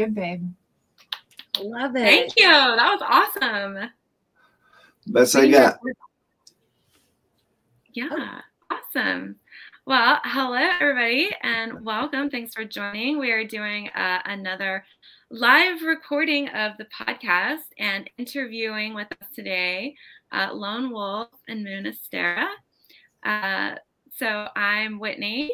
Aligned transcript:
Pretty 0.00 0.14
good, 0.14 0.14
babe. 0.14 0.48
Love 1.60 1.94
it. 1.96 2.00
Thank 2.00 2.32
you. 2.38 2.48
That 2.48 2.98
was 2.98 3.02
awesome. 3.02 3.90
Best 5.08 5.36
I 5.36 5.46
got. 5.50 5.78
Yeah, 7.92 8.40
awesome. 8.70 9.36
Well, 9.84 10.20
hello, 10.24 10.56
everybody, 10.80 11.30
and 11.42 11.84
welcome. 11.84 12.30
Thanks 12.30 12.54
for 12.54 12.64
joining. 12.64 13.18
We 13.18 13.30
are 13.32 13.44
doing 13.44 13.90
uh, 13.90 14.20
another 14.24 14.86
live 15.30 15.82
recording 15.82 16.48
of 16.48 16.78
the 16.78 16.86
podcast 16.86 17.64
and 17.78 18.08
interviewing 18.16 18.94
with 18.94 19.08
us 19.20 19.28
today 19.34 19.96
uh, 20.32 20.48
Lone 20.54 20.90
Wolf 20.90 21.28
and 21.46 21.66
Moonastira. 21.66 22.46
Uh, 23.22 23.74
so 24.14 24.48
I'm 24.56 24.98
Whitney. 24.98 25.50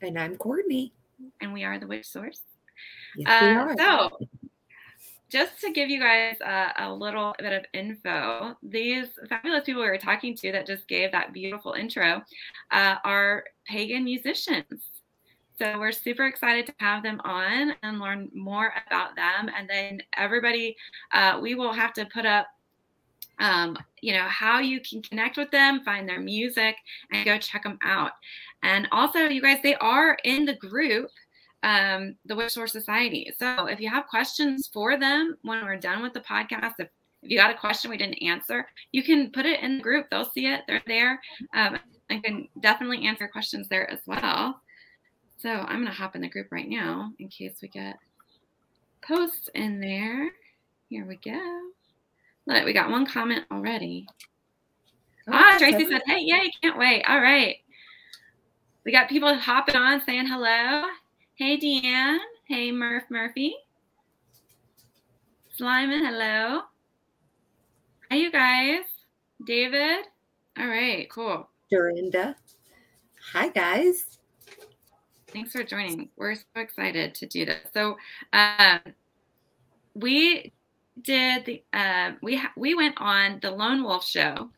And 0.00 0.16
I'm 0.16 0.36
Courtney. 0.36 0.92
And 1.40 1.52
we 1.52 1.64
are 1.64 1.80
the 1.80 1.88
Witch 1.88 2.06
Source. 2.06 2.40
Yes, 3.16 3.28
Uh, 3.28 3.76
so, 3.76 4.18
just 5.28 5.60
to 5.62 5.72
give 5.72 5.88
you 5.88 5.98
guys 5.98 6.36
uh, 6.44 6.72
a 6.76 6.92
little 6.92 7.34
bit 7.38 7.52
of 7.52 7.64
info, 7.72 8.54
these 8.62 9.06
fabulous 9.30 9.64
people 9.64 9.82
we 9.82 9.88
were 9.88 9.96
talking 9.96 10.36
to 10.36 10.52
that 10.52 10.66
just 10.66 10.86
gave 10.88 11.10
that 11.12 11.32
beautiful 11.32 11.72
intro 11.72 12.22
uh, 12.70 12.96
are 13.02 13.44
pagan 13.66 14.04
musicians. 14.04 14.64
So 15.58 15.78
we're 15.78 15.92
super 15.92 16.26
excited 16.26 16.66
to 16.66 16.74
have 16.78 17.02
them 17.02 17.20
on 17.24 17.74
and 17.82 18.00
learn 18.00 18.30
more 18.34 18.74
about 18.86 19.16
them. 19.16 19.50
And 19.56 19.68
then 19.68 20.02
everybody, 20.16 20.76
uh, 21.12 21.38
we 21.40 21.54
will 21.54 21.72
have 21.72 21.92
to 21.94 22.04
put 22.06 22.26
up, 22.26 22.46
um, 23.38 23.78
you 24.00 24.12
know, 24.12 24.24
how 24.24 24.58
you 24.58 24.80
can 24.80 25.02
connect 25.02 25.36
with 25.36 25.50
them, 25.50 25.82
find 25.84 26.08
their 26.08 26.20
music, 26.20 26.76
and 27.12 27.24
go 27.24 27.38
check 27.38 27.62
them 27.62 27.78
out. 27.84 28.12
And 28.62 28.88
also, 28.92 29.20
you 29.20 29.40
guys, 29.40 29.58
they 29.62 29.76
are 29.76 30.18
in 30.24 30.44
the 30.44 30.56
group 30.56 31.10
um, 31.62 32.16
the 32.26 32.34
Witch 32.34 32.52
Source 32.52 32.72
Society. 32.72 33.32
So 33.38 33.66
if 33.66 33.80
you 33.80 33.88
have 33.90 34.06
questions 34.06 34.68
for 34.72 34.98
them 34.98 35.36
when 35.42 35.64
we're 35.64 35.76
done 35.76 36.02
with 36.02 36.12
the 36.12 36.20
podcast, 36.20 36.74
if, 36.78 36.88
if 37.22 37.30
you 37.30 37.38
got 37.38 37.54
a 37.54 37.58
question 37.58 37.90
we 37.90 37.96
didn't 37.96 38.22
answer, 38.22 38.66
you 38.90 39.02
can 39.02 39.30
put 39.30 39.46
it 39.46 39.60
in 39.60 39.76
the 39.76 39.82
group. 39.82 40.06
They'll 40.10 40.24
see 40.24 40.46
it. 40.46 40.62
They're 40.66 40.82
there. 40.86 41.20
Um, 41.54 41.78
and 42.10 42.22
can 42.22 42.48
definitely 42.60 43.06
answer 43.06 43.28
questions 43.28 43.68
there 43.68 43.90
as 43.90 44.00
well. 44.06 44.60
So 45.38 45.50
I'm 45.50 45.80
going 45.80 45.86
to 45.86 45.92
hop 45.92 46.14
in 46.14 46.22
the 46.22 46.28
group 46.28 46.48
right 46.50 46.68
now 46.68 47.12
in 47.18 47.28
case 47.28 47.54
we 47.62 47.68
get 47.68 47.96
posts 49.02 49.48
in 49.54 49.80
there. 49.80 50.30
Here 50.88 51.06
we 51.06 51.16
go. 51.16 51.40
Look, 52.46 52.64
we 52.64 52.72
got 52.72 52.90
one 52.90 53.06
comment 53.06 53.44
already. 53.50 54.06
ah, 55.28 55.56
Tracy 55.58 55.88
said, 55.88 56.02
hey, 56.06 56.18
yay, 56.20 56.50
can't 56.62 56.78
wait. 56.78 57.04
All 57.08 57.20
right. 57.20 57.56
We 58.84 58.92
got 58.92 59.08
people 59.08 59.34
hopping 59.34 59.76
on 59.76 60.04
saying 60.04 60.26
hello. 60.26 60.84
Hey, 61.42 61.58
Deanne. 61.58 62.18
Hey, 62.44 62.70
Murph 62.70 63.02
Murphy. 63.10 63.56
Slyman, 65.58 65.98
hello. 65.98 66.60
Hi, 68.08 68.16
you 68.16 68.30
guys. 68.30 68.84
David. 69.44 70.04
All 70.56 70.68
right, 70.68 71.10
cool. 71.10 71.48
Dorinda. 71.68 72.36
Hi, 73.32 73.48
guys. 73.48 74.20
Thanks 75.32 75.50
for 75.50 75.64
joining. 75.64 76.10
We're 76.14 76.36
so 76.36 76.44
excited 76.54 77.12
to 77.16 77.26
do 77.26 77.44
this. 77.44 77.58
So, 77.74 77.96
um, 78.32 78.78
we 79.94 80.52
did 81.02 81.44
the 81.44 81.64
uh, 81.72 82.12
we 82.22 82.36
ha- 82.36 82.52
we 82.56 82.76
went 82.76 82.94
on 83.00 83.40
the 83.42 83.50
Lone 83.50 83.82
Wolf 83.82 84.06
Show, 84.06 84.48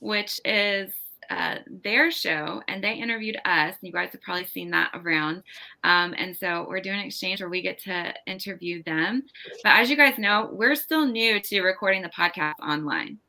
which 0.00 0.40
is 0.44 0.92
uh, 1.32 1.58
their 1.82 2.10
show, 2.10 2.62
and 2.68 2.82
they 2.84 2.94
interviewed 2.94 3.38
us. 3.44 3.74
You 3.80 3.92
guys 3.92 4.10
have 4.12 4.20
probably 4.20 4.46
seen 4.46 4.70
that 4.70 4.90
around. 4.94 5.42
Um, 5.84 6.14
and 6.16 6.36
so 6.36 6.66
we're 6.68 6.80
doing 6.80 7.00
an 7.00 7.06
exchange 7.06 7.40
where 7.40 7.48
we 7.48 7.62
get 7.62 7.78
to 7.80 8.12
interview 8.26 8.82
them. 8.82 9.22
But 9.64 9.80
as 9.80 9.90
you 9.90 9.96
guys 9.96 10.18
know, 10.18 10.50
we're 10.52 10.74
still 10.74 11.06
new 11.06 11.40
to 11.40 11.62
recording 11.62 12.02
the 12.02 12.10
podcast 12.10 12.54
online. 12.62 13.18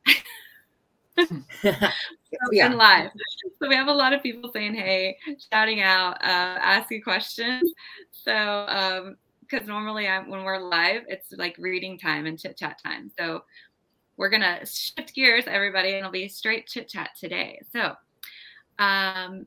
Yeah. 2.50 2.66
and 2.66 2.76
live. 2.76 3.10
So 3.62 3.68
we 3.68 3.76
have 3.76 3.86
a 3.86 3.92
lot 3.92 4.12
of 4.12 4.20
people 4.20 4.50
saying 4.52 4.74
hey, 4.74 5.16
shouting 5.52 5.80
out, 5.80 6.14
uh, 6.14 6.58
asking 6.60 7.02
questions. 7.02 7.72
So 8.10 9.14
because 9.40 9.68
normally 9.68 10.08
I'm, 10.08 10.28
when 10.28 10.42
we're 10.42 10.58
live, 10.58 11.02
it's 11.08 11.32
like 11.32 11.54
reading 11.58 11.96
time 11.96 12.26
and 12.26 12.38
chit 12.38 12.56
chat 12.56 12.80
time. 12.84 13.10
So 13.16 13.44
we're 14.16 14.30
gonna 14.30 14.64
shift 14.66 15.14
gears, 15.14 15.44
everybody, 15.46 15.88
and 15.90 15.98
it'll 15.98 16.10
be 16.10 16.28
straight 16.28 16.66
chit 16.66 16.88
chat 16.88 17.10
today. 17.18 17.60
So, 17.72 17.94
um, 18.78 19.46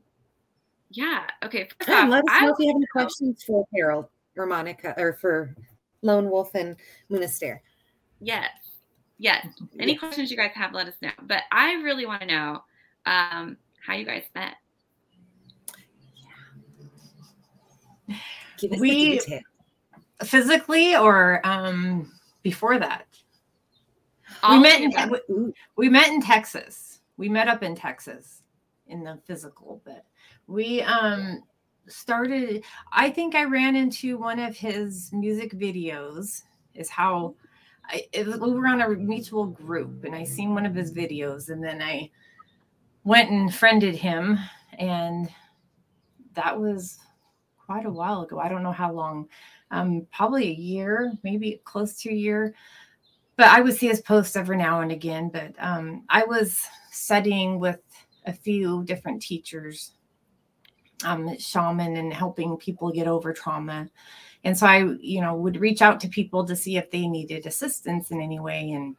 yeah, 0.90 1.26
okay. 1.44 1.68
First 1.78 1.90
And 1.90 2.08
off, 2.08 2.10
let 2.10 2.24
us 2.24 2.30
I 2.30 2.46
know 2.46 2.52
if 2.52 2.58
you 2.58 2.66
have 2.68 2.76
any 2.76 2.86
questions 2.92 3.42
for 3.44 3.66
Carol 3.74 4.10
or 4.36 4.46
Monica 4.46 4.94
or 4.98 5.14
for 5.14 5.54
Lone 6.02 6.30
Wolf 6.30 6.54
and 6.54 6.76
Moonastira. 7.10 7.58
Yes. 8.20 8.50
Yes. 9.18 9.46
Any 9.78 9.92
Yes. 9.92 10.00
questions 10.00 10.30
you 10.30 10.36
guys 10.36 10.52
have, 10.54 10.72
let 10.72 10.86
us 10.86 10.94
know. 11.02 11.10
But 11.22 11.42
I 11.50 11.72
really 11.82 12.06
want 12.06 12.20
to 12.22 12.26
know 12.26 12.62
um, 13.06 13.56
how 13.84 13.94
you 13.94 14.04
guys 14.04 14.24
met. 14.34 14.54
Give 18.58 18.72
us 18.72 18.80
We- 18.80 19.18
the. 19.18 19.42
Physically 20.24 20.96
or 20.96 21.40
um 21.46 22.12
before 22.42 22.76
that? 22.78 23.06
We 24.48 24.58
met 24.58 24.80
in, 24.80 24.90
together. 24.90 25.20
we, 25.28 25.52
we 25.76 25.88
met 25.88 26.08
in 26.08 26.20
Texas. 26.20 27.00
We 27.16 27.28
met 27.28 27.48
up 27.48 27.62
in 27.62 27.74
Texas 27.74 28.42
in 28.86 29.04
the 29.04 29.18
physical, 29.26 29.82
but 29.84 30.04
we 30.46 30.82
um 30.82 31.42
started 31.86 32.62
I 32.92 33.10
think 33.10 33.34
I 33.34 33.44
ran 33.44 33.74
into 33.76 34.18
one 34.18 34.38
of 34.38 34.56
his 34.56 35.10
music 35.12 35.52
videos 35.52 36.42
is 36.74 36.88
how 36.90 37.34
I 37.86 38.04
was- 38.14 38.38
we 38.38 38.52
were 38.52 38.66
on 38.66 38.82
a 38.82 38.88
mutual 38.90 39.46
group 39.46 40.04
and 40.04 40.14
I 40.14 40.24
seen 40.24 40.54
one 40.54 40.66
of 40.66 40.74
his 40.74 40.92
videos 40.92 41.48
and 41.48 41.62
then 41.64 41.80
I 41.82 42.10
went 43.04 43.30
and 43.30 43.54
friended 43.54 43.94
him 43.94 44.38
and 44.78 45.30
that 46.34 46.58
was 46.58 46.98
quite 47.58 47.86
a 47.86 47.90
while 47.90 48.22
ago. 48.22 48.38
I 48.38 48.48
don't 48.48 48.62
know 48.62 48.72
how 48.72 48.92
long. 48.92 49.28
Um 49.70 50.06
probably 50.12 50.48
a 50.48 50.54
year, 50.54 51.12
maybe 51.22 51.60
close 51.64 51.94
to 52.02 52.10
a 52.10 52.14
year 52.14 52.54
but 53.38 53.46
I 53.46 53.60
would 53.60 53.74
see 53.74 53.86
his 53.86 54.02
posts 54.02 54.36
every 54.36 54.56
now 54.56 54.80
and 54.80 54.92
again. 54.92 55.30
But 55.30 55.54
um, 55.60 56.04
I 56.10 56.24
was 56.24 56.60
studying 56.90 57.60
with 57.60 57.78
a 58.26 58.32
few 58.32 58.84
different 58.84 59.22
teachers, 59.22 59.92
um, 61.04 61.38
shaman, 61.38 61.96
and 61.96 62.12
helping 62.12 62.56
people 62.56 62.90
get 62.90 63.06
over 63.06 63.32
trauma. 63.32 63.88
And 64.42 64.58
so 64.58 64.66
I, 64.66 64.78
you 65.00 65.20
know, 65.20 65.36
would 65.36 65.60
reach 65.60 65.82
out 65.82 66.00
to 66.00 66.08
people 66.08 66.44
to 66.46 66.56
see 66.56 66.76
if 66.76 66.90
they 66.90 67.06
needed 67.06 67.46
assistance 67.46 68.10
in 68.10 68.20
any 68.20 68.40
way. 68.40 68.72
And 68.72 68.96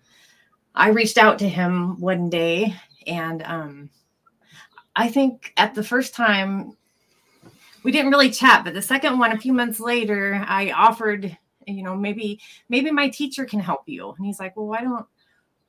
I 0.74 0.90
reached 0.90 1.18
out 1.18 1.38
to 1.40 1.50
him 1.50 2.00
one 2.00 2.30
day, 2.30 2.74
and 3.06 3.44
um, 3.44 3.90
I 4.96 5.10
think 5.10 5.52
at 5.58 5.76
the 5.76 5.84
first 5.84 6.16
time 6.16 6.78
we 7.84 7.92
didn't 7.92 8.12
really 8.12 8.30
chat, 8.30 8.64
but 8.64 8.74
the 8.74 8.82
second 8.82 9.20
one, 9.20 9.34
a 9.34 9.38
few 9.38 9.52
months 9.52 9.80
later, 9.80 10.44
I 10.48 10.72
offered, 10.72 11.38
you 11.78 11.84
know, 11.84 11.96
maybe 11.96 12.40
maybe 12.70 12.92
my 12.92 13.10
teacher 13.10 13.46
can 13.46 13.60
help 13.60 13.84
you 13.88 14.14
and 14.18 14.26
he's 14.26 14.40
like 14.40 14.56
well 14.56 14.68
why 14.68 14.82
don't 14.82 15.06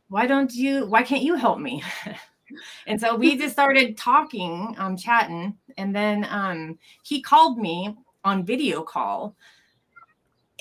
why 0.09 0.27
don't 0.27 0.53
you 0.55 0.87
why 0.87 1.03
can't 1.03 1.23
you 1.23 1.35
help 1.35 1.59
me 1.59 1.83
and 2.87 3.01
so 3.01 3.15
we 3.15 3.37
just 3.39 3.53
started 3.53 3.97
talking 3.97 4.75
um 4.79 4.97
chatting 4.97 5.57
and 5.79 5.95
then 5.95 6.27
um 6.31 6.79
he 7.03 7.23
called 7.23 7.59
me 7.59 7.95
on 8.25 8.45
video 8.45 8.83
call 8.83 9.35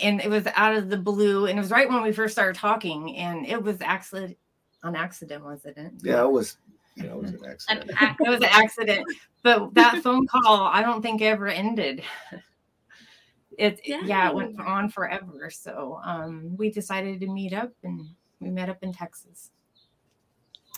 and 0.02 0.22
it 0.22 0.30
was 0.30 0.48
out 0.56 0.76
of 0.76 0.90
the 0.90 0.98
blue 0.98 1.48
and 1.48 1.58
it 1.58 1.62
was 1.62 1.72
right 1.72 1.90
when 1.90 2.02
we 2.02 2.12
first 2.12 2.34
started 2.34 2.56
talking 2.56 3.18
and 3.18 3.46
it 3.46 3.62
was 3.62 3.82
accident 3.82 4.38
on 4.84 4.96
accident 4.96 5.44
wasn't 5.44 5.78
it 5.78 5.92
Yeah, 6.02 6.24
it 6.24 6.32
was. 6.32 6.58
Yeah, 6.96 7.06
it 7.06 7.18
was 7.22 7.32
an 7.32 7.40
An 7.70 7.90
accident. 7.98 8.18
it 8.26 8.30
was 8.30 8.40
an 8.42 8.50
accident 8.52 9.06
but 9.44 9.74
that 9.74 10.02
phone 10.04 10.26
call 10.28 10.68
i 10.68 10.82
don't 10.82 11.02
think 11.02 11.22
ever 11.22 11.48
ended 11.48 12.02
it 13.60 13.82
yeah 13.84 14.30
it 14.30 14.36
went 14.36 14.60
on 14.60 14.90
forever 14.90 15.50
so 15.52 16.00
um 16.04 16.56
we 16.58 16.72
decided 16.72 17.20
to 17.20 17.28
meet 17.28 17.54
up 17.54 17.72
and 17.84 18.08
we 18.40 18.50
met 18.50 18.70
up 18.70 18.78
in 18.82 18.94
texas 18.94 19.52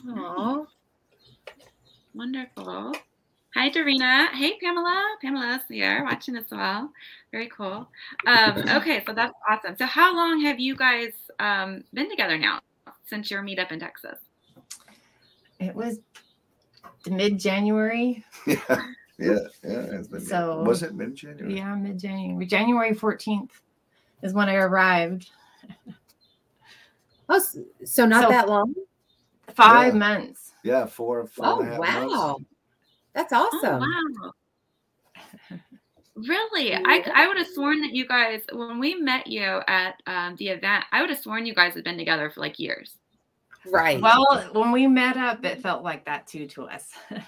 Oh, 0.08 0.68
Wonderful. 2.14 2.94
Hi, 3.54 3.70
Dorina. 3.70 4.30
Hey, 4.30 4.58
Pamela. 4.60 5.16
Pamela's 5.22 5.62
here 5.70 6.04
watching 6.04 6.36
as 6.36 6.46
well. 6.52 6.92
Very 7.32 7.50
cool. 7.50 7.88
Um, 8.26 8.64
okay, 8.70 9.04
so 9.06 9.14
that's 9.14 9.34
awesome. 9.50 9.76
So, 9.78 9.86
how 9.86 10.16
long 10.16 10.42
have 10.42 10.60
you 10.60 10.76
guys 10.76 11.14
um, 11.40 11.84
been 11.94 12.10
together 12.10 12.38
now 12.38 12.60
since 13.06 13.30
your 13.30 13.44
meetup 13.44 13.72
in 13.72 13.80
Texas? 13.80 14.18
it 15.60 15.76
was 15.76 16.00
mid-january 17.08 18.24
Yeah, 18.48 18.58
yeah, 19.20 19.32
yeah. 19.64 19.80
It's 19.92 20.08
been, 20.08 20.22
So- 20.22 20.64
was 20.64 20.84
it 20.84 20.94
mid 20.96 21.16
January? 21.16 21.56
yeah 21.58 21.76
mid-january 21.76 22.46
january 22.46 22.96
14th 22.96 23.52
is 24.24 24.34
when 24.34 24.50
i 24.50 24.56
arrived 24.56 25.30
Oh, 27.30 27.42
so 27.86 28.06
not 28.06 28.24
So- 28.24 28.30
that 28.30 28.50
long. 28.50 28.74
five 29.54 29.94
Yeah. 29.94 30.00
months 30.00 30.54
Yeah, 30.64 30.86
four, 30.86 31.26
four 31.28 31.46
Oh 31.46 31.60
and 31.62 31.70
a 31.70 31.72
half 31.72 31.80
wow, 31.80 31.86
months. 32.00 32.14
Wow. 32.16 32.38
That's 33.14 33.34
Oh, 33.34 33.50
awesome. 33.54 33.80
wow. 33.80 35.58
Really? 36.16 36.76
I, 36.76 37.10
I 37.16 37.28
would 37.28 37.38
have 37.38 37.48
sworn 37.48 37.82
that 37.82 37.94
you 37.94 38.06
guys, 38.06 38.42
when 38.52 38.80
we 38.80 38.96
met 38.96 39.28
you 39.28 39.62
at 39.68 39.96
um, 40.06 40.36
the 40.36 40.50
event, 40.50 40.84
I 40.92 41.00
would 41.02 41.10
have 41.10 41.18
sworn 41.20 41.46
you 41.46 41.56
guys 41.56 41.74
had 41.74 41.86
been 41.86 41.98
together 41.98 42.30
for 42.30 42.42
like 42.42 42.60
years. 42.60 42.98
Right. 43.66 44.00
Well, 44.00 44.26
when 44.52 44.72
we 44.74 44.88
met 44.88 45.16
up, 45.18 45.44
it 45.46 45.62
felt 45.62 45.84
like 45.84 46.06
that 46.06 46.28
too 46.28 46.48
to 46.48 46.64
us. 46.66 46.90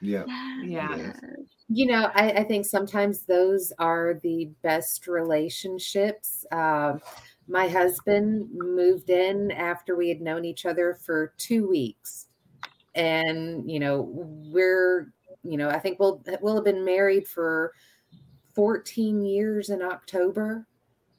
Yeah. 0.00 0.24
Yeah. 0.62 0.96
Yes. 0.96 1.20
you 1.68 1.86
know, 1.86 2.10
I, 2.14 2.30
I 2.30 2.44
think 2.44 2.66
sometimes 2.66 3.22
those 3.22 3.72
are 3.78 4.20
the 4.22 4.50
best 4.62 5.06
relationships. 5.06 6.46
Um, 6.52 7.00
my 7.48 7.68
husband 7.68 8.48
moved 8.52 9.10
in 9.10 9.50
after 9.50 9.96
we 9.96 10.08
had 10.08 10.20
known 10.20 10.44
each 10.44 10.66
other 10.66 10.98
for 11.04 11.32
two 11.38 11.66
weeks. 11.68 12.26
And, 12.94 13.70
you 13.70 13.80
know, 13.80 14.08
we're, 14.52 15.12
you 15.44 15.56
know, 15.56 15.68
I 15.68 15.78
think 15.78 15.98
we'll 15.98 16.22
we'll 16.40 16.56
have 16.56 16.64
been 16.64 16.84
married 16.84 17.26
for 17.26 17.72
14 18.54 19.22
years 19.22 19.70
in 19.70 19.82
October. 19.82 20.66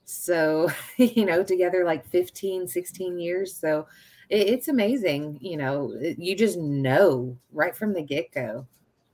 So, 0.05 0.69
you 0.97 1.25
know, 1.25 1.43
together 1.43 1.83
like 1.85 2.05
15, 2.07 2.67
16 2.67 3.19
years. 3.19 3.55
So 3.55 3.87
it, 4.29 4.47
it's 4.47 4.67
amazing. 4.67 5.37
You 5.41 5.57
know, 5.57 5.93
you 5.99 6.35
just 6.35 6.57
know 6.57 7.37
right 7.51 7.75
from 7.75 7.93
the 7.93 8.01
get 8.01 8.31
go. 8.31 8.65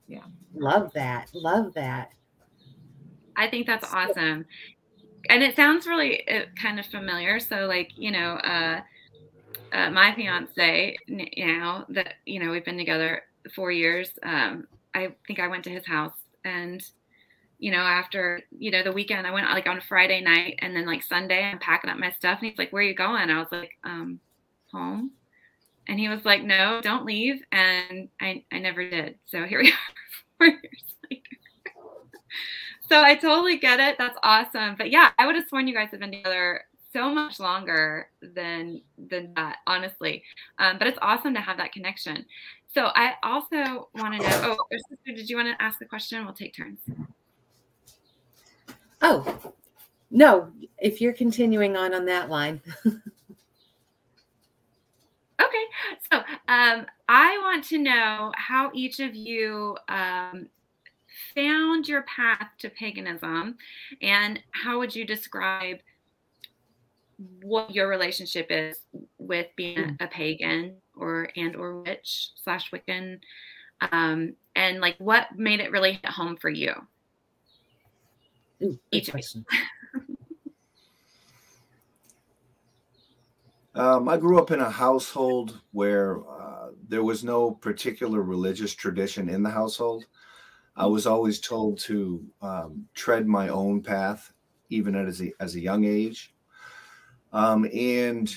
Yeah. 0.08 0.24
Love 0.54 0.92
that. 0.94 1.30
Love 1.34 1.74
that. 1.74 2.12
I 3.36 3.48
think 3.48 3.66
that's 3.66 3.92
awesome. 3.92 4.46
And 5.28 5.42
it 5.42 5.56
sounds 5.56 5.86
really 5.86 6.26
uh, 6.28 6.44
kind 6.60 6.78
of 6.78 6.86
familiar. 6.86 7.40
So, 7.40 7.66
like, 7.66 7.90
you 7.96 8.10
know, 8.10 8.34
uh, 8.36 8.80
uh, 9.72 9.90
my 9.90 10.14
fiance 10.14 10.96
n- 11.08 11.28
now 11.36 11.84
that, 11.90 12.14
you 12.24 12.38
know, 12.42 12.50
we've 12.50 12.64
been 12.64 12.78
together 12.78 13.22
four 13.54 13.72
years, 13.72 14.12
um, 14.22 14.66
I 14.94 15.12
think 15.26 15.40
I 15.40 15.48
went 15.48 15.64
to 15.64 15.70
his 15.70 15.86
house 15.86 16.16
and, 16.44 16.82
you 17.58 17.72
know, 17.72 17.78
after, 17.78 18.40
you 18.56 18.70
know, 18.70 18.82
the 18.82 18.92
weekend, 18.92 19.26
I 19.26 19.32
went 19.32 19.48
like 19.50 19.66
on 19.66 19.80
Friday 19.80 20.20
night 20.20 20.58
and 20.60 20.74
then 20.74 20.86
like 20.86 21.02
Sunday, 21.02 21.42
I'm 21.42 21.58
packing 21.58 21.90
up 21.90 21.98
my 21.98 22.12
stuff. 22.12 22.38
And 22.38 22.48
he's 22.48 22.58
like, 22.58 22.72
Where 22.72 22.82
are 22.82 22.86
you 22.86 22.94
going? 22.94 23.28
I 23.28 23.38
was 23.38 23.48
like, 23.50 23.72
um, 23.84 24.20
Home. 24.76 25.10
And 25.88 25.98
he 25.98 26.08
was 26.08 26.24
like, 26.24 26.42
No, 26.42 26.80
don't 26.82 27.04
leave. 27.04 27.42
And 27.52 28.08
I, 28.20 28.44
I 28.52 28.58
never 28.58 28.88
did. 28.88 29.16
So 29.26 29.44
here 29.44 29.60
we 29.60 29.68
are 29.72 29.76
four 30.38 30.46
years. 30.48 30.86
So 32.88 33.02
I 33.02 33.16
totally 33.16 33.58
get 33.58 33.80
it. 33.80 33.96
That's 33.98 34.18
awesome. 34.22 34.76
But 34.76 34.90
yeah, 34.90 35.10
I 35.18 35.26
would 35.26 35.34
have 35.34 35.48
sworn 35.48 35.66
you 35.66 35.74
guys 35.74 35.88
have 35.90 36.00
been 36.00 36.12
together 36.12 36.64
so 36.92 37.10
much 37.10 37.40
longer 37.40 38.08
than 38.22 38.80
than 38.96 39.32
that, 39.34 39.58
honestly. 39.66 40.22
Um, 40.58 40.78
but 40.78 40.86
it's 40.86 40.98
awesome 41.02 41.34
to 41.34 41.40
have 41.40 41.56
that 41.56 41.72
connection. 41.72 42.24
So 42.72 42.90
I 42.94 43.14
also 43.22 43.88
want 43.94 44.20
to 44.20 44.22
know. 44.22 44.56
Oh, 44.60 44.66
sister, 44.70 45.16
did 45.16 45.28
you 45.28 45.36
want 45.36 45.48
to 45.48 45.62
ask 45.62 45.80
a 45.80 45.84
question? 45.84 46.24
We'll 46.24 46.34
take 46.34 46.54
turns. 46.54 46.78
Oh, 49.02 49.52
no, 50.10 50.50
if 50.78 51.00
you're 51.00 51.12
continuing 51.12 51.76
on 51.76 51.94
on 51.94 52.04
that 52.06 52.30
line. 52.30 52.60
Okay, 55.40 55.64
so 56.10 56.18
um, 56.48 56.86
I 57.08 57.38
want 57.42 57.64
to 57.64 57.78
know 57.78 58.32
how 58.36 58.70
each 58.74 59.00
of 59.00 59.14
you 59.14 59.76
um, 59.88 60.48
found 61.34 61.88
your 61.88 62.02
path 62.02 62.48
to 62.58 62.70
paganism, 62.70 63.56
and 64.00 64.40
how 64.52 64.78
would 64.78 64.94
you 64.94 65.04
describe 65.04 65.78
what 67.42 67.74
your 67.74 67.88
relationship 67.88 68.46
is 68.50 68.78
with 69.18 69.46
being 69.56 69.78
a, 70.00 70.04
a 70.04 70.06
pagan 70.08 70.76
or 70.96 71.30
and 71.36 71.56
or 71.56 71.80
witch 71.82 72.30
slash 72.42 72.70
Wiccan, 72.70 73.20
um, 73.92 74.34
and 74.54 74.80
like 74.80 74.96
what 74.98 75.36
made 75.36 75.60
it 75.60 75.70
really 75.70 75.92
hit 75.92 76.06
home 76.06 76.36
for 76.36 76.48
you? 76.50 76.72
Ooh, 78.62 78.78
Each 78.90 79.02
of 79.02 79.08
you. 79.08 79.12
question. 79.12 79.46
Um, 83.76 84.08
I 84.08 84.16
grew 84.16 84.38
up 84.38 84.50
in 84.52 84.60
a 84.60 84.70
household 84.70 85.60
where 85.72 86.20
uh, 86.26 86.68
there 86.88 87.04
was 87.04 87.22
no 87.22 87.50
particular 87.50 88.22
religious 88.22 88.74
tradition 88.74 89.28
in 89.28 89.42
the 89.42 89.50
household. 89.50 90.06
I 90.76 90.86
was 90.86 91.06
always 91.06 91.40
told 91.40 91.78
to 91.80 92.24
um, 92.40 92.86
tread 92.94 93.26
my 93.26 93.48
own 93.48 93.82
path, 93.82 94.32
even 94.70 94.94
as 94.94 95.20
a, 95.20 95.30
as 95.40 95.56
a 95.56 95.60
young 95.60 95.84
age. 95.84 96.32
Um, 97.34 97.68
and 97.74 98.34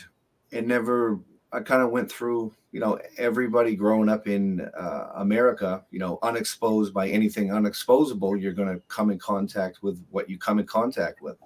it 0.51 0.67
never, 0.67 1.21
I 1.53 1.61
kind 1.61 1.83
of 1.83 1.91
went 1.91 2.11
through, 2.11 2.53
you 2.73 2.81
know, 2.81 2.99
everybody 3.17 3.77
growing 3.77 4.09
up 4.09 4.27
in 4.27 4.69
uh, 4.77 5.11
America, 5.15 5.85
you 5.89 5.99
know, 5.99 6.19
unexposed 6.21 6.93
by 6.93 7.07
anything 7.07 7.53
unexposable, 7.53 8.35
you're 8.35 8.51
going 8.51 8.75
to 8.75 8.81
come 8.89 9.09
in 9.09 9.19
contact 9.19 9.81
with 9.83 10.05
what 10.09 10.29
you 10.29 10.37
come 10.37 10.59
in 10.59 10.65
contact 10.65 11.21
with. 11.21 11.37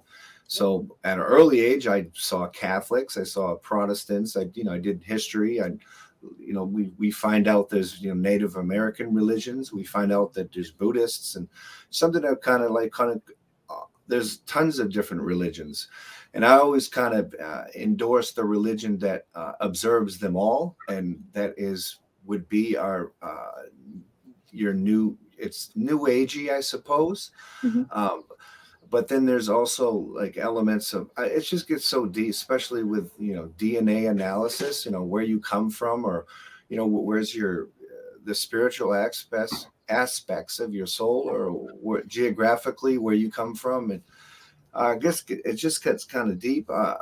So 0.46 0.96
at 1.04 1.18
an 1.18 1.24
early 1.24 1.60
age, 1.60 1.86
I 1.86 2.06
saw 2.12 2.46
Catholics, 2.48 3.16
I 3.16 3.24
saw 3.24 3.54
Protestants, 3.56 4.36
I, 4.36 4.50
you 4.54 4.64
know, 4.64 4.72
I 4.72 4.78
did 4.78 5.02
history. 5.02 5.60
I, 5.60 5.72
you 6.38 6.52
know, 6.52 6.64
we, 6.64 6.90
we 6.98 7.10
find 7.10 7.48
out 7.48 7.68
there's, 7.68 8.00
you 8.00 8.08
know, 8.08 8.14
Native 8.14 8.56
American 8.56 9.12
religions. 9.12 9.72
We 9.72 9.84
find 9.84 10.12
out 10.12 10.32
that 10.34 10.52
there's 10.52 10.70
Buddhists 10.70 11.36
and 11.36 11.48
something 11.90 12.22
that 12.22 12.42
kind 12.42 12.62
of 12.62 12.70
like 12.70 12.92
kind 12.92 13.12
of, 13.12 13.22
uh, 13.68 13.86
there's 14.06 14.38
tons 14.38 14.78
of 14.78 14.92
different 14.92 15.22
religions. 15.22 15.88
And 16.34 16.44
I 16.44 16.56
always 16.56 16.88
kind 16.88 17.14
of 17.14 17.34
uh, 17.42 17.64
endorse 17.74 18.32
the 18.32 18.44
religion 18.44 18.98
that 18.98 19.26
uh, 19.34 19.52
observes 19.60 20.18
them 20.18 20.36
all. 20.36 20.76
And 20.88 21.22
that 21.32 21.54
is, 21.56 22.00
would 22.24 22.48
be 22.48 22.76
our, 22.76 23.12
uh, 23.22 23.62
your 24.50 24.72
new, 24.72 25.18
it's 25.36 25.70
new 25.74 26.00
agey, 26.00 26.50
I 26.50 26.60
suppose. 26.60 27.32
Mhm. 27.62 27.86
Um, 27.94 28.24
but 28.90 29.08
then 29.08 29.24
there's 29.24 29.48
also 29.48 29.90
like 29.90 30.36
elements 30.36 30.92
of 30.92 31.10
it 31.18 31.40
just 31.40 31.68
gets 31.68 31.84
so 31.84 32.06
deep 32.06 32.30
especially 32.30 32.84
with 32.84 33.10
you 33.18 33.34
know 33.34 33.50
dna 33.58 34.10
analysis 34.10 34.84
you 34.84 34.92
know 34.92 35.02
where 35.02 35.22
you 35.22 35.40
come 35.40 35.70
from 35.70 36.04
or 36.04 36.26
you 36.68 36.76
know 36.76 36.86
where's 36.86 37.34
your 37.34 37.64
uh, 37.64 38.18
the 38.24 38.34
spiritual 38.34 38.94
aspects 38.94 39.66
aspects 39.88 40.60
of 40.60 40.72
your 40.72 40.86
soul 40.86 41.28
or 41.30 41.50
where, 41.50 42.02
geographically 42.04 42.98
where 42.98 43.14
you 43.14 43.30
come 43.30 43.54
from 43.54 43.90
and 43.90 44.02
i 44.74 44.94
guess 44.94 45.24
it 45.28 45.54
just 45.54 45.84
gets 45.84 46.04
kind 46.04 46.30
of 46.30 46.38
deep. 46.38 46.68
Uh, 46.70 46.96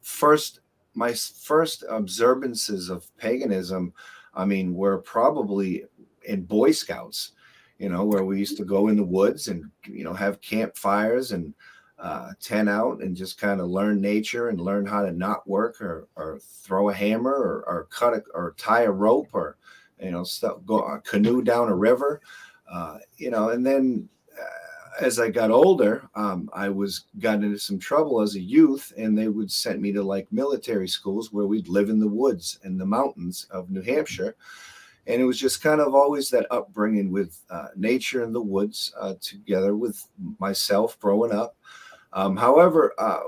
first 0.00 0.60
my 0.94 1.12
first 1.12 1.84
observances 1.88 2.88
of 2.88 3.14
paganism 3.16 3.92
i 4.34 4.44
mean 4.44 4.74
were 4.74 4.98
probably 4.98 5.84
in 6.24 6.42
boy 6.42 6.70
scouts 6.70 7.32
you 7.80 7.88
know, 7.88 8.04
where 8.04 8.24
we 8.24 8.38
used 8.38 8.58
to 8.58 8.64
go 8.64 8.88
in 8.88 8.96
the 8.96 9.02
woods 9.02 9.48
and 9.48 9.64
you 9.86 10.04
know 10.04 10.12
have 10.12 10.42
campfires 10.42 11.32
and 11.32 11.54
uh, 11.98 12.32
tent 12.38 12.68
out 12.68 13.00
and 13.00 13.16
just 13.16 13.40
kind 13.40 13.58
of 13.58 13.68
learn 13.68 14.00
nature 14.00 14.50
and 14.50 14.60
learn 14.60 14.84
how 14.84 15.02
to 15.02 15.10
not 15.10 15.48
work 15.48 15.80
or, 15.80 16.06
or 16.14 16.38
throw 16.40 16.90
a 16.90 16.94
hammer 16.94 17.32
or, 17.32 17.64
or 17.66 17.88
cut 17.90 18.14
a, 18.14 18.22
or 18.34 18.54
tie 18.58 18.82
a 18.82 18.90
rope 18.90 19.28
or 19.32 19.56
you 19.98 20.10
know 20.10 20.22
stuff 20.22 20.58
go 20.66 20.80
a 20.80 21.00
canoe 21.00 21.42
down 21.42 21.68
a 21.68 21.74
river, 21.74 22.20
uh, 22.70 22.98
you 23.16 23.30
know, 23.30 23.48
and 23.48 23.66
then. 23.66 24.08
Uh, 24.38 24.44
as 25.00 25.20
I 25.20 25.30
got 25.30 25.52
older, 25.52 26.06
um, 26.16 26.50
I 26.52 26.68
was 26.68 27.04
got 27.20 27.36
into 27.36 27.58
some 27.58 27.78
trouble 27.78 28.20
as 28.20 28.34
a 28.34 28.40
youth, 28.40 28.92
and 28.98 29.16
they 29.16 29.28
would 29.28 29.50
send 29.50 29.80
me 29.80 29.92
to 29.92 30.02
like 30.02 30.30
military 30.32 30.88
schools 30.88 31.32
where 31.32 31.46
we'd 31.46 31.68
live 31.68 31.88
in 31.88 32.00
the 32.00 32.08
woods 32.08 32.58
and 32.64 32.78
the 32.78 32.84
mountains 32.84 33.46
of 33.50 33.70
New 33.70 33.82
Hampshire, 33.82 34.36
and 35.06 35.20
it 35.20 35.24
was 35.24 35.38
just 35.38 35.62
kind 35.62 35.80
of 35.80 35.94
always 35.94 36.28
that 36.30 36.46
upbringing 36.50 37.10
with 37.10 37.42
uh, 37.50 37.68
nature 37.76 38.22
in 38.22 38.32
the 38.32 38.40
woods 38.40 38.92
uh, 39.00 39.14
together 39.20 39.76
with 39.76 40.06
myself 40.38 40.98
growing 41.00 41.32
up. 41.32 41.56
Um, 42.12 42.36
however 42.36 42.92
uh, 42.98 43.20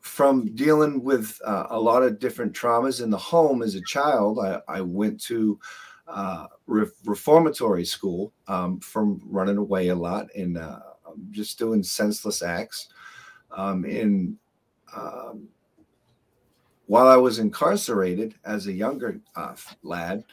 from 0.00 0.54
dealing 0.54 1.02
with 1.02 1.40
uh, 1.44 1.66
a 1.70 1.80
lot 1.80 2.02
of 2.02 2.18
different 2.18 2.52
traumas 2.52 3.02
in 3.02 3.08
the 3.08 3.16
home 3.16 3.62
as 3.62 3.76
a 3.76 3.82
child 3.82 4.38
i, 4.40 4.60
I 4.68 4.80
went 4.80 5.20
to 5.22 5.58
uh, 6.08 6.48
re- 6.66 6.86
reformatory 7.04 7.84
school 7.84 8.32
um, 8.48 8.80
from 8.80 9.20
running 9.24 9.56
away 9.56 9.88
a 9.88 9.94
lot 9.94 10.26
and 10.34 10.58
uh, 10.58 10.80
just 11.30 11.58
doing 11.58 11.82
senseless 11.82 12.42
acts 12.42 12.88
um, 13.56 13.84
and 13.84 14.36
um, 14.94 15.48
while 16.92 17.08
I 17.08 17.16
was 17.16 17.38
incarcerated 17.38 18.34
as 18.44 18.66
a 18.66 18.72
younger 18.72 19.18
uh, 19.34 19.54
lad, 19.82 20.24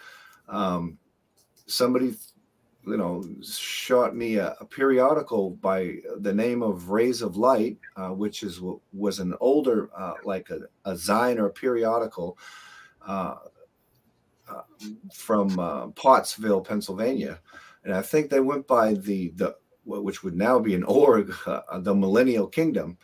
um, 0.50 0.98
somebody, 1.68 2.16
you 2.86 2.98
know, 2.98 3.24
shot 3.42 4.14
me 4.14 4.36
a, 4.36 4.58
a 4.60 4.66
periodical 4.66 5.52
by 5.52 6.00
the 6.18 6.34
name 6.34 6.62
of 6.62 6.90
Rays 6.90 7.22
of 7.22 7.38
Light, 7.38 7.78
uh, 7.96 8.10
which 8.10 8.44
is 8.44 8.60
was 8.92 9.20
an 9.20 9.36
older, 9.40 9.90
uh, 9.98 10.16
like 10.26 10.50
a, 10.50 10.60
a 10.84 10.96
Zine 10.96 11.38
or 11.38 11.46
a 11.46 11.50
periodical 11.50 12.38
uh, 13.08 13.36
uh, 14.50 14.64
from 15.14 15.58
uh, 15.60 15.88
Pottsville, 15.92 16.60
Pennsylvania, 16.60 17.40
and 17.86 17.94
I 17.94 18.02
think 18.02 18.30
they 18.30 18.42
went 18.42 18.68
by 18.68 18.96
the 18.96 19.30
the 19.38 19.56
which 19.86 20.26
would 20.26 20.36
now 20.36 20.60
be 20.60 20.76
an 20.76 20.84
org, 20.84 21.34
the 21.46 21.96
Millennial 21.96 22.48
Kingdom, 22.48 22.98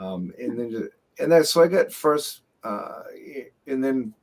um, 0.00 0.32
and 0.36 0.58
then 0.58 0.88
and 1.20 1.30
then 1.30 1.44
so 1.44 1.62
I 1.62 1.68
got 1.68 1.92
first 1.92 2.42
uh, 2.64 3.02
and 3.66 3.82
then 3.82 4.14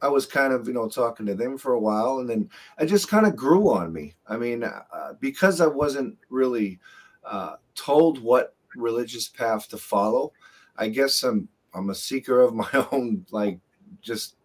I 0.00 0.08
was 0.08 0.26
kind 0.26 0.52
of, 0.52 0.66
you 0.66 0.74
know, 0.74 0.88
talking 0.88 1.26
to 1.26 1.34
them 1.34 1.56
for 1.56 1.74
a 1.74 1.80
while, 1.80 2.18
and 2.18 2.28
then 2.28 2.50
I 2.78 2.84
just 2.84 3.08
kind 3.08 3.24
of 3.24 3.36
grew 3.36 3.70
on 3.70 3.92
me. 3.92 4.14
I 4.26 4.36
mean, 4.36 4.64
uh, 4.64 5.12
because 5.20 5.60
I 5.60 5.68
wasn't 5.68 6.16
really 6.28 6.80
uh, 7.24 7.54
told 7.74 8.20
what 8.20 8.56
religious 8.74 9.28
path 9.28 9.68
to 9.68 9.78
follow. 9.78 10.32
I 10.76 10.88
guess 10.88 11.22
I'm 11.22 11.48
I'm 11.74 11.90
a 11.90 11.94
seeker 11.94 12.40
of 12.40 12.54
my 12.54 12.86
own, 12.90 13.24
like 13.30 13.58
just 14.00 14.36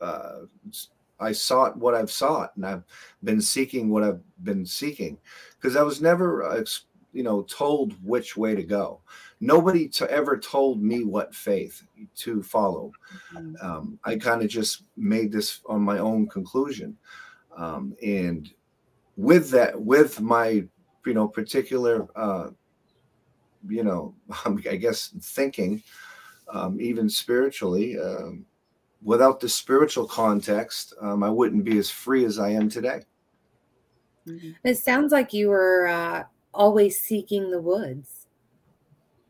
uh, 0.00 0.40
I 1.18 1.32
sought 1.32 1.78
what 1.78 1.94
I've 1.94 2.10
sought, 2.10 2.54
and 2.56 2.66
I've 2.66 2.84
been 3.24 3.40
seeking 3.40 3.88
what 3.88 4.04
I've 4.04 4.20
been 4.44 4.66
seeking, 4.66 5.18
because 5.56 5.76
I 5.76 5.82
was 5.82 6.02
never, 6.02 6.44
uh, 6.44 6.64
you 7.12 7.22
know, 7.22 7.42
told 7.42 7.94
which 8.04 8.36
way 8.36 8.54
to 8.54 8.62
go. 8.62 9.00
Nobody 9.40 9.88
to 9.88 10.10
ever 10.10 10.38
told 10.38 10.82
me 10.82 11.04
what 11.04 11.34
faith 11.34 11.82
to 12.16 12.42
follow. 12.42 12.92
Mm-hmm. 13.34 13.54
Um, 13.66 13.98
I 14.04 14.16
kind 14.16 14.42
of 14.42 14.48
just 14.48 14.84
made 14.96 15.30
this 15.30 15.60
on 15.66 15.82
my 15.82 15.98
own 15.98 16.26
conclusion, 16.26 16.96
um, 17.56 17.94
and 18.02 18.50
with 19.16 19.50
that, 19.50 19.78
with 19.80 20.20
my, 20.20 20.64
you 21.04 21.14
know, 21.14 21.28
particular, 21.28 22.06
uh, 22.16 22.50
you 23.68 23.84
know, 23.84 24.14
I 24.46 24.76
guess 24.76 25.12
thinking, 25.20 25.82
um, 26.52 26.80
even 26.80 27.08
spiritually. 27.08 27.98
Um, 27.98 28.46
without 29.02 29.40
the 29.40 29.48
spiritual 29.48 30.06
context, 30.06 30.94
um, 31.00 31.22
I 31.22 31.30
wouldn't 31.30 31.64
be 31.64 31.78
as 31.78 31.90
free 31.90 32.24
as 32.24 32.38
I 32.38 32.50
am 32.50 32.68
today. 32.68 33.02
Mm-hmm. 34.26 34.50
It 34.64 34.78
sounds 34.78 35.12
like 35.12 35.32
you 35.32 35.48
were 35.48 35.86
uh, 35.86 36.24
always 36.52 37.00
seeking 37.00 37.50
the 37.50 37.60
woods, 37.60 38.25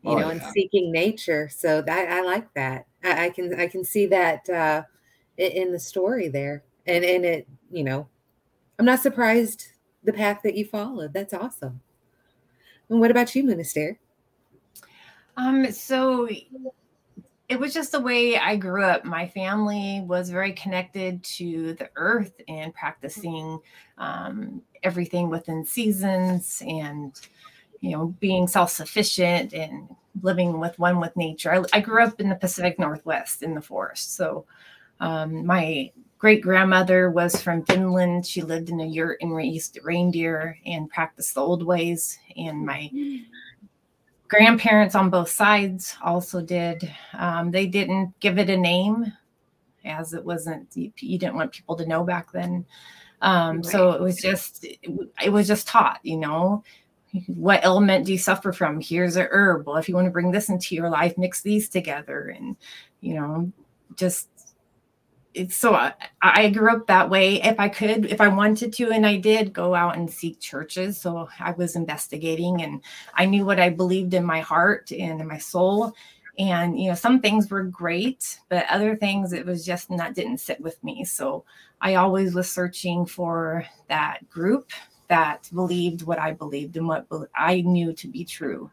you 0.03 0.11
oh, 0.11 0.15
know, 0.15 0.27
yeah. 0.27 0.31
and 0.31 0.53
seeking 0.53 0.91
nature. 0.91 1.49
So 1.49 1.81
that 1.81 2.11
I 2.11 2.21
like 2.21 2.53
that. 2.53 2.87
I, 3.03 3.25
I 3.25 3.29
can 3.29 3.59
I 3.59 3.67
can 3.67 3.83
see 3.83 4.05
that 4.07 4.49
uh, 4.49 4.83
in 5.37 5.71
the 5.71 5.79
story 5.79 6.27
there, 6.27 6.63
and 6.85 7.03
and 7.03 7.25
it 7.25 7.47
you 7.71 7.83
know, 7.83 8.07
I'm 8.79 8.85
not 8.85 8.99
surprised 8.99 9.67
the 10.03 10.13
path 10.13 10.41
that 10.43 10.55
you 10.55 10.65
followed. 10.65 11.13
That's 11.13 11.33
awesome. 11.33 11.81
And 12.89 12.99
what 12.99 13.11
about 13.11 13.35
you, 13.35 13.43
Moonastira? 13.43 13.97
Um, 15.35 15.71
so 15.71 16.27
it 17.49 17.59
was 17.59 17.73
just 17.73 17.91
the 17.91 17.99
way 17.99 18.37
I 18.37 18.55
grew 18.55 18.83
up. 18.83 19.05
My 19.05 19.27
family 19.27 20.01
was 20.05 20.29
very 20.29 20.53
connected 20.53 21.23
to 21.23 21.73
the 21.73 21.89
earth 21.95 22.33
and 22.47 22.73
practicing 22.73 23.59
um, 23.97 24.61
everything 24.83 25.29
within 25.29 25.63
seasons 25.63 26.61
and, 26.65 27.13
you 27.81 27.91
know, 27.91 28.07
being 28.19 28.47
self 28.47 28.71
sufficient 28.71 29.53
and 29.53 29.87
living 30.21 30.59
with 30.59 30.77
one 30.79 30.99
with 30.99 31.15
nature. 31.15 31.53
I, 31.53 31.77
I, 31.77 31.79
grew 31.79 32.03
up 32.03 32.19
in 32.19 32.29
the 32.29 32.35
Pacific 32.35 32.79
Northwest 32.79 33.43
in 33.43 33.53
the 33.53 33.61
forest. 33.61 34.15
So 34.15 34.45
um, 34.99 35.45
my 35.45 35.91
great 36.17 36.41
grandmother 36.41 37.11
was 37.11 37.41
from 37.41 37.63
Finland. 37.65 38.25
She 38.25 38.41
lived 38.41 38.69
in 38.69 38.81
a 38.81 38.85
yurt 38.85 39.19
and 39.21 39.35
raised 39.35 39.77
reindeer 39.83 40.57
and 40.65 40.89
practiced 40.89 41.35
the 41.35 41.41
old 41.41 41.63
ways. 41.63 42.17
And 42.35 42.65
my 42.65 42.89
grandparents 44.27 44.95
on 44.95 45.09
both 45.09 45.29
sides 45.29 45.95
also 46.03 46.41
did. 46.41 46.91
Um, 47.13 47.51
they 47.51 47.67
didn't 47.67 48.19
give 48.19 48.37
it 48.37 48.49
a 48.49 48.57
name, 48.57 49.13
as 49.85 50.13
it 50.13 50.23
wasn't 50.23 50.67
you, 50.75 50.91
didn't 51.17 51.35
want 51.35 51.51
people 51.51 51.75
to 51.75 51.85
know 51.85 52.03
back 52.03 52.31
then. 52.31 52.65
Um, 53.21 53.57
right. 53.57 53.65
So 53.65 53.91
it 53.91 54.01
was 54.01 54.17
just 54.17 54.63
it, 54.63 54.79
it 55.23 55.29
was 55.31 55.47
just 55.47 55.67
taught, 55.67 55.99
you 56.03 56.17
know. 56.17 56.63
What 57.27 57.63
element 57.63 58.05
do 58.05 58.11
you 58.11 58.17
suffer 58.17 58.51
from? 58.51 58.79
Here's 58.81 59.15
a 59.15 59.27
herb. 59.31 59.65
Well, 59.65 59.77
if 59.77 59.87
you 59.87 59.95
want 59.95 60.05
to 60.05 60.11
bring 60.11 60.31
this 60.31 60.49
into 60.49 60.75
your 60.75 60.89
life, 60.89 61.17
mix 61.17 61.41
these 61.41 61.69
together, 61.69 62.33
and 62.35 62.55
you 63.01 63.13
know, 63.15 63.51
just 63.95 64.29
it's 65.37 65.55
so 65.55 65.75
I, 65.75 65.93
I, 66.21 66.49
grew 66.49 66.71
up 66.71 66.87
that 66.87 67.09
way. 67.09 67.41
If 67.41 67.59
I 67.59 67.69
could, 67.69 68.07
if 68.07 68.19
I 68.19 68.27
wanted 68.27 68.73
to, 68.73 68.91
and 68.91 69.05
I 69.05 69.17
did 69.17 69.53
go 69.53 69.75
out 69.75 69.95
and 69.95 70.09
seek 70.09 70.39
churches. 70.39 70.99
So 70.99 71.29
I 71.39 71.51
was 71.51 71.75
investigating 71.75 72.63
and 72.63 72.81
I 73.13 73.25
knew 73.25 73.45
what 73.45 73.59
I 73.59 73.69
believed 73.69 74.15
in 74.15 74.25
my 74.25 74.39
heart 74.39 74.91
and 74.91 75.21
in 75.21 75.27
my 75.27 75.37
soul. 75.37 75.93
And, 76.39 76.79
you 76.79 76.89
know, 76.89 76.95
some 76.95 77.19
things 77.19 77.49
were 77.49 77.63
great, 77.63 78.39
but 78.49 78.65
other 78.69 78.95
things 78.95 79.31
it 79.31 79.45
was 79.45 79.65
just 79.65 79.89
not 79.89 80.13
didn't 80.13 80.39
sit 80.39 80.59
with 80.59 80.83
me. 80.83 81.03
So 81.03 81.45
I 81.81 81.95
always 81.95 82.33
was 82.33 82.51
searching 82.51 83.05
for 83.05 83.65
that 83.89 84.27
group 84.29 84.71
that 85.07 85.49
believed 85.53 86.03
what 86.03 86.19
I 86.19 86.33
believed 86.33 86.77
and 86.77 86.87
what 86.87 87.07
I 87.35 87.61
knew 87.61 87.93
to 87.93 88.07
be 88.07 88.25
true. 88.25 88.69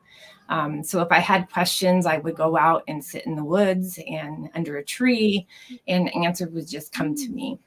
Um, 0.49 0.83
so 0.83 1.01
if 1.01 1.11
I 1.11 1.21
had 1.21 1.51
questions, 1.51 2.07
I 2.07 2.19
would 2.19 2.37
go 2.37 2.57
out 2.57 2.83
and 2.87 3.03
sit 3.03 3.25
in 3.27 3.35
the 3.35 3.45
woods 3.45 3.99
and 4.07 4.51
under 4.55 4.77
a 4.77 4.85
tree, 4.85 5.47
and 5.89 6.09
the 6.09 6.25
answer 6.25 6.49
would 6.49 6.69
just 6.69 6.93
come 6.93 7.15
to 7.15 7.29
me. 7.31 7.59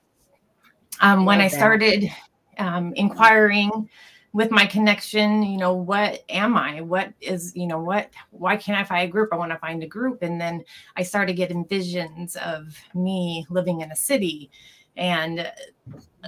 Um, 1.01 1.25
when 1.25 1.41
I 1.41 1.47
started 1.47 2.09
um, 2.57 2.93
inquiring 2.93 3.89
with 4.33 4.51
my 4.51 4.65
connection, 4.65 5.41
you 5.41 5.57
know, 5.57 5.73
what 5.73 6.23
am 6.29 6.55
I? 6.57 6.81
What 6.81 7.13
is, 7.21 7.55
you 7.55 7.65
know, 7.65 7.79
what, 7.79 8.11
why 8.29 8.55
can't 8.57 8.77
I 8.77 8.83
find 8.83 9.09
a 9.09 9.11
group? 9.11 9.29
I 9.31 9.37
want 9.37 9.51
to 9.51 9.57
find 9.57 9.81
a 9.81 9.87
group. 9.87 10.21
And 10.21 10.39
then 10.39 10.63
I 10.95 11.03
started 11.03 11.33
getting 11.33 11.65
visions 11.65 12.35
of 12.35 12.75
me 12.93 13.45
living 13.49 13.81
in 13.81 13.91
a 13.91 13.95
city. 13.95 14.51
And 14.97 15.49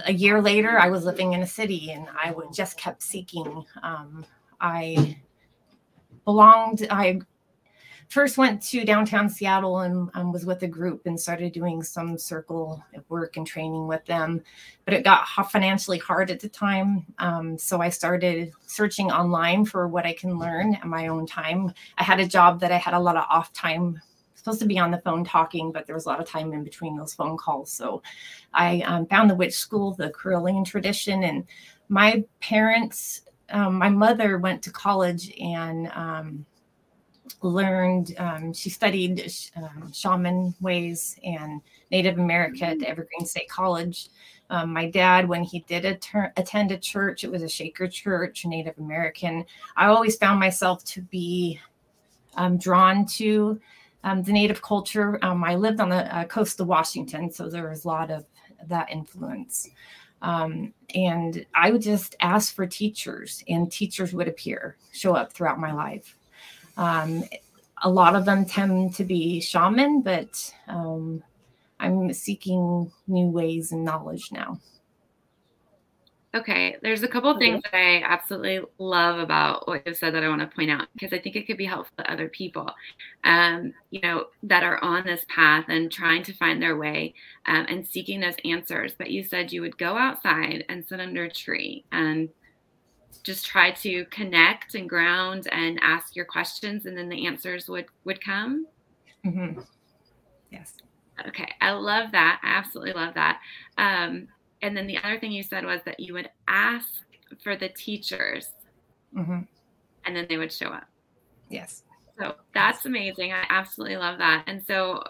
a 0.06 0.12
year 0.12 0.40
later, 0.40 0.78
I 0.78 0.88
was 0.88 1.04
living 1.04 1.34
in 1.34 1.42
a 1.42 1.46
city 1.46 1.92
and 1.92 2.06
I 2.18 2.30
would 2.30 2.52
just 2.52 2.78
kept 2.78 3.02
seeking. 3.02 3.64
Um, 3.82 4.24
I 4.60 5.18
belonged 6.24 6.86
i 6.90 7.18
first 8.08 8.36
went 8.36 8.60
to 8.62 8.84
downtown 8.84 9.28
seattle 9.28 9.80
and 9.80 10.10
um, 10.14 10.32
was 10.32 10.44
with 10.44 10.62
a 10.62 10.68
group 10.68 11.06
and 11.06 11.18
started 11.18 11.52
doing 11.52 11.82
some 11.82 12.18
circle 12.18 12.84
work 13.08 13.36
and 13.36 13.46
training 13.46 13.86
with 13.86 14.04
them 14.06 14.40
but 14.84 14.94
it 14.94 15.04
got 15.04 15.26
financially 15.50 15.98
hard 15.98 16.30
at 16.30 16.40
the 16.40 16.48
time 16.48 17.04
um, 17.18 17.58
so 17.58 17.80
i 17.80 17.88
started 17.88 18.52
searching 18.66 19.10
online 19.10 19.64
for 19.64 19.88
what 19.88 20.06
i 20.06 20.12
can 20.12 20.38
learn 20.38 20.74
at 20.74 20.86
my 20.86 21.08
own 21.08 21.26
time 21.26 21.72
i 21.98 22.04
had 22.04 22.20
a 22.20 22.26
job 22.26 22.60
that 22.60 22.72
i 22.72 22.78
had 22.78 22.94
a 22.94 23.00
lot 23.00 23.16
of 23.16 23.24
off 23.30 23.52
time 23.52 24.00
supposed 24.40 24.60
to 24.60 24.66
be 24.66 24.78
on 24.78 24.90
the 24.90 24.98
phone 24.98 25.24
talking, 25.24 25.70
but 25.72 25.86
there 25.86 25.94
was 25.94 26.06
a 26.06 26.08
lot 26.08 26.20
of 26.20 26.26
time 26.26 26.52
in 26.52 26.64
between 26.64 26.96
those 26.96 27.14
phone 27.14 27.36
calls. 27.36 27.72
So 27.72 28.02
I 28.52 28.80
um, 28.80 29.06
found 29.06 29.30
the 29.30 29.34
witch 29.34 29.54
school, 29.54 29.94
the 29.94 30.10
Correllian 30.10 30.64
tradition, 30.64 31.24
and 31.24 31.44
my 31.88 32.24
parents 32.40 33.22
um, 33.52 33.74
my 33.74 33.88
mother 33.88 34.38
went 34.38 34.62
to 34.62 34.70
college 34.70 35.32
and 35.40 35.88
um, 35.88 36.46
learned, 37.42 38.14
um, 38.18 38.52
she 38.52 38.70
studied 38.70 39.30
um, 39.56 39.92
shaman 39.92 40.54
ways 40.60 41.18
and 41.24 41.60
Native 41.90 42.18
America 42.18 42.66
at 42.66 42.82
Evergreen 42.82 43.26
State 43.26 43.48
College. 43.48 44.08
Um, 44.50 44.72
my 44.72 44.90
dad, 44.90 45.28
when 45.28 45.44
he 45.44 45.60
did 45.60 45.84
attend 45.84 46.72
a 46.72 46.78
church, 46.78 47.22
it 47.22 47.30
was 47.30 47.42
a 47.42 47.48
Shaker 47.48 47.86
church, 47.86 48.44
Native 48.44 48.78
American. 48.78 49.44
I 49.76 49.86
always 49.86 50.16
found 50.16 50.40
myself 50.40 50.84
to 50.86 51.02
be 51.02 51.60
um, 52.34 52.58
drawn 52.58 53.06
to 53.06 53.60
the 54.02 54.32
Native 54.32 54.62
culture. 54.62 55.18
I 55.22 55.54
lived 55.54 55.80
on 55.80 55.88
the 55.90 56.16
uh, 56.16 56.24
coast 56.24 56.60
of 56.60 56.66
Washington, 56.66 57.30
so 57.30 57.48
there 57.48 57.68
was 57.68 57.84
a 57.84 57.88
lot 57.88 58.10
of 58.10 58.24
that 58.68 58.90
influence. 58.90 59.68
Um, 60.22 60.74
and 60.94 61.46
I 61.54 61.70
would 61.70 61.82
just 61.82 62.16
ask 62.20 62.54
for 62.54 62.66
teachers, 62.66 63.42
and 63.48 63.70
teachers 63.70 64.12
would 64.12 64.28
appear, 64.28 64.76
show 64.92 65.14
up 65.14 65.32
throughout 65.32 65.58
my 65.58 65.72
life. 65.72 66.16
Um, 66.76 67.24
a 67.82 67.90
lot 67.90 68.14
of 68.14 68.24
them 68.24 68.44
tend 68.44 68.94
to 68.96 69.04
be 69.04 69.40
shaman, 69.40 70.02
but 70.02 70.52
um, 70.68 71.22
I'm 71.78 72.12
seeking 72.12 72.92
new 73.08 73.28
ways 73.28 73.72
and 73.72 73.84
knowledge 73.84 74.30
now. 74.30 74.60
Okay, 76.32 76.76
there's 76.80 77.02
a 77.02 77.08
couple 77.08 77.36
things 77.38 77.60
that 77.64 77.74
I 77.74 78.02
absolutely 78.02 78.60
love 78.78 79.18
about 79.18 79.66
what 79.66 79.84
you've 79.84 79.96
said 79.96 80.14
that 80.14 80.22
I 80.22 80.28
want 80.28 80.40
to 80.40 80.46
point 80.46 80.70
out 80.70 80.86
because 80.92 81.12
I 81.12 81.18
think 81.18 81.34
it 81.34 81.44
could 81.44 81.56
be 81.56 81.64
helpful 81.64 81.92
to 81.98 82.10
other 82.10 82.28
people, 82.28 82.70
um, 83.24 83.74
you 83.90 84.00
know, 84.00 84.26
that 84.44 84.62
are 84.62 84.82
on 84.82 85.04
this 85.04 85.24
path 85.28 85.64
and 85.66 85.90
trying 85.90 86.22
to 86.22 86.32
find 86.34 86.62
their 86.62 86.76
way 86.76 87.14
um, 87.46 87.66
and 87.68 87.84
seeking 87.84 88.20
those 88.20 88.36
answers. 88.44 88.92
But 88.96 89.10
you 89.10 89.24
said 89.24 89.52
you 89.52 89.60
would 89.62 89.76
go 89.76 89.96
outside 89.96 90.64
and 90.68 90.86
sit 90.86 91.00
under 91.00 91.24
a 91.24 91.30
tree 91.30 91.84
and 91.90 92.28
just 93.24 93.44
try 93.44 93.72
to 93.72 94.04
connect 94.06 94.76
and 94.76 94.88
ground 94.88 95.48
and 95.50 95.80
ask 95.82 96.14
your 96.14 96.26
questions, 96.26 96.86
and 96.86 96.96
then 96.96 97.08
the 97.08 97.26
answers 97.26 97.68
would 97.68 97.86
would 98.04 98.24
come. 98.24 98.66
Mm-hmm. 99.26 99.62
Yes. 100.52 100.74
Okay, 101.26 101.48
I 101.60 101.72
love 101.72 102.12
that. 102.12 102.40
I 102.44 102.50
absolutely 102.50 102.92
love 102.92 103.14
that. 103.14 103.40
Um, 103.76 104.28
and 104.62 104.76
then 104.76 104.86
the 104.86 104.98
other 104.98 105.18
thing 105.18 105.32
you 105.32 105.42
said 105.42 105.64
was 105.64 105.80
that 105.84 106.00
you 106.00 106.12
would 106.12 106.30
ask 106.48 106.88
for 107.42 107.56
the 107.56 107.68
teachers 107.68 108.48
mm-hmm. 109.16 109.40
and 110.04 110.16
then 110.16 110.26
they 110.28 110.36
would 110.36 110.52
show 110.52 110.68
up. 110.68 110.84
Yes. 111.48 111.82
So 112.18 112.34
that's 112.52 112.84
amazing. 112.84 113.32
I 113.32 113.44
absolutely 113.48 113.96
love 113.96 114.18
that. 114.18 114.44
And 114.46 114.62
so 114.66 115.02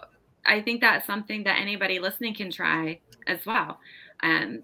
i 0.43 0.59
think 0.59 0.81
that's 0.81 1.05
something 1.05 1.43
that 1.43 1.59
anybody 1.59 1.99
listening 1.99 2.33
can 2.33 2.51
try 2.51 2.99
as 3.27 3.45
well. 3.45 3.79
Um 4.23 4.63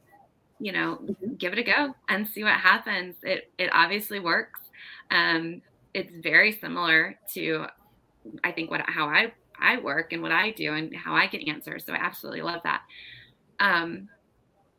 you 0.59 0.71
know 0.71 0.99
mm-hmm. 1.03 1.35
give 1.35 1.53
it 1.53 1.59
a 1.59 1.63
go 1.63 1.95
and 2.09 2.27
see 2.27 2.43
what 2.43 2.53
happens. 2.53 3.15
It 3.23 3.51
it 3.57 3.69
obviously 3.73 4.19
works. 4.19 4.59
Um 5.11 5.61
it's 5.93 6.11
very 6.17 6.51
similar 6.51 7.17
to 7.33 7.65
i 8.43 8.51
think 8.51 8.69
what 8.69 8.81
how 8.87 9.07
i 9.07 9.31
i 9.59 9.79
work 9.79 10.11
and 10.11 10.21
what 10.21 10.33
i 10.33 10.51
do 10.51 10.73
and 10.73 10.93
how 10.93 11.15
i 11.15 11.25
get 11.25 11.47
answers 11.47 11.85
so 11.85 11.93
i 11.93 11.95
absolutely 11.95 12.41
love 12.41 12.61
that. 12.63 12.81
Um, 13.59 14.09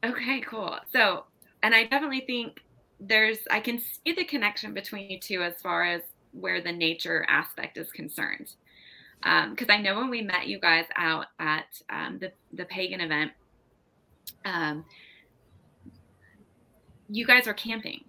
okay, 0.05 0.40
cool. 0.40 0.76
So, 0.93 1.25
and 1.62 1.75
I 1.75 1.85
definitely 1.85 2.25
think 2.26 2.61
there's, 3.00 3.38
I 3.50 3.61
can 3.61 3.81
see 3.81 4.12
the 4.12 4.25
connection 4.25 4.75
between 4.75 5.11
you 5.11 5.21
two 5.21 5.43
as 5.43 5.55
far 5.61 5.85
as 5.85 6.02
where 6.33 6.61
the 6.61 6.73
nature 6.73 7.25
aspect 7.28 7.78
is 7.78 7.90
concerned. 7.90 8.52
Um 9.25 9.50
because 9.50 9.69
um, 9.69 9.76
I 9.76 9.83
know 9.83 9.97
when 9.97 10.11
we 10.11 10.23
met 10.23 10.47
you 10.47 10.61
guys 10.61 10.85
out 10.95 11.26
at 11.40 11.67
um, 11.90 12.19
the 12.21 12.33
the 12.52 12.64
pagan 12.67 13.00
event, 13.00 13.33
um, 14.45 14.85
you 17.09 17.26
guys 17.26 17.47
are 17.47 17.55
camping. 17.55 18.05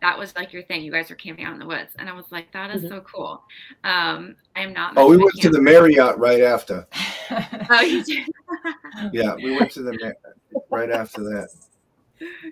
That 0.00 0.18
was 0.18 0.34
like 0.34 0.52
your 0.52 0.62
thing. 0.62 0.82
You 0.82 0.90
guys 0.90 1.10
were 1.10 1.16
camping 1.16 1.44
out 1.44 1.52
in 1.52 1.58
the 1.58 1.66
woods, 1.66 1.92
and 1.98 2.08
I 2.08 2.14
was 2.14 2.24
like, 2.30 2.50
"That 2.52 2.74
is 2.74 2.82
mm-hmm. 2.82 2.94
so 2.94 3.00
cool." 3.02 3.42
Um, 3.84 4.34
I 4.56 4.62
am 4.62 4.72
not. 4.72 4.94
Oh, 4.96 5.08
we 5.08 5.18
went 5.18 5.34
to 5.40 5.50
the 5.50 5.60
Marriott 5.60 6.18
right 6.18 6.40
after. 6.40 6.88
oh, 7.70 7.80
you 7.82 8.02
did. 8.02 8.26
yeah, 9.12 9.34
we 9.34 9.56
went 9.56 9.70
to 9.72 9.82
the 9.82 10.14
right 10.70 10.90
after 10.90 11.22
that. 11.22 11.48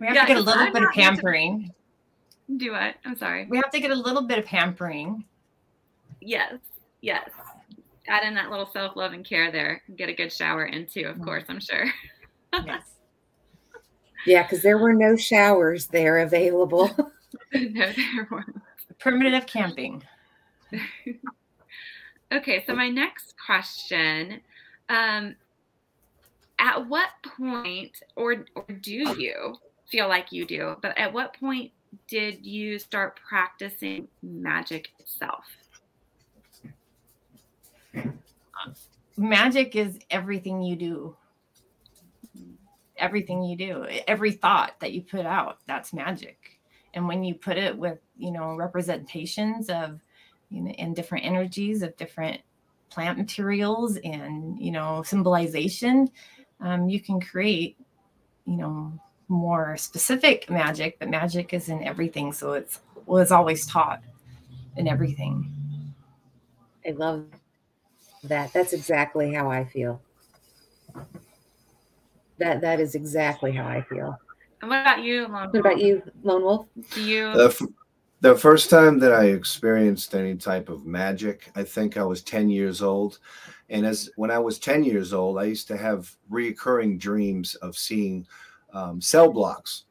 We 0.01 0.07
have 0.07 0.15
yeah, 0.15 0.23
to 0.23 0.29
get 0.29 0.37
a 0.37 0.41
little 0.41 0.63
I'm 0.63 0.73
bit 0.73 0.83
of 0.83 0.91
pampering. 0.91 1.73
Do 2.57 2.73
what? 2.73 2.95
I'm 3.05 3.17
sorry. 3.17 3.47
We 3.47 3.59
have 3.59 3.71
to 3.71 3.81
get 3.81 3.91
a 3.91 3.95
little 3.95 4.23
bit 4.23 4.39
of 4.39 4.47
pampering. 4.47 5.25
Yes, 6.21 6.55
yes. 7.03 7.29
Add 8.07 8.27
in 8.27 8.35
that 8.35 8.51
little 8.51 8.67
self 8.67 8.97
love 8.97 9.13
and 9.13 9.25
care 9.25 9.53
there. 9.53 9.83
Get 9.97 10.09
a 10.09 10.15
good 10.15 10.33
shower 10.33 10.67
in 10.67 10.87
too, 10.87 11.03
of 11.03 11.17
mm-hmm. 11.17 11.25
course. 11.25 11.45
I'm 11.49 11.61
sure. 11.61 11.87
yes. 12.65 12.83
Yeah, 14.27 14.43
because 14.43 14.63
there 14.63 14.79
were 14.79 14.93
no 14.93 15.15
showers 15.15 15.87
there 15.87 16.19
available. 16.19 16.91
no, 17.55 17.93
there 17.93 18.29
weren't. 18.31 18.61
Primitive 18.99 19.47
camping. 19.47 20.03
okay, 22.33 22.65
so 22.67 22.75
my 22.75 22.89
next 22.89 23.37
question 23.47 24.41
um, 24.89 25.37
at 26.59 26.89
what 26.89 27.11
point, 27.37 28.03
or, 28.17 28.45
or 28.55 28.65
do 28.81 28.93
you 28.93 29.57
feel 29.89 30.09
like 30.09 30.33
you 30.33 30.45
do, 30.45 30.77
but 30.83 30.97
at 30.99 31.13
what 31.13 31.39
point 31.39 31.73
did 32.09 32.45
you 32.45 32.79
start 32.79 33.19
practicing 33.29 34.09
magic 34.23 34.89
itself? 34.99 35.45
Magic 39.17 39.75
is 39.77 39.99
everything 40.11 40.63
you 40.63 40.77
do. 40.77 41.17
Everything 42.97 43.45
you 43.45 43.57
do, 43.57 43.87
every 44.09 44.33
thought 44.33 44.75
that 44.81 44.93
you 44.93 45.03
put 45.03 45.25
out, 45.25 45.59
that's 45.69 45.93
magic. 45.93 46.59
And 46.95 47.07
when 47.07 47.23
you 47.23 47.35
put 47.35 47.57
it 47.57 47.79
with, 47.79 47.99
you 48.17 48.33
know, 48.33 48.57
representations 48.57 49.71
of, 49.71 50.01
you 50.51 50.63
know, 50.63 50.73
and 50.79 50.97
different 50.97 51.25
energies 51.25 51.83
of 51.83 51.97
different 51.97 52.41
plant 52.91 53.17
materials 53.17 53.99
and, 53.99 54.59
you 54.61 54.73
know, 54.73 55.05
symbolization, 55.05 56.11
um, 56.61 56.89
you 56.89 57.01
can 57.01 57.21
create, 57.21 57.77
you 58.47 58.57
know, 58.57 58.93
more 59.29 59.77
specific 59.77 60.49
magic, 60.49 60.99
but 60.99 61.09
magic 61.09 61.53
is 61.53 61.69
in 61.69 61.83
everything. 61.83 62.33
So 62.33 62.53
it's 62.53 62.81
was 63.07 63.33
always 63.33 63.67
taught 63.67 64.03
in 64.77 64.87
everything. 64.87 65.51
I 66.87 66.91
love 66.91 67.25
that. 68.25 68.53
That's 68.53 68.73
exactly 68.73 69.33
how 69.35 69.51
I 69.51 69.65
feel. 69.65 70.01
That 72.39 72.61
that 72.61 72.81
is 72.81 72.95
exactly 72.95 73.53
how 73.53 73.67
I 73.67 73.83
feel. 73.83 74.19
And 74.61 74.71
what 74.71 74.81
about 74.81 75.03
you, 75.03 75.23
Lone 75.23 75.33
Wolf? 75.33 75.53
What 75.53 75.61
about 75.61 75.81
you, 75.81 76.03
Lone 76.23 76.43
Wolf? 76.43 76.67
Do 76.93 77.03
you 77.03 77.33
the, 77.35 77.47
f- 77.47 77.69
the 78.21 78.35
first 78.35 78.71
time 78.71 78.99
that 79.01 79.13
I 79.13 79.27
experienced 79.27 80.15
any 80.15 80.37
type 80.37 80.69
of 80.69 80.87
magic, 80.87 81.51
I 81.55 81.65
think 81.65 81.97
I 81.97 82.05
was 82.05 82.23
10 82.23 82.51
years 82.51 82.83
old. 82.83 83.19
And 83.71 83.85
as 83.85 84.11
when 84.17 84.31
I 84.31 84.39
was 84.39 84.59
10 84.59 84.85
years 84.85 85.13
old, 85.13 85.39
I 85.39 85.45
used 85.45 85.69
to 85.69 85.77
have 85.77 86.15
reoccurring 86.31 86.99
dreams 86.99 87.55
of 87.57 87.77
seeing 87.77 88.27
um, 88.73 89.01
cell 89.01 89.31
blocks 89.31 89.85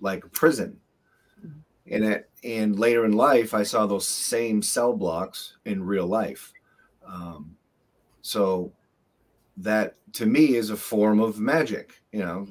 like 0.00 0.24
a 0.24 0.28
prison. 0.28 0.78
And, 1.88 2.04
it, 2.04 2.30
and 2.42 2.78
later 2.78 3.04
in 3.04 3.12
life, 3.12 3.54
I 3.54 3.62
saw 3.62 3.86
those 3.86 4.08
same 4.08 4.60
cell 4.60 4.92
blocks 4.92 5.56
in 5.64 5.84
real 5.84 6.06
life. 6.06 6.52
Um, 7.06 7.56
so 8.22 8.72
that 9.58 9.94
to 10.12 10.26
me 10.26 10.56
is 10.56 10.70
a 10.70 10.76
form 10.76 11.20
of 11.20 11.38
magic. 11.38 12.02
You 12.12 12.20
know, 12.20 12.48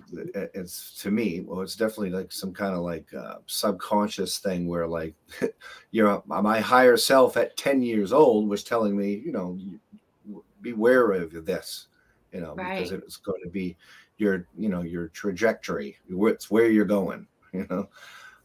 it's 0.53 0.97
to 1.01 1.11
me, 1.11 1.41
well, 1.45 1.61
it's 1.61 1.75
definitely 1.75 2.11
like 2.11 2.31
some 2.31 2.53
kind 2.53 2.73
of 2.75 2.81
like 2.81 3.13
uh, 3.13 3.35
subconscious 3.47 4.37
thing 4.37 4.67
where 4.67 4.87
like, 4.87 5.13
you 5.91 6.03
know, 6.03 6.23
my 6.25 6.59
higher 6.59 6.97
self 6.97 7.37
at 7.37 7.57
10 7.57 7.81
years 7.81 8.13
old 8.13 8.47
was 8.47 8.63
telling 8.63 8.95
me, 8.95 9.21
you 9.25 9.31
know, 9.31 9.59
beware 10.65 11.11
of 11.11 11.45
this, 11.45 11.87
you 12.33 12.41
know, 12.41 12.55
right. 12.55 12.79
because 12.79 12.91
it's 12.91 13.17
going 13.17 13.41
to 13.43 13.49
be 13.49 13.77
your, 14.17 14.47
you 14.57 14.67
know, 14.67 14.81
your 14.81 15.09
trajectory. 15.09 15.95
It's 16.09 16.49
where 16.49 16.69
you're 16.69 16.85
going, 16.85 17.27
you 17.53 17.67
know. 17.69 17.87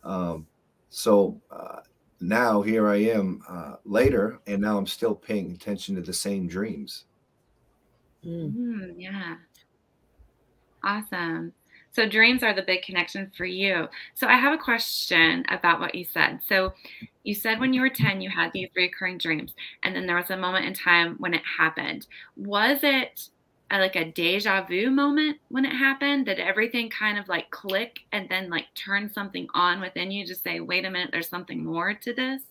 Um, 0.04 0.46
so 0.90 1.40
uh, 1.50 1.80
now 2.20 2.60
here 2.60 2.88
I 2.88 2.96
am 2.96 3.40
uh, 3.48 3.76
later, 3.84 4.38
and 4.46 4.60
now 4.60 4.76
I'm 4.76 4.86
still 4.86 5.14
paying 5.14 5.52
attention 5.52 5.94
to 5.96 6.02
the 6.02 6.12
same 6.12 6.46
dreams. 6.46 7.06
Mm. 8.24 8.54
Mm, 8.54 8.94
yeah. 8.98 9.36
Awesome. 10.84 11.52
So 11.92 12.08
dreams 12.08 12.42
are 12.42 12.54
the 12.54 12.62
big 12.62 12.82
connection 12.82 13.30
for 13.36 13.44
you. 13.44 13.88
So 14.14 14.26
I 14.26 14.34
have 14.34 14.52
a 14.52 14.62
question 14.62 15.44
about 15.48 15.80
what 15.80 15.94
you 15.94 16.04
said. 16.04 16.40
So 16.48 16.72
you 17.24 17.34
said 17.34 17.60
when 17.60 17.72
you 17.72 17.80
were 17.80 17.90
10 17.90 18.20
you 18.20 18.30
had 18.30 18.52
these 18.52 18.68
recurring 18.74 19.18
dreams 19.18 19.54
and 19.82 19.94
then 19.94 20.06
there 20.06 20.16
was 20.16 20.30
a 20.30 20.36
moment 20.36 20.66
in 20.66 20.74
time 20.74 21.16
when 21.18 21.34
it 21.34 21.42
happened. 21.58 22.06
Was 22.36 22.78
it 22.82 23.28
a, 23.70 23.78
like 23.78 23.96
a 23.96 24.10
deja 24.10 24.64
vu 24.66 24.90
moment 24.90 25.38
when 25.48 25.64
it 25.64 25.74
happened? 25.74 26.26
Did 26.26 26.38
everything 26.38 26.90
kind 26.90 27.18
of 27.18 27.28
like 27.28 27.50
click 27.50 28.00
and 28.12 28.28
then 28.28 28.50
like 28.50 28.66
turn 28.74 29.10
something 29.12 29.48
on 29.54 29.80
within 29.80 30.10
you 30.10 30.26
to 30.26 30.34
say, 30.34 30.60
"Wait 30.60 30.84
a 30.84 30.90
minute, 30.90 31.10
there's 31.12 31.28
something 31.28 31.64
more 31.64 31.94
to 31.94 32.12
this?" 32.12 32.42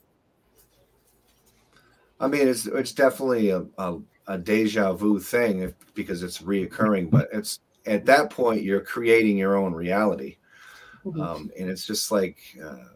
I 2.19 2.27
mean, 2.27 2.47
it's 2.47 2.65
it's 2.65 2.91
definitely 2.91 3.49
a, 3.49 3.65
a, 3.77 3.99
a 4.27 4.37
deja 4.37 4.93
vu 4.93 5.19
thing 5.19 5.59
if, 5.59 5.73
because 5.93 6.23
it's 6.23 6.39
reoccurring, 6.39 7.09
but 7.09 7.29
it's 7.33 7.59
at 7.89 8.05
that 8.05 8.29
point 8.29 8.63
you're 8.63 8.81
creating 8.81 9.37
your 9.37 9.57
own 9.57 9.73
reality. 9.73 10.37
Mm-hmm. 11.05 11.21
um, 11.21 11.51
and 11.57 11.69
it's 11.69 11.85
just 11.85 12.11
like 12.11 12.37
uh, 12.61 12.89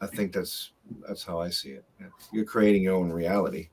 i 0.00 0.08
think 0.08 0.32
that's 0.32 0.72
that's 1.06 1.22
how 1.22 1.40
i 1.40 1.48
see 1.48 1.70
it. 1.70 1.84
You're 2.32 2.44
creating 2.44 2.82
your 2.82 2.96
own 2.96 3.10
reality. 3.12 3.68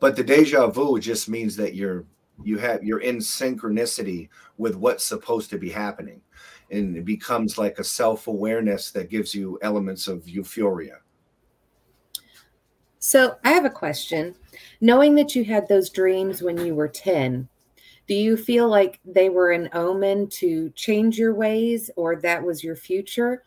But 0.00 0.14
the 0.14 0.22
deja 0.22 0.68
vu 0.68 1.00
just 1.00 1.28
means 1.28 1.56
that 1.56 1.74
you're 1.74 2.04
you 2.44 2.58
have 2.58 2.84
you're 2.84 3.00
in 3.00 3.18
synchronicity 3.18 4.28
with 4.56 4.76
what's 4.76 5.04
supposed 5.04 5.50
to 5.50 5.58
be 5.58 5.68
happening. 5.68 6.20
And 6.70 6.96
it 6.96 7.04
becomes 7.04 7.58
like 7.58 7.78
a 7.78 7.84
self-awareness 7.84 8.92
that 8.92 9.10
gives 9.10 9.34
you 9.34 9.58
elements 9.62 10.06
of 10.06 10.28
euphoria. 10.28 10.98
So 13.00 13.36
i 13.44 13.50
have 13.50 13.64
a 13.64 13.70
question. 13.70 14.34
Knowing 14.80 15.14
that 15.16 15.34
you 15.34 15.44
had 15.44 15.66
those 15.66 15.90
dreams 15.90 16.42
when 16.42 16.64
you 16.64 16.74
were 16.74 16.88
10 16.88 17.48
do 18.08 18.14
you 18.14 18.38
feel 18.38 18.68
like 18.68 19.00
they 19.04 19.28
were 19.28 19.52
an 19.52 19.68
omen 19.74 20.28
to 20.28 20.70
change 20.70 21.18
your 21.18 21.34
ways 21.34 21.90
or 21.94 22.16
that 22.16 22.42
was 22.42 22.64
your 22.64 22.74
future? 22.74 23.44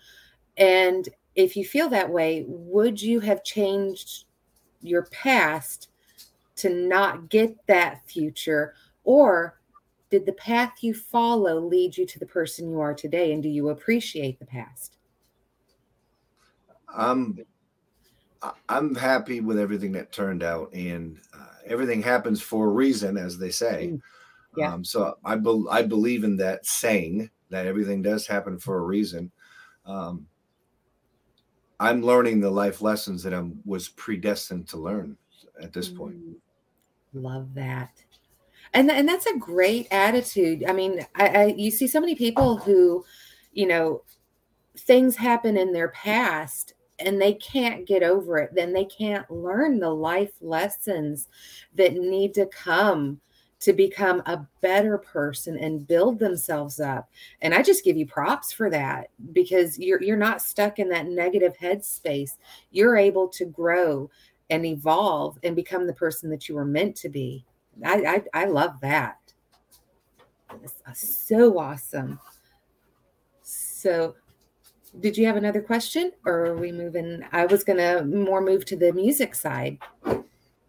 And 0.56 1.10
if 1.36 1.56
you 1.56 1.66
feel 1.66 1.90
that 1.90 2.10
way, 2.10 2.46
would 2.48 3.02
you 3.02 3.20
have 3.22 3.44
changed 3.44 4.26
your 4.82 5.08
past 5.08 5.90
to 6.58 6.70
not 6.70 7.30
get 7.30 7.56
that 7.66 8.08
future? 8.08 8.76
Or 9.04 9.60
did 10.12 10.28
the 10.28 10.34
path 10.34 10.74
you 10.82 10.94
follow 10.94 11.60
lead 11.60 11.98
you 11.98 12.06
to 12.06 12.20
the 12.20 12.26
person 12.28 12.70
you 12.70 12.80
are 12.82 12.94
today? 12.94 13.34
And 13.34 13.42
do 13.42 13.50
you 13.50 13.70
appreciate 13.70 14.38
the 14.38 14.46
past? 14.46 14.98
I'm 16.94 17.40
I'm 18.68 18.96
happy 18.96 19.40
with 19.40 19.58
everything 19.60 19.92
that 19.94 20.12
turned 20.12 20.42
out, 20.44 20.74
and 20.74 21.20
uh, 21.34 21.46
everything 21.66 22.02
happens 22.02 22.42
for 22.42 22.66
a 22.66 22.72
reason, 22.72 23.16
as 23.16 23.38
they 23.38 23.52
say. 23.52 23.92
Mm. 23.94 24.02
Yeah. 24.56 24.74
Um, 24.74 24.84
so 24.84 25.18
I, 25.24 25.36
be- 25.36 25.66
I 25.70 25.82
believe 25.82 26.24
in 26.24 26.36
that 26.38 26.66
saying 26.66 27.30
that 27.50 27.66
everything 27.66 28.02
does 28.02 28.28
happen 28.28 28.60
for 28.60 28.78
a 28.78 28.82
reason. 28.82 29.32
Um, 29.86 30.28
I'm 31.80 32.04
learning 32.04 32.40
the 32.40 32.52
life 32.52 32.82
lessons 32.82 33.24
that 33.24 33.34
I 33.34 33.44
was 33.66 33.90
predestined 33.90 34.68
to 34.70 34.78
learn 34.78 35.18
at 35.62 35.74
this 35.74 35.90
point. 35.90 36.18
Mm. 36.18 36.36
Love 37.14 37.54
that. 37.56 37.90
And, 38.74 38.90
and 38.90 39.08
that's 39.08 39.26
a 39.26 39.38
great 39.38 39.88
attitude. 39.92 40.64
I 40.68 40.74
mean, 40.74 41.06
I, 41.16 41.28
I 41.28 41.46
you 41.58 41.72
see 41.72 41.88
so 41.88 42.00
many 42.00 42.16
people 42.16 42.58
who, 42.58 43.04
you 43.52 43.68
know, 43.68 44.04
things 44.78 45.16
happen 45.16 45.58
in 45.58 45.74
their 45.74 45.90
past 45.90 46.74
and 47.00 47.20
they 47.20 47.34
can't 47.34 47.88
get 47.88 48.04
over 48.04 48.38
it. 48.38 48.52
Then 48.54 48.74
they 48.74 48.86
can't 48.86 49.30
learn 49.30 49.80
the 49.80 49.90
life 49.90 50.32
lessons 50.40 51.28
that 51.76 51.94
need 51.94 52.34
to 52.36 52.46
come 52.46 53.20
to 53.62 53.74
become 53.74 54.22
a 54.26 54.46
better 54.62 54.98
person 54.98 55.58
and 55.58 55.88
build 55.88 56.20
themselves 56.20 56.80
up. 56.80 57.10
And 57.42 57.54
I 57.54 57.62
just 57.62 57.84
give 57.86 57.96
you 57.96 58.08
props 58.08 58.52
for 58.52 58.70
that 58.72 59.10
because 59.34 59.80
you're 59.80 60.02
you're 60.02 60.18
not 60.18 60.42
stuck 60.42 60.80
in 60.80 60.90
that 60.90 61.08
negative 61.08 61.56
headspace. 61.58 62.38
You're 62.72 62.98
able 62.98 63.28
to 63.30 63.46
grow 63.46 64.10
and 64.50 64.66
evolve 64.66 65.38
and 65.44 65.56
become 65.56 65.88
the 65.88 65.94
person 65.94 66.30
that 66.32 66.50
you 66.50 66.56
were 66.56 66.66
meant 66.66 66.96
to 66.98 67.10
be. 67.10 67.46
I 67.86 68.24
I, 68.34 68.42
I 68.42 68.46
love 68.46 68.82
that. 68.82 69.18
Uh, 70.52 70.94
so 70.94 71.58
awesome. 71.60 72.20
So, 73.44 74.16
did 75.00 75.18
you 75.18 75.26
have 75.26 75.38
another 75.38 75.62
question, 75.62 76.12
or 76.26 76.48
are 76.48 76.58
we 76.58 76.72
moving? 76.72 77.24
I 77.32 77.46
was 77.46 77.64
gonna 77.64 78.04
more 78.04 78.42
move 78.42 78.66
to 78.66 78.76
the 78.76 78.92
music 78.92 79.36
side. 79.36 79.78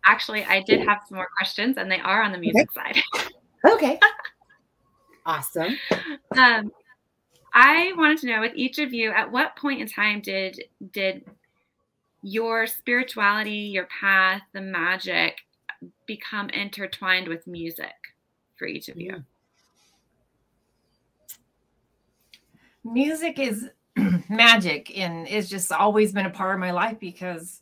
Actually, 0.05 0.45
I 0.45 0.63
did 0.63 0.87
have 0.87 1.03
some 1.09 1.17
more 1.17 1.29
questions, 1.37 1.77
and 1.77 1.91
they 1.91 2.01
are 2.01 2.23
on 2.23 2.33
the 2.33 2.39
music 2.39 2.69
okay. 2.77 3.01
side. 3.15 3.31
okay. 3.73 4.01
awesome. 5.25 5.79
Um, 6.37 6.73
I 7.55 7.93
wanted 7.97 8.19
to 8.19 8.27
know 8.27 8.41
with 8.41 8.53
each 8.55 8.79
of 8.79 8.93
you, 8.93 9.11
at 9.11 9.31
what 9.31 9.57
point 9.57 9.81
in 9.81 9.87
time 9.87 10.21
did 10.21 10.65
did 10.93 11.25
your 12.23 12.67
spirituality, 12.67 13.51
your 13.51 13.87
path, 14.01 14.43
the 14.53 14.61
magic 14.61 15.39
become 16.07 16.49
intertwined 16.51 17.29
with 17.29 17.47
music 17.47 17.95
for 18.57 18.67
each 18.67 18.89
of 18.89 18.97
you? 18.97 19.25
Music 22.85 23.39
is 23.39 23.69
magic 24.29 24.97
and 24.97 25.27
it's 25.29 25.49
just 25.49 25.73
always 25.73 26.13
been 26.13 26.27
a 26.27 26.31
part 26.31 26.55
of 26.55 26.61
my 26.61 26.71
life 26.71 26.99
because 27.01 27.62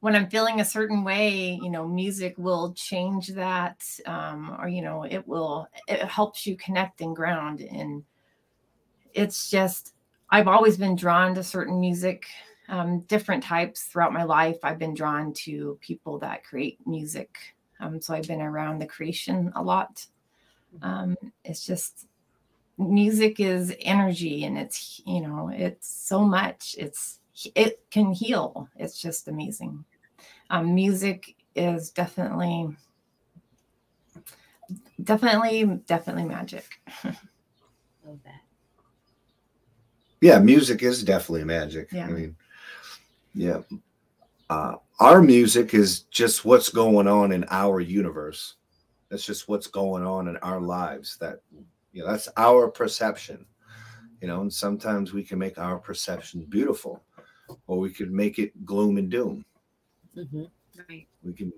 when 0.00 0.14
I'm 0.14 0.30
feeling 0.30 0.60
a 0.60 0.64
certain 0.64 1.02
way, 1.02 1.58
you 1.60 1.70
know, 1.70 1.86
music 1.86 2.34
will 2.38 2.72
change 2.74 3.28
that, 3.28 3.84
um, 4.06 4.56
or 4.60 4.68
you 4.68 4.82
know, 4.82 5.04
it 5.04 5.26
will 5.26 5.66
it 5.88 6.00
helps 6.02 6.46
you 6.46 6.56
connect 6.56 7.00
and 7.00 7.16
ground, 7.16 7.60
and 7.60 8.04
it's 9.12 9.50
just 9.50 9.94
I've 10.30 10.48
always 10.48 10.76
been 10.76 10.94
drawn 10.94 11.34
to 11.34 11.42
certain 11.42 11.80
music, 11.80 12.26
um, 12.68 13.00
different 13.02 13.42
types 13.42 13.84
throughout 13.84 14.12
my 14.12 14.22
life. 14.22 14.58
I've 14.62 14.78
been 14.78 14.94
drawn 14.94 15.32
to 15.44 15.78
people 15.80 16.18
that 16.20 16.44
create 16.44 16.78
music, 16.86 17.36
um, 17.80 18.00
so 18.00 18.14
I've 18.14 18.28
been 18.28 18.42
around 18.42 18.78
the 18.78 18.86
creation 18.86 19.52
a 19.56 19.62
lot. 19.62 20.06
Mm-hmm. 20.76 20.88
Um, 20.88 21.16
it's 21.44 21.66
just 21.66 22.06
music 22.76 23.40
is 23.40 23.74
energy, 23.80 24.44
and 24.44 24.56
it's 24.56 25.02
you 25.04 25.22
know, 25.22 25.50
it's 25.52 25.88
so 25.88 26.24
much. 26.24 26.76
It's 26.78 27.17
it 27.54 27.80
can 27.90 28.12
heal. 28.12 28.68
It's 28.76 29.00
just 29.00 29.28
amazing. 29.28 29.84
Um, 30.50 30.74
music 30.74 31.36
is 31.54 31.90
definitely, 31.90 32.68
definitely, 35.02 35.80
definitely 35.86 36.24
magic. 36.24 36.80
Love 37.04 38.18
that. 38.24 38.40
Yeah, 40.20 40.38
music 40.40 40.82
is 40.82 41.04
definitely 41.04 41.44
magic. 41.44 41.92
Yeah. 41.92 42.06
I 42.06 42.10
mean, 42.10 42.36
yeah. 43.34 43.60
Uh, 44.50 44.76
our 44.98 45.22
music 45.22 45.74
is 45.74 46.00
just 46.10 46.44
what's 46.44 46.70
going 46.70 47.06
on 47.06 47.32
in 47.32 47.44
our 47.50 47.80
universe. 47.80 48.54
That's 49.10 49.24
just 49.24 49.48
what's 49.48 49.66
going 49.66 50.04
on 50.04 50.28
in 50.28 50.36
our 50.38 50.60
lives. 50.60 51.16
That 51.18 51.40
you 51.92 52.02
know, 52.02 52.10
that's 52.10 52.28
our 52.36 52.68
perception. 52.68 53.46
You 54.20 54.28
know, 54.28 54.40
and 54.40 54.52
sometimes 54.52 55.12
we 55.12 55.22
can 55.22 55.38
make 55.38 55.58
our 55.58 55.78
perception 55.78 56.44
beautiful, 56.48 57.04
or 57.66 57.78
we 57.78 57.90
could 57.90 58.12
make 58.12 58.38
it 58.38 58.64
gloom 58.64 58.98
and 58.98 59.10
doom. 59.10 59.44
Mm-hmm. 60.16 60.44
Right. 60.88 61.06
We 61.22 61.32
can. 61.32 61.52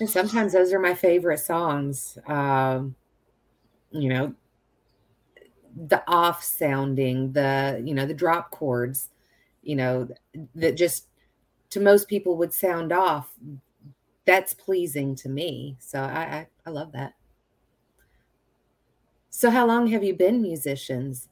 And 0.00 0.10
sometimes 0.10 0.52
those 0.52 0.72
are 0.72 0.80
my 0.80 0.94
favorite 0.94 1.38
songs. 1.38 2.18
Um, 2.26 2.94
you 3.90 4.08
know, 4.08 4.34
the 5.76 6.02
off 6.08 6.42
sounding, 6.42 7.32
the 7.32 7.80
you 7.84 7.94
know, 7.94 8.06
the 8.06 8.14
drop 8.14 8.50
chords, 8.50 9.10
you 9.62 9.76
know, 9.76 10.08
that 10.54 10.76
just 10.76 11.06
to 11.70 11.80
most 11.80 12.08
people 12.08 12.36
would 12.36 12.52
sound 12.52 12.92
off. 12.92 13.30
That's 14.24 14.54
pleasing 14.54 15.16
to 15.16 15.28
me. 15.28 15.76
So 15.80 16.00
I, 16.00 16.04
I, 16.04 16.46
I 16.66 16.70
love 16.70 16.92
that. 16.92 17.14
So 19.30 19.50
how 19.50 19.66
long 19.66 19.88
have 19.88 20.04
you 20.04 20.14
been 20.14 20.42
musicians? 20.42 21.28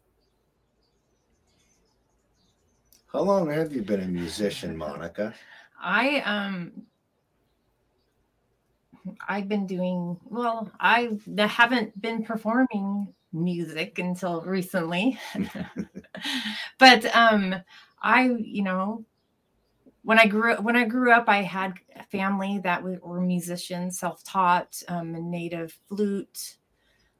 How 3.12 3.22
long 3.22 3.50
have 3.50 3.72
you 3.72 3.82
been 3.82 4.00
a 4.00 4.06
musician, 4.06 4.76
Monica? 4.76 5.34
I 5.80 6.20
um 6.20 6.82
I've 9.28 9.48
been 9.48 9.66
doing 9.66 10.16
well, 10.24 10.70
I 10.78 11.18
haven't 11.38 12.00
been 12.00 12.22
performing 12.22 13.12
music 13.32 13.98
until 13.98 14.42
recently. 14.42 15.18
but 16.78 17.04
um 17.16 17.56
I, 18.02 18.30
you 18.38 18.62
know, 18.62 19.04
when 20.02 20.18
I 20.18 20.26
grew 20.26 20.54
when 20.56 20.76
I 20.76 20.84
grew 20.84 21.12
up, 21.12 21.28
I 21.28 21.42
had 21.42 21.74
a 21.96 22.04
family 22.04 22.60
that 22.62 22.82
were 22.82 23.20
musicians, 23.20 23.98
self-taught, 23.98 24.82
um, 24.88 25.14
a 25.14 25.20
native 25.20 25.76
flute. 25.88 26.56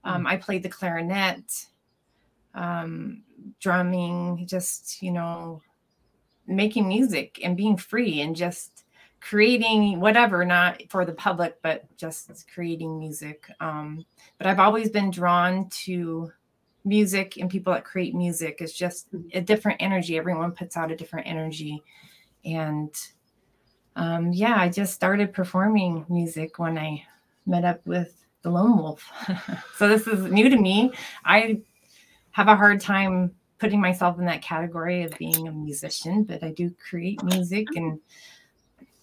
Um, 0.05 0.25
mm. 0.25 0.29
I 0.29 0.37
played 0.37 0.63
the 0.63 0.71
clarinet, 0.71 1.67
um, 2.55 3.23
drumming, 3.61 4.47
just 4.47 5.03
you 5.03 5.13
know, 5.13 5.61
making 6.51 6.89
music 6.89 7.41
and 7.43 7.57
being 7.57 7.77
free 7.77 8.21
and 8.21 8.35
just 8.37 8.85
creating 9.21 10.01
whatever 10.01 10.45
not 10.45 10.83
for 10.89 11.05
the 11.05 11.13
public 11.13 11.61
but 11.63 11.85
just 11.97 12.31
creating 12.53 12.99
music. 12.99 13.51
Um, 13.61 14.05
but 14.39 14.47
i've 14.47 14.61
always 14.61 14.91
been 14.91 15.11
drawn 15.11 15.69
to 15.85 16.33
music 16.85 17.37
and 17.37 17.51
people 17.51 17.73
that 17.75 17.85
create 17.85 18.15
music. 18.15 18.59
It's 18.61 18.73
just 18.73 19.13
mm-hmm. 19.13 19.39
a 19.39 19.41
different 19.43 19.83
energy. 19.83 20.17
Everyone 20.17 20.53
puts 20.53 20.77
out 20.77 20.91
a 20.91 20.97
different 20.97 21.27
energy. 21.27 21.83
And 22.45 22.95
um, 23.97 24.33
yeah 24.33 24.55
i 24.57 24.69
just 24.69 24.95
started 24.95 25.33
performing 25.33 26.07
music 26.09 26.61
when 26.61 26.79
i 26.79 27.03
met 27.45 27.65
up 27.65 27.85
with 27.87 28.21
the 28.43 28.51
lone 28.51 28.79
wolf. 28.79 29.11
So 29.77 29.89
this 29.89 30.07
is 30.07 30.31
new 30.31 30.49
to 30.49 30.57
me. 30.57 30.93
I 31.25 31.61
have 32.33 32.49
a 32.49 32.57
hard 32.57 32.81
time 32.81 33.35
putting 33.61 33.81
myself 33.81 34.19
in 34.19 34.25
that 34.25 34.43
category 34.43 35.03
of 35.03 35.17
being 35.19 35.47
a 35.47 35.53
musician, 35.53 36.25
but 36.25 36.43
I 36.43 36.51
do 36.51 36.75
create 36.89 37.23
music 37.23 37.69
and 37.77 38.01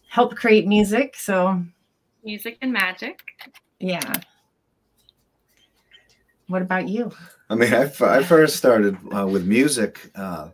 help 0.10 0.36
create 0.36 0.68
music. 0.68 1.16
So, 1.16 1.64
music 2.24 2.58
and 2.62 2.74
magic. 2.74 3.22
Yeah. 3.80 4.14
What 6.48 6.62
about 6.62 6.88
you? 6.88 7.12
I 7.50 7.56
mean, 7.56 7.74
I, 7.74 7.92
I 8.02 8.24
first 8.24 8.56
started 8.56 8.98
uh, 9.16 9.28
with 9.28 9.46
music. 9.46 10.12
Uh, 10.16 10.50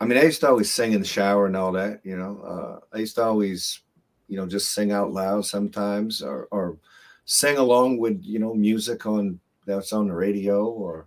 I 0.00 0.04
mean, 0.04 0.18
I 0.18 0.22
used 0.22 0.40
to 0.40 0.48
always 0.48 0.72
sing 0.72 0.92
in 0.92 1.00
the 1.00 1.06
shower 1.06 1.46
and 1.46 1.56
all 1.56 1.72
that, 1.72 2.00
you 2.04 2.16
know. 2.16 2.40
Uh, 2.42 2.96
I 2.96 3.00
used 3.00 3.16
to 3.16 3.22
always, 3.22 3.80
you 4.28 4.36
know, 4.36 4.46
just 4.46 4.72
sing 4.72 4.92
out 4.92 5.12
loud 5.12 5.44
sometimes 5.44 6.22
or, 6.22 6.48
or 6.50 6.78
sing 7.24 7.58
along 7.58 7.98
with, 7.98 8.20
you 8.22 8.38
know, 8.38 8.54
music 8.54 9.04
on 9.06 9.38
that's 9.66 9.92
on 9.92 10.08
the 10.08 10.14
radio 10.14 10.64
or 10.64 11.06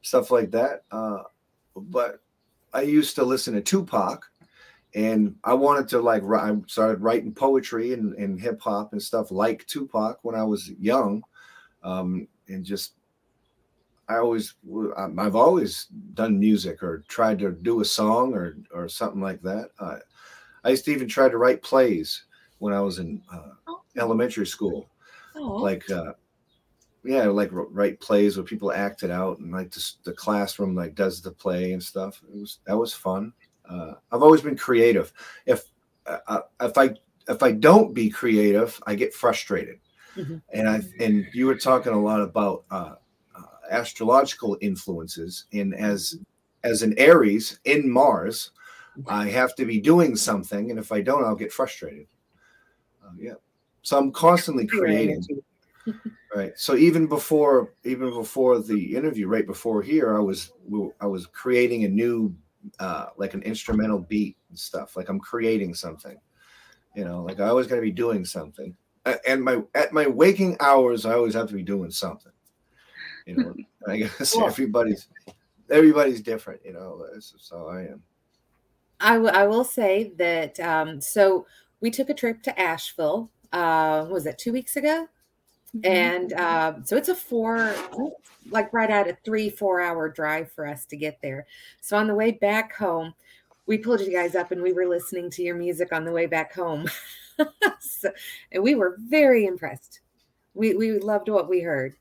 stuff 0.00 0.30
like 0.30 0.50
that. 0.50 0.82
Uh, 0.90 1.22
but 1.76 2.20
I 2.72 2.82
used 2.82 3.16
to 3.16 3.24
listen 3.24 3.54
to 3.54 3.60
Tupac 3.60 4.30
and 4.94 5.36
I 5.44 5.54
wanted 5.54 5.88
to 5.88 6.00
like 6.00 6.22
I 6.22 6.54
started 6.66 7.00
writing 7.00 7.32
poetry 7.32 7.92
and, 7.94 8.14
and 8.14 8.40
hip 8.40 8.60
hop 8.60 8.92
and 8.92 9.02
stuff 9.02 9.30
like 9.30 9.66
Tupac 9.66 10.18
when 10.22 10.34
I 10.34 10.44
was 10.44 10.70
young, 10.78 11.22
um, 11.82 12.28
and 12.48 12.64
just 12.64 12.92
I 14.08 14.16
always 14.18 14.54
I've 14.96 15.36
always 15.36 15.86
done 16.14 16.38
music 16.38 16.82
or 16.82 17.04
tried 17.08 17.38
to 17.38 17.52
do 17.52 17.80
a 17.80 17.84
song 17.84 18.34
or 18.34 18.56
or 18.72 18.88
something 18.88 19.20
like 19.20 19.40
that. 19.42 19.70
Uh, 19.78 19.98
I 20.64 20.70
used 20.70 20.84
to 20.86 20.92
even 20.92 21.08
try 21.08 21.28
to 21.28 21.38
write 21.38 21.62
plays 21.62 22.24
when 22.58 22.74
I 22.74 22.80
was 22.80 22.98
in 22.98 23.22
uh, 23.32 23.52
oh. 23.68 23.82
elementary 23.96 24.46
school, 24.46 24.90
oh. 25.36 25.56
like 25.56 25.90
uh, 25.90 26.12
yeah, 27.04 27.24
like 27.24 27.50
write 27.52 28.00
plays 28.00 28.36
where 28.36 28.44
people 28.44 28.72
act 28.72 29.02
it 29.02 29.10
out, 29.10 29.38
and 29.38 29.52
like 29.52 29.70
just 29.70 30.02
the 30.04 30.12
classroom 30.12 30.74
like 30.74 30.94
does 30.94 31.20
the 31.20 31.32
play 31.32 31.72
and 31.72 31.82
stuff. 31.82 32.22
It 32.32 32.40
was 32.40 32.58
that 32.66 32.76
was 32.76 32.94
fun. 32.94 33.32
Uh, 33.68 33.94
I've 34.10 34.22
always 34.22 34.42
been 34.42 34.56
creative. 34.56 35.12
If 35.46 35.64
uh, 36.06 36.18
uh, 36.28 36.40
if 36.60 36.78
I 36.78 36.94
if 37.28 37.42
I 37.42 37.52
don't 37.52 37.94
be 37.94 38.08
creative, 38.08 38.80
I 38.86 38.94
get 38.94 39.14
frustrated. 39.14 39.78
Mm-hmm. 40.16 40.36
And 40.52 40.68
I 40.68 40.82
and 41.00 41.26
you 41.32 41.46
were 41.46 41.56
talking 41.56 41.92
a 41.92 42.00
lot 42.00 42.20
about 42.20 42.64
uh, 42.70 42.94
uh, 43.36 43.42
astrological 43.70 44.56
influences, 44.60 45.46
and 45.52 45.74
as 45.74 46.18
as 46.62 46.82
an 46.82 46.94
Aries 46.98 47.58
in 47.64 47.90
Mars, 47.90 48.52
I 49.08 49.28
have 49.28 49.56
to 49.56 49.64
be 49.64 49.80
doing 49.80 50.14
something, 50.14 50.70
and 50.70 50.78
if 50.78 50.92
I 50.92 51.00
don't, 51.00 51.24
I'll 51.24 51.34
get 51.34 51.52
frustrated. 51.52 52.06
Uh, 53.04 53.12
yeah, 53.18 53.34
so 53.82 53.98
I'm 53.98 54.12
constantly 54.12 54.66
creating. 54.66 55.24
Right 56.34 56.52
so 56.56 56.74
even 56.76 57.06
before 57.06 57.74
even 57.84 58.10
before 58.10 58.60
the 58.60 58.96
interview 58.96 59.26
right 59.26 59.46
before 59.46 59.82
here 59.82 60.16
i 60.16 60.20
was 60.20 60.52
i 61.00 61.06
was 61.06 61.26
creating 61.26 61.84
a 61.84 61.88
new 61.88 62.34
uh 62.78 63.06
like 63.16 63.34
an 63.34 63.42
instrumental 63.42 63.98
beat 63.98 64.36
and 64.48 64.58
stuff 64.58 64.96
like 64.96 65.08
i'm 65.08 65.20
creating 65.20 65.74
something 65.74 66.18
you 66.94 67.04
know 67.04 67.22
like 67.22 67.40
i 67.40 67.48
always 67.48 67.66
got 67.66 67.76
to 67.76 67.82
be 67.82 67.90
doing 67.90 68.24
something 68.24 68.76
and 69.26 69.42
my 69.42 69.60
at 69.74 69.92
my 69.92 70.06
waking 70.06 70.56
hours 70.60 71.04
i 71.04 71.12
always 71.14 71.34
have 71.34 71.48
to 71.48 71.54
be 71.54 71.62
doing 71.62 71.90
something 71.90 72.32
you 73.26 73.36
know 73.36 73.54
i 73.88 73.96
guess 73.96 74.32
cool. 74.32 74.46
everybody's 74.46 75.08
everybody's 75.70 76.20
different 76.20 76.60
you 76.64 76.72
know 76.72 77.04
so 77.20 77.68
i 77.68 77.82
am 77.82 78.02
I, 79.00 79.14
w- 79.14 79.32
I 79.32 79.48
will 79.48 79.64
say 79.64 80.12
that 80.16 80.60
um 80.60 81.00
so 81.00 81.46
we 81.80 81.90
took 81.90 82.08
a 82.08 82.14
trip 82.14 82.42
to 82.44 82.60
asheville 82.60 83.30
uh 83.52 84.06
was 84.08 84.24
that 84.24 84.38
two 84.38 84.52
weeks 84.52 84.76
ago. 84.76 85.08
And 85.84 86.32
uh, 86.34 86.74
so 86.84 86.96
it's 86.96 87.08
a 87.08 87.14
four 87.14 87.74
like 88.50 88.72
right 88.72 88.90
at 88.90 89.08
a 89.08 89.16
three 89.24 89.48
four 89.48 89.80
hour 89.80 90.08
drive 90.08 90.50
for 90.52 90.66
us 90.66 90.84
to 90.86 90.96
get 90.96 91.18
there. 91.22 91.46
So 91.80 91.96
on 91.96 92.06
the 92.06 92.14
way 92.14 92.32
back 92.32 92.74
home 92.74 93.14
we 93.66 93.78
pulled 93.78 94.00
you 94.00 94.12
guys 94.12 94.34
up 94.34 94.52
and 94.52 94.62
we 94.62 94.72
were 94.72 94.86
listening 94.86 95.30
to 95.30 95.42
your 95.42 95.54
music 95.54 95.92
on 95.92 96.04
the 96.04 96.12
way 96.12 96.26
back 96.26 96.54
home. 96.54 96.88
So, 97.80 98.10
and 98.52 98.62
we 98.62 98.76
were 98.76 98.98
very 99.00 99.46
impressed. 99.46 100.00
We 100.54 100.74
we 100.74 100.98
loved 100.98 101.28
what 101.28 101.48
we 101.48 101.60
heard. 101.60 101.96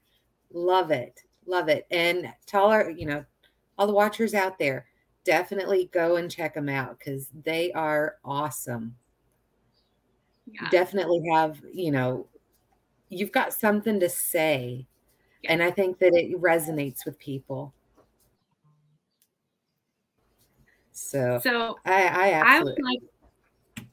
Love 0.54 0.92
it. 0.92 1.24
Love 1.48 1.70
it. 1.70 1.88
And 1.90 2.32
tell 2.46 2.66
our 2.66 2.92
you 2.92 3.06
know 3.08 3.26
all 3.78 3.88
the 3.88 3.94
watchers 3.94 4.36
out 4.36 4.60
there 4.60 4.86
definitely 5.24 5.90
go 5.94 6.18
and 6.18 6.30
check 6.30 6.54
them 6.54 6.70
out 6.70 7.00
because 7.00 7.30
they 7.44 7.72
are 7.72 8.18
awesome. 8.26 8.96
Yeah. 10.46 10.70
definitely 10.70 11.24
have 11.32 11.60
you 11.74 11.92
know 11.92 12.28
you've 13.12 13.32
got 13.32 13.54
something 13.54 14.00
to 14.00 14.10
say 14.10 14.88
Yeah. 15.44 15.54
and 15.54 15.62
i 15.64 15.70
think 15.70 16.00
that 16.00 16.14
it 16.16 16.40
resonates 16.42 17.06
with 17.06 17.20
people 17.20 17.74
so 20.92 21.40
So 21.44 21.78
i 21.86 22.08
i 22.08 22.58
I 22.58 22.64
would 22.64 22.78
like. 22.82 23.00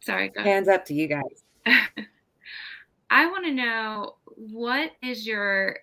Sorry, 0.01 0.33
hands 0.37 0.69
up 0.69 0.85
to 0.87 0.95
you 0.95 1.07
guys 1.09 1.45
I 3.11 3.27
want 3.27 3.45
to 3.47 3.53
know 3.53 4.17
what 4.27 4.93
is 5.03 5.27
your 5.27 5.79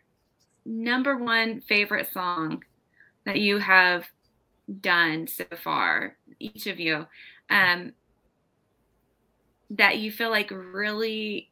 number 0.66 1.18
one 1.18 1.62
favorite 1.62 2.12
song 2.12 2.64
that 3.26 3.40
you 3.40 3.58
have 3.58 4.06
done 4.82 5.28
so 5.28 5.46
far, 5.64 6.18
each 6.40 6.68
of 6.68 6.80
you, 6.80 7.06
um, 7.50 7.94
that 9.72 9.98
you 9.98 10.12
feel 10.12 10.30
like 10.30 10.52
really 10.52 11.50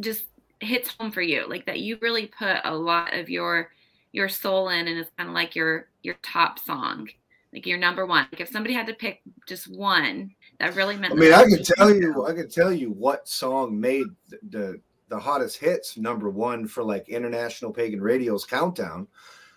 just 0.00 0.24
hits 0.60 0.94
home 0.98 1.12
for 1.12 1.22
you, 1.22 1.48
like 1.48 1.66
that 1.66 1.80
you 1.80 1.98
really 2.00 2.26
put 2.26 2.58
a 2.64 2.74
lot 2.74 3.14
of 3.14 3.28
your 3.28 3.70
your 4.12 4.28
soul 4.28 4.68
in, 4.68 4.86
and 4.88 4.98
it's 4.98 5.10
kind 5.16 5.28
of 5.28 5.34
like 5.34 5.54
your 5.56 5.88
your 6.02 6.14
top 6.22 6.58
song, 6.58 7.08
like 7.52 7.66
your 7.66 7.78
number 7.78 8.06
one. 8.06 8.26
Like 8.32 8.40
if 8.40 8.48
somebody 8.48 8.74
had 8.74 8.86
to 8.86 8.94
pick 8.94 9.22
just 9.46 9.66
one 9.74 10.30
that 10.60 10.76
really 10.76 10.96
meant. 10.96 11.14
I 11.14 11.16
mean, 11.16 11.32
I 11.32 11.44
can 11.44 11.62
tell 11.62 11.94
you, 11.94 12.26
I 12.26 12.32
can 12.32 12.48
tell 12.48 12.72
you 12.72 12.90
what 12.90 13.28
song 13.28 13.78
made 13.78 14.06
the 14.28 14.38
the, 14.50 14.80
the 15.08 15.18
hottest 15.18 15.58
hits 15.58 15.96
number 15.96 16.30
one 16.30 16.66
for 16.66 16.82
like 16.82 17.08
International 17.08 17.72
Pagan 17.72 18.00
Radio's 18.00 18.44
countdown. 18.44 19.08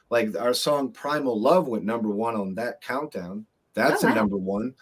Like 0.09 0.35
our 0.37 0.53
song 0.53 0.91
"Primal 0.91 1.39
Love" 1.39 1.67
went 1.67 1.83
number 1.83 2.09
one 2.09 2.35
on 2.35 2.55
that 2.55 2.81
countdown. 2.81 3.45
That's 3.73 4.03
Oh, 4.03 4.07
a 4.07 4.15
number 4.15 4.37
one. 4.37 4.73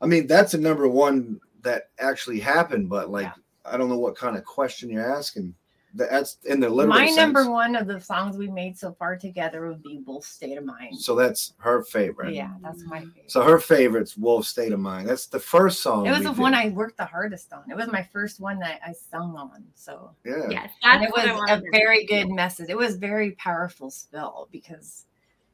I 0.00 0.06
mean, 0.06 0.28
that's 0.28 0.54
a 0.54 0.58
number 0.58 0.86
one 0.86 1.40
that 1.62 1.90
actually 1.98 2.38
happened. 2.38 2.88
But 2.88 3.10
like, 3.10 3.24
Yeah. 3.24 3.32
I 3.72 3.76
don't 3.76 3.88
know 3.88 3.98
what 3.98 4.16
kind 4.16 4.36
of 4.36 4.44
question 4.44 4.90
you're 4.90 5.10
asking. 5.16 5.54
That's 5.94 6.36
in 6.44 6.60
the 6.60 6.68
literal 6.68 6.94
My 6.96 7.06
sense. 7.06 7.16
number 7.16 7.50
one 7.50 7.74
of 7.74 7.86
the 7.86 7.98
songs 7.98 8.36
we 8.36 8.46
made 8.48 8.76
so 8.78 8.92
far 8.92 9.16
together 9.16 9.66
would 9.68 9.82
be 9.82 10.02
Wolf 10.06 10.26
State 10.26 10.58
of 10.58 10.64
Mind. 10.64 10.98
So 11.00 11.14
that's 11.14 11.54
her 11.58 11.82
favorite. 11.82 12.34
Yeah, 12.34 12.50
that's 12.62 12.84
my 12.84 13.00
favorite. 13.00 13.30
So 13.30 13.42
her 13.42 13.58
favorite's 13.58 14.14
Wolf 14.14 14.46
State 14.46 14.72
of 14.72 14.80
Mind. 14.80 15.08
That's 15.08 15.26
the 15.26 15.40
first 15.40 15.80
song. 15.80 16.06
it 16.06 16.10
was 16.10 16.24
the 16.24 16.28
did. 16.30 16.38
one 16.38 16.52
I 16.54 16.68
worked 16.68 16.98
the 16.98 17.06
hardest 17.06 17.52
on. 17.54 17.62
It 17.70 17.74
was 17.74 17.90
my 17.90 18.02
first 18.02 18.38
one 18.38 18.58
that 18.58 18.80
I 18.86 18.92
sung 18.92 19.34
on. 19.34 19.64
So 19.74 20.10
Yeah. 20.26 20.50
Yes, 20.50 20.70
and 20.82 21.02
that's 21.02 21.12
it 21.26 21.34
was 21.34 21.50
a 21.50 21.62
very 21.72 22.04
good 22.04 22.28
message. 22.28 22.68
It 22.68 22.76
was 22.76 22.96
very 22.96 23.32
powerful 23.32 23.90
spell 23.90 24.48
because 24.52 25.06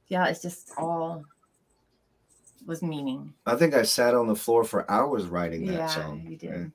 yeah, 0.08 0.26
it's 0.26 0.42
just 0.42 0.72
all 0.76 1.22
was 2.66 2.82
meaning. 2.82 3.32
I 3.46 3.54
think 3.54 3.74
I 3.74 3.82
sat 3.82 4.14
on 4.14 4.26
the 4.26 4.34
floor 4.34 4.64
for 4.64 4.90
hours 4.90 5.26
writing 5.26 5.66
that 5.66 5.72
Yeah, 5.74 5.86
song. 5.86 6.26
you 6.28 6.36
did. 6.36 6.50
Yeah. 6.50 6.66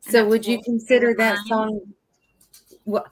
So 0.00 0.26
would 0.26 0.46
you 0.46 0.60
consider 0.62 1.14
that 1.14 1.36
Mind. 1.36 1.48
song 1.48 1.80
what 2.84 3.06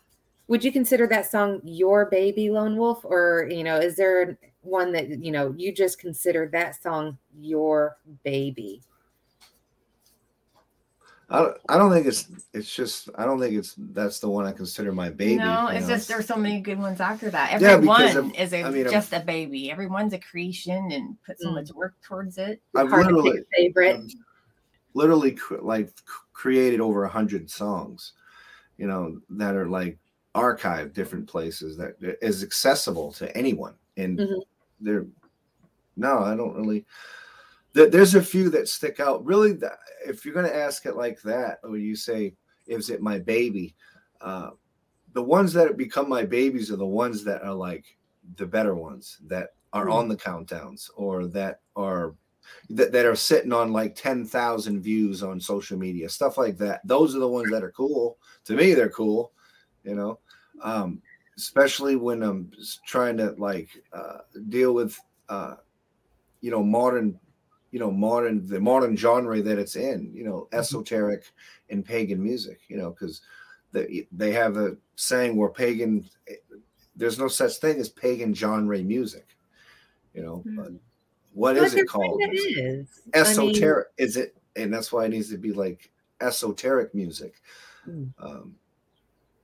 would 0.49 0.65
you 0.65 0.73
consider 0.73 1.07
that 1.07 1.27
song 1.31 1.61
your 1.65 2.07
baby 2.07 2.51
lone 2.51 2.77
wolf 2.77 3.05
or 3.05 3.49
you 3.51 3.63
know 3.65 3.77
is 3.77 3.97
there 3.97 4.39
one 4.63 4.93
that 4.93 5.09
you 5.23 5.31
know 5.31 5.55
you 5.57 5.73
just 5.73 5.99
consider 5.99 6.49
that 6.53 6.81
song 6.83 7.19
your 7.39 7.97
baby 8.25 8.81
I 11.31 11.41
don't, 11.41 11.57
I 11.69 11.77
don't 11.77 11.93
think 11.93 12.07
it's 12.07 12.27
it's 12.55 12.75
just 12.75 13.11
I 13.17 13.27
don't 13.27 13.39
think 13.39 13.55
it's 13.55 13.75
that's 13.77 14.19
the 14.19 14.31
one 14.31 14.47
I 14.47 14.53
consider 14.53 14.93
my 14.93 15.11
baby. 15.11 15.37
no, 15.37 15.67
it's 15.69 15.87
know. 15.87 15.95
just 15.95 16.09
there's 16.09 16.27
so 16.27 16.37
many 16.37 16.59
good 16.61 16.79
ones 16.79 17.01
after 17.03 17.29
that. 17.31 17.61
Yeah, 17.61 17.73
Every 17.73 17.83
because 17.87 18.15
one 18.15 18.25
of- 18.31 18.35
is 18.35 18.55
a, 18.55 18.63
I 18.63 18.71
mean, 18.71 18.87
of- 18.87 18.93
just 18.93 19.13
a 19.13 19.21
baby. 19.21 19.71
Everyone's 19.71 20.15
a 20.15 20.19
creation 20.19 20.91
and 20.91 21.19
put 21.27 21.39
so 21.39 21.49
Mm. 21.51 21.55
much 21.57 21.71
work 21.73 21.97
towards 22.03 22.39
it. 22.39 22.63
I've 22.75 22.89
Hard 22.89 23.09
literally 23.09 23.43
favorite 23.55 23.97
I've 23.97 24.11
literally 24.95 25.33
cr- 25.33 25.59
like 25.61 25.91
created 26.33 26.81
over 26.81 27.05
a 27.05 27.09
hundred 27.09 27.51
songs, 27.51 28.13
you 28.77 28.87
know, 28.87 29.21
that 29.31 29.55
are 29.55 29.69
like 29.69 29.99
archived 30.35 30.93
different 30.93 31.27
places 31.29 31.77
that 31.77 31.97
is 32.23 32.43
accessible 32.43 33.13
to 33.13 33.37
anyone. 33.37 33.75
And 33.97 34.19
Mhm. 34.19 34.43
they're 34.81 35.07
no, 35.97 36.19
I 36.21 36.37
don't 36.37 36.55
really. 36.55 36.87
There, 37.73 37.91
there's 37.91 38.15
a 38.15 38.23
few 38.23 38.49
that 38.51 38.69
stick 38.69 39.01
out. 39.01 39.25
Really, 39.25 39.59
if 40.07 40.25
you're 40.25 40.35
going 40.35 40.47
to 40.47 40.57
ask 40.57 40.87
it 40.87 40.95
like 40.97 41.21
that, 41.23 41.59
or 41.65 41.77
you 41.77 41.97
say, 41.97 42.35
"Is 42.67 42.89
it 42.89 43.03
my 43.03 43.19
baby?" 43.19 43.75
Uh, 44.21 44.51
the 45.13 45.23
ones 45.23 45.53
that 45.53 45.67
have 45.67 45.77
become 45.77 46.09
my 46.09 46.25
babies 46.25 46.71
are 46.71 46.77
the 46.77 46.87
ones 46.87 47.25
that 47.25 47.43
are 47.43 47.55
like 47.55 47.85
the 48.37 48.47
better 48.47 48.75
ones 48.75 49.19
that 49.27 49.55
are 49.73 49.87
Mm. 49.87 49.93
on 49.93 50.09
the 50.09 50.17
countdowns 50.17 50.89
or 50.97 51.27
that 51.27 51.61
are 51.77 52.15
that, 52.71 52.93
that 52.93 53.07
are 53.07 53.17
sitting 53.17 53.53
on 53.53 53.73
like 53.73 53.95
10,000 53.95 54.81
views 54.81 55.23
on 55.23 55.41
social 55.41 55.79
media, 55.79 56.09
stuff 56.09 56.39
like 56.39 56.57
that. 56.59 56.81
Those 56.85 57.15
are 57.17 57.21
the 57.21 57.29
ones 57.29 57.51
that 57.51 57.65
are 57.65 57.73
cool. 57.73 58.19
To 58.45 58.55
me, 58.55 58.75
they're 58.75 58.91
cool, 58.91 59.33
you 59.85 59.95
know, 59.95 60.19
um, 60.63 61.01
especially 61.37 61.97
when 61.97 62.23
I'm 62.23 62.51
trying 62.87 63.17
to 63.19 63.35
like 63.39 63.71
uh, 63.93 64.19
deal 64.49 64.75
with, 64.75 64.99
uh, 65.29 65.55
you 66.41 66.51
know, 66.51 66.63
modern, 66.63 67.19
you 67.71 67.81
know, 67.81 67.91
modern, 67.91 68.47
the 68.47 68.61
modern 68.61 68.97
genre 68.97 69.41
that 69.43 69.59
it's 69.59 69.77
in, 69.77 70.11
you 70.15 70.25
know, 70.25 70.49
esoteric 70.53 71.25
and 71.71 71.85
pagan 71.85 72.23
music, 72.23 72.61
you 72.69 72.77
know, 72.77 72.91
because 72.91 73.21
they, 73.73 74.07
they 74.13 74.33
have 74.33 74.57
a 74.57 74.77
saying 74.97 75.37
where 75.37 75.51
pagan, 75.51 76.09
there's 76.97 77.19
no 77.19 77.29
such 77.29 77.57
thing 77.59 77.79
as 77.79 77.89
pagan 77.89 78.35
genre 78.35 78.79
music, 78.79 79.37
you 80.15 80.23
know, 80.23 80.43
Hmm. 80.45 80.77
But 81.39 81.55
what 81.55 81.55
But 81.57 81.65
is 81.65 81.75
it 81.75 81.89
called? 81.89 82.21
kinda 82.21 82.37
is. 82.37 83.01
I 83.15 83.19
mean, 83.19 83.23
esoteric 83.23 83.89
is 83.97 84.17
it 84.17 84.37
and 84.57 84.73
that's 84.75 84.93
why 84.93 85.05
it 85.05 85.11
needs 85.11 85.31
to 85.31 85.39
be 85.39 85.53
like 85.53 85.91
esoteric 86.21 86.95
music 86.95 87.35
Mm. 87.89 88.13
um 88.19 88.57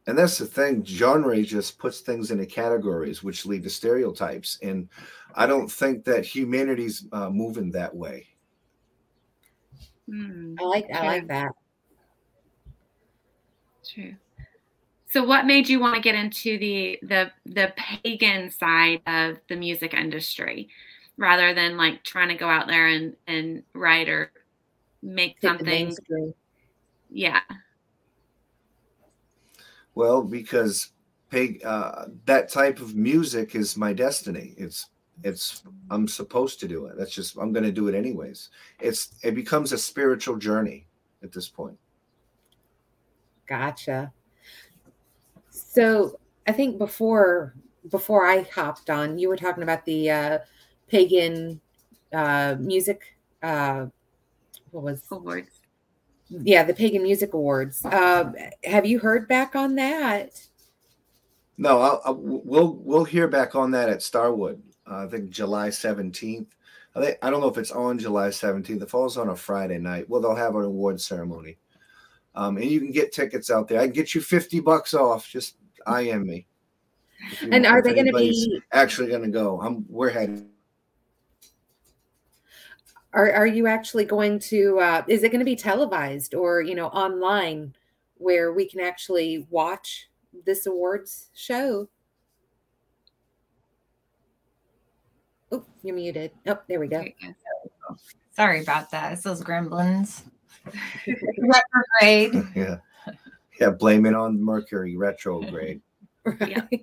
and 0.07 0.19
that's 0.19 0.37
the 0.39 0.45
thing 0.45 0.85
genre 0.85 1.41
just 1.43 1.79
puts 1.79 2.01
things 2.01 2.31
into 2.31 2.45
categories 2.47 3.23
which 3.23 3.47
lead 3.47 3.63
to 3.63 3.71
stereotypes 3.71 4.59
and 4.63 4.89
i 5.35 5.47
don't 5.47 5.71
think 5.71 6.05
that 6.05 6.27
humanity's 6.27 7.07
uh, 7.13 7.31
moving 7.31 7.71
that 7.71 7.95
way 7.95 8.27
Hmm. 10.11 10.57
I 10.61 10.65
like 10.65 10.91
I 10.93 11.07
like 11.07 11.29
that. 11.29 11.53
True. 13.89 14.15
So, 15.09 15.25
what 15.25 15.47
made 15.47 15.69
you 15.69 15.81
want 15.81 15.95
to 15.95 16.01
get 16.03 16.15
into 16.15 16.59
the 16.59 16.99
the 17.03 17.31
the 17.47 17.73
pagan 17.77 18.51
side 18.51 19.01
of 19.07 19.39
the 19.49 19.57
music 19.57 19.95
industry, 19.95 20.69
rather 21.17 21.55
than 21.55 21.77
like 21.77 22.03
trying 22.03 22.29
to 22.29 22.35
go 22.35 22.49
out 22.49 22.67
there 22.67 22.89
and 22.89 23.17
and 23.27 23.63
write 23.73 24.09
or 24.09 24.33
make 25.03 25.37
Hit 25.41 25.59
the 25.59 25.93
something? 25.93 26.35
Yeah. 27.11 27.41
well 29.95 30.23
because 30.23 30.91
pig 31.31 31.65
uh 31.65 32.07
that 32.25 32.49
type 32.49 32.81
of 32.81 32.97
music 32.97 33.55
is 33.55 33.77
my 33.77 33.93
destiny 33.93 34.55
it's 34.57 34.89
it's 35.23 35.63
i'm 35.91 36.09
supposed 36.09 36.59
to 36.59 36.67
do 36.67 36.87
it 36.87 36.99
that's 36.99 37.13
just 37.15 37.37
i'm 37.39 37.53
going 37.53 37.65
to 37.65 37.71
do 37.71 37.87
it 37.87 37.95
anyways 37.95 38.51
it's 38.81 39.15
it 39.23 39.37
becomes 39.37 39.73
a 39.73 39.79
spiritual 39.79 40.37
journey 40.37 40.87
at 41.23 41.31
this 41.31 41.49
point 41.49 41.79
Gotcha. 43.47 44.13
So 45.51 46.19
I 46.47 46.53
think 46.53 46.79
before 46.79 47.55
before 47.91 48.27
I 48.27 48.43
hopped 48.55 48.89
on, 48.89 49.19
you 49.19 49.29
were 49.29 49.37
talking 49.37 49.63
about 49.63 49.85
the 49.85 50.11
uh, 50.11 50.39
pagan 50.89 51.61
uh, 52.13 52.57
music. 52.59 53.17
Uh, 53.43 53.87
what 54.71 54.85
was 54.85 55.03
Awards. 55.11 55.61
yeah 56.29 56.63
the 56.65 56.75
pagan 56.75 57.03
music 57.03 57.35
awards? 57.35 57.85
Uh, 57.85 58.33
have 58.65 58.87
you 58.87 58.99
heard 58.99 59.29
back 59.29 59.55
on 59.55 59.75
that? 59.77 60.41
No, 61.57 61.81
I'll, 61.81 62.03
I'll, 62.05 62.17
we'll 62.17 62.75
we'll 62.83 63.05
hear 63.05 63.29
back 63.29 63.55
on 63.55 63.71
that 63.73 63.89
at 63.89 64.03
Starwood. 64.03 64.61
Uh, 64.91 65.05
I 65.05 65.07
think 65.07 65.31
July 65.31 65.71
seventeenth. 65.71 66.49
I 66.97 67.01
think 67.01 67.19
I 67.23 67.31
don't 67.31 67.41
know 67.41 67.49
if 67.49 67.59
it's 67.59 67.71
on 67.71 67.99
July 67.99 68.31
seventeenth. 68.31 68.83
It 68.83 68.91
falls 68.91 69.17
on 69.17 69.29
a 69.29 69.37
Friday 69.37 69.79
night. 69.79 70.09
Well, 70.09 70.21
they'll 70.21 70.35
have 70.35 70.57
an 70.57 70.65
award 70.65 71.01
ceremony, 71.01 71.59
um, 72.35 72.57
and 72.57 72.67
you 72.67 72.81
can 72.81 72.91
get 72.91 73.13
tickets 73.13 73.51
out 73.51 73.69
there. 73.69 73.81
I 73.81 73.85
can 73.85 73.93
get 73.95 74.15
you 74.15 74.21
fifty 74.21 74.59
bucks 74.61 74.95
off. 74.95 75.29
Just 75.29 75.57
I 75.87 76.03
am 76.03 76.27
me. 76.27 76.47
And 77.51 77.65
are 77.65 77.81
they 77.83 77.95
going 77.95 78.07
to 78.07 78.13
be? 78.13 78.61
actually 78.73 79.09
going 79.09 79.23
to 79.23 79.29
go? 79.29 79.61
I'm. 79.61 79.85
We're 79.89 80.11
heading. 80.11 80.49
Are 83.15 83.33
are 83.33 83.47
you 83.47 83.67
actually 83.67 84.05
going 84.05 84.39
to? 84.41 84.79
Uh, 84.81 85.03
is 85.09 85.23
it 85.23 85.31
going 85.31 85.39
to 85.39 85.45
be 85.45 85.57
televised 85.57 86.35
or 86.35 86.61
you 86.61 86.75
know 86.75 86.89
online, 86.89 87.75
where 88.17 88.53
we 88.53 88.69
can 88.69 88.81
actually 88.81 89.47
watch 89.51 90.09
this 90.45 90.67
awards 90.67 91.29
show. 91.35 91.89
Oh, 95.53 95.65
you're 95.83 95.95
muted. 95.95 96.33
Oh, 96.47 96.59
there 96.69 96.81
we 96.81 96.89
go. 96.89 97.05
Sorry 98.35 98.63
about 98.63 98.91
that. 98.91 99.13
It's 99.13 99.23
those 99.23 99.43
gremlins. 99.43 100.23
retrograde. 101.39 102.49
Yeah. 102.57 102.79
Yeah. 103.61 103.71
Blame 103.71 104.07
it 104.07 104.15
on 104.15 104.43
Mercury 104.43 104.97
retrograde. 104.97 105.81
Right. 106.27 106.83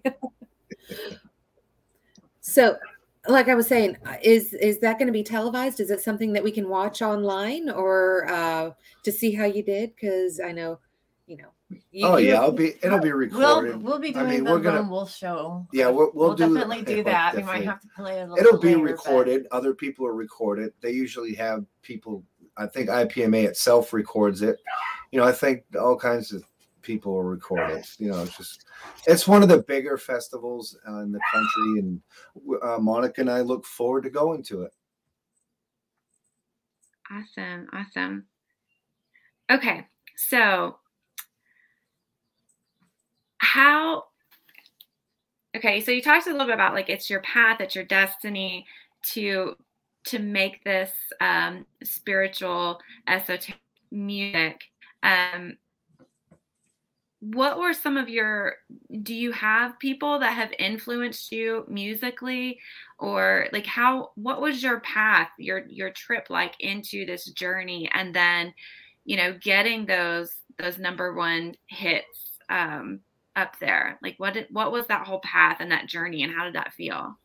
so, 2.41 2.77
like 3.27 3.49
I 3.49 3.55
was 3.55 3.67
saying, 3.67 3.97
is 4.23 4.53
is 4.53 4.79
that 4.79 4.97
going 4.97 5.07
to 5.07 5.13
be 5.13 5.23
televised? 5.23 5.79
Is 5.79 5.91
it 5.91 6.01
something 6.01 6.33
that 6.33 6.43
we 6.43 6.51
can 6.51 6.69
watch 6.69 7.01
online 7.01 7.69
or 7.69 8.27
uh, 8.29 8.71
to 9.03 9.11
see 9.11 9.31
how 9.33 9.45
you 9.45 9.63
did? 9.63 9.95
Because 9.95 10.39
I 10.39 10.51
know, 10.51 10.79
you 11.27 11.37
know. 11.37 11.49
You, 11.91 12.05
oh 12.05 12.17
yeah, 12.17 12.41
I'll 12.41 12.51
be. 12.51 12.73
It'll 12.83 12.99
be 12.99 13.11
recorded. 13.11 13.77
We'll 13.77 13.93
we'll 13.93 13.99
be 13.99 14.11
doing 14.11 14.25
I 14.25 14.29
mean, 14.29 14.43
the 14.43 14.51
we're 14.51 14.59
gonna, 14.59 14.83
Wolf 14.83 15.15
show. 15.15 15.65
Yeah, 15.71 15.87
we'll, 15.87 16.11
we'll, 16.13 16.29
we'll 16.29 16.35
do, 16.35 16.53
definitely 16.53 16.81
do 16.81 17.03
that. 17.03 17.33
Definitely. 17.33 17.41
We 17.41 17.59
might 17.59 17.65
have 17.65 17.79
to 17.81 17.87
play 17.95 18.19
a 18.19 18.25
little. 18.25 18.37
It'll 18.37 18.59
be 18.59 18.75
recorded. 18.75 19.47
But... 19.49 19.57
Other 19.57 19.73
people 19.73 20.05
will 20.05 20.13
record 20.13 20.59
it. 20.59 20.73
They 20.81 20.91
usually 20.91 21.33
have 21.35 21.65
people. 21.81 22.25
I 22.57 22.67
think 22.67 22.89
IPMA 22.89 23.45
itself 23.45 23.93
records 23.93 24.41
it. 24.41 24.57
You 25.11 25.19
know, 25.19 25.25
I 25.25 25.31
think 25.31 25.63
all 25.79 25.95
kinds 25.95 26.33
of 26.33 26.43
people 26.81 27.21
record 27.23 27.71
it. 27.71 27.87
You 27.97 28.11
know, 28.11 28.23
it's 28.23 28.37
just 28.37 28.65
it's 29.07 29.27
one 29.27 29.43
of 29.43 29.49
the 29.49 29.63
bigger 29.63 29.97
festivals 29.97 30.77
uh, 30.87 30.99
in 30.99 31.11
the 31.11 31.19
country, 31.31 31.79
and 31.79 32.01
uh, 32.63 32.77
Monica 32.79 33.21
and 33.21 33.29
I 33.29 33.41
look 33.41 33.65
forward 33.65 34.03
to 34.03 34.09
going 34.09 34.43
to 34.43 34.63
it. 34.63 34.73
Awesome, 37.11 37.67
awesome. 37.73 38.25
Okay, 39.49 39.85
so 40.15 40.77
how 43.41 44.05
okay 45.55 45.81
so 45.81 45.91
you 45.91 46.01
talked 46.01 46.27
a 46.27 46.31
little 46.31 46.45
bit 46.45 46.53
about 46.53 46.73
like 46.73 46.89
it's 46.89 47.09
your 47.09 47.21
path 47.21 47.59
it's 47.59 47.73
your 47.75 47.83
destiny 47.83 48.65
to 49.03 49.55
to 50.05 50.19
make 50.19 50.63
this 50.63 50.91
um 51.19 51.65
spiritual 51.83 52.79
esoteric 53.07 53.59
music 53.91 54.61
um 55.03 55.57
what 57.21 57.59
were 57.59 57.73
some 57.73 57.97
of 57.97 58.09
your 58.09 58.55
do 59.03 59.13
you 59.13 59.31
have 59.31 59.77
people 59.79 60.19
that 60.19 60.33
have 60.33 60.51
influenced 60.57 61.31
you 61.31 61.63
musically 61.67 62.59
or 62.97 63.47
like 63.53 63.65
how 63.65 64.09
what 64.15 64.41
was 64.41 64.61
your 64.63 64.79
path 64.81 65.29
your 65.37 65.63
your 65.67 65.91
trip 65.91 66.27
like 66.29 66.55
into 66.59 67.05
this 67.05 67.25
journey 67.25 67.87
and 67.93 68.13
then 68.13 68.51
you 69.05 69.15
know 69.15 69.37
getting 69.39 69.85
those 69.85 70.31
those 70.57 70.79
number 70.79 71.13
one 71.13 71.53
hits 71.67 72.39
um 72.49 72.99
up 73.35 73.57
there? 73.59 73.97
Like 74.01 74.15
what 74.17 74.33
did, 74.33 74.47
what 74.51 74.71
was 74.71 74.87
that 74.87 75.07
whole 75.07 75.21
path 75.21 75.57
and 75.59 75.71
that 75.71 75.87
journey 75.87 76.23
and 76.23 76.33
how 76.33 76.45
did 76.45 76.55
that 76.55 76.73
feel? 76.73 77.17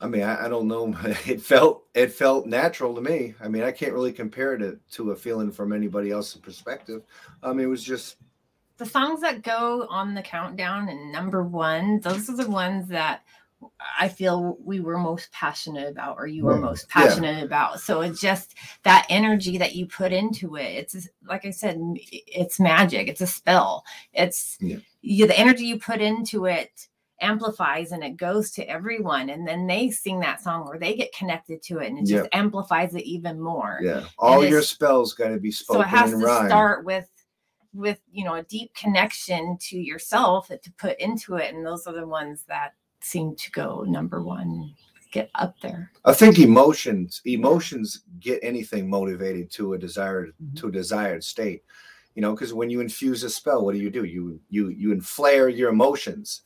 I 0.00 0.06
mean, 0.06 0.22
I, 0.22 0.46
I, 0.46 0.48
don't 0.48 0.68
know. 0.68 0.94
It 1.26 1.40
felt 1.40 1.84
it 1.94 2.12
felt 2.12 2.46
natural 2.46 2.94
to 2.94 3.00
me. 3.00 3.34
I 3.40 3.48
mean, 3.48 3.62
I 3.62 3.72
can't 3.72 3.92
really 3.92 4.12
compare 4.12 4.54
it 4.54 4.58
to, 4.58 4.78
to 4.92 5.10
a 5.10 5.16
feeling 5.16 5.50
from 5.50 5.72
anybody 5.72 6.10
else's 6.10 6.40
perspective. 6.40 7.02
I 7.42 7.52
mean, 7.52 7.66
it 7.66 7.70
was 7.70 7.82
just 7.82 8.16
the 8.76 8.86
songs 8.86 9.20
that 9.22 9.42
go 9.42 9.86
on 9.90 10.14
the 10.14 10.22
countdown 10.22 10.88
and 10.88 11.12
number 11.12 11.42
one. 11.42 12.00
Those 12.00 12.30
are 12.30 12.36
the 12.36 12.48
ones 12.48 12.88
that 12.88 13.22
I 13.98 14.08
feel 14.08 14.56
we 14.62 14.78
were 14.78 14.98
most 14.98 15.32
passionate 15.32 15.90
about, 15.90 16.16
or 16.16 16.28
you 16.28 16.44
were 16.44 16.56
mm, 16.56 16.62
most 16.62 16.88
passionate 16.88 17.38
yeah. 17.38 17.44
about. 17.44 17.80
So 17.80 18.02
it's 18.02 18.20
just 18.20 18.54
that 18.84 19.04
energy 19.08 19.58
that 19.58 19.74
you 19.74 19.86
put 19.86 20.12
into 20.12 20.56
it. 20.56 20.94
It's 20.94 21.08
like 21.26 21.44
I 21.44 21.50
said, 21.50 21.80
it's 21.96 22.60
magic. 22.60 23.08
It's 23.08 23.20
a 23.20 23.26
spell. 23.26 23.84
It's 24.12 24.58
yeah. 24.60 24.76
you, 25.02 25.26
the 25.26 25.38
energy 25.38 25.64
you 25.64 25.80
put 25.80 26.00
into 26.00 26.46
it 26.46 26.88
amplifies 27.20 27.92
and 27.92 28.04
it 28.04 28.16
goes 28.16 28.50
to 28.52 28.68
everyone 28.68 29.30
and 29.30 29.46
then 29.46 29.66
they 29.66 29.90
sing 29.90 30.20
that 30.20 30.42
song 30.42 30.66
or 30.68 30.78
they 30.78 30.94
get 30.94 31.12
connected 31.12 31.62
to 31.62 31.78
it 31.78 31.88
and 31.88 31.98
it 31.98 32.06
just 32.06 32.28
amplifies 32.32 32.94
it 32.94 33.04
even 33.04 33.40
more. 33.40 33.80
Yeah. 33.82 34.04
All 34.18 34.44
your 34.44 34.62
spells 34.62 35.14
got 35.14 35.28
to 35.28 35.38
be 35.38 35.50
spoken 35.50 35.82
so 35.82 35.86
it 35.86 35.90
has 35.90 36.10
to 36.10 36.16
rhyme. 36.18 36.46
start 36.46 36.84
with 36.84 37.08
with 37.74 38.00
you 38.10 38.24
know 38.24 38.34
a 38.34 38.42
deep 38.44 38.72
connection 38.74 39.58
to 39.60 39.76
yourself 39.76 40.48
to 40.48 40.72
put 40.78 40.98
into 41.00 41.36
it 41.36 41.52
and 41.54 41.66
those 41.66 41.86
are 41.86 41.92
the 41.92 42.06
ones 42.06 42.44
that 42.48 42.72
seem 43.00 43.34
to 43.36 43.50
go 43.50 43.84
number 43.86 44.22
one 44.22 44.72
get 45.10 45.30
up 45.36 45.54
there. 45.60 45.90
I 46.04 46.12
think 46.12 46.38
emotions 46.38 47.20
emotions 47.24 48.02
get 48.20 48.38
anything 48.42 48.88
motivated 48.88 49.50
to 49.52 49.74
a 49.74 49.78
desired 49.78 50.34
mm-hmm. 50.42 50.56
to 50.56 50.68
a 50.68 50.72
desired 50.72 51.24
state. 51.24 51.64
You 52.14 52.22
know 52.22 52.32
because 52.32 52.54
when 52.54 52.70
you 52.70 52.80
infuse 52.80 53.24
a 53.24 53.30
spell 53.30 53.64
what 53.64 53.74
do 53.74 53.80
you 53.80 53.90
do? 53.90 54.04
You 54.04 54.40
you 54.48 54.68
you 54.68 54.94
inflare 54.94 55.48
your 55.54 55.70
emotions 55.70 56.42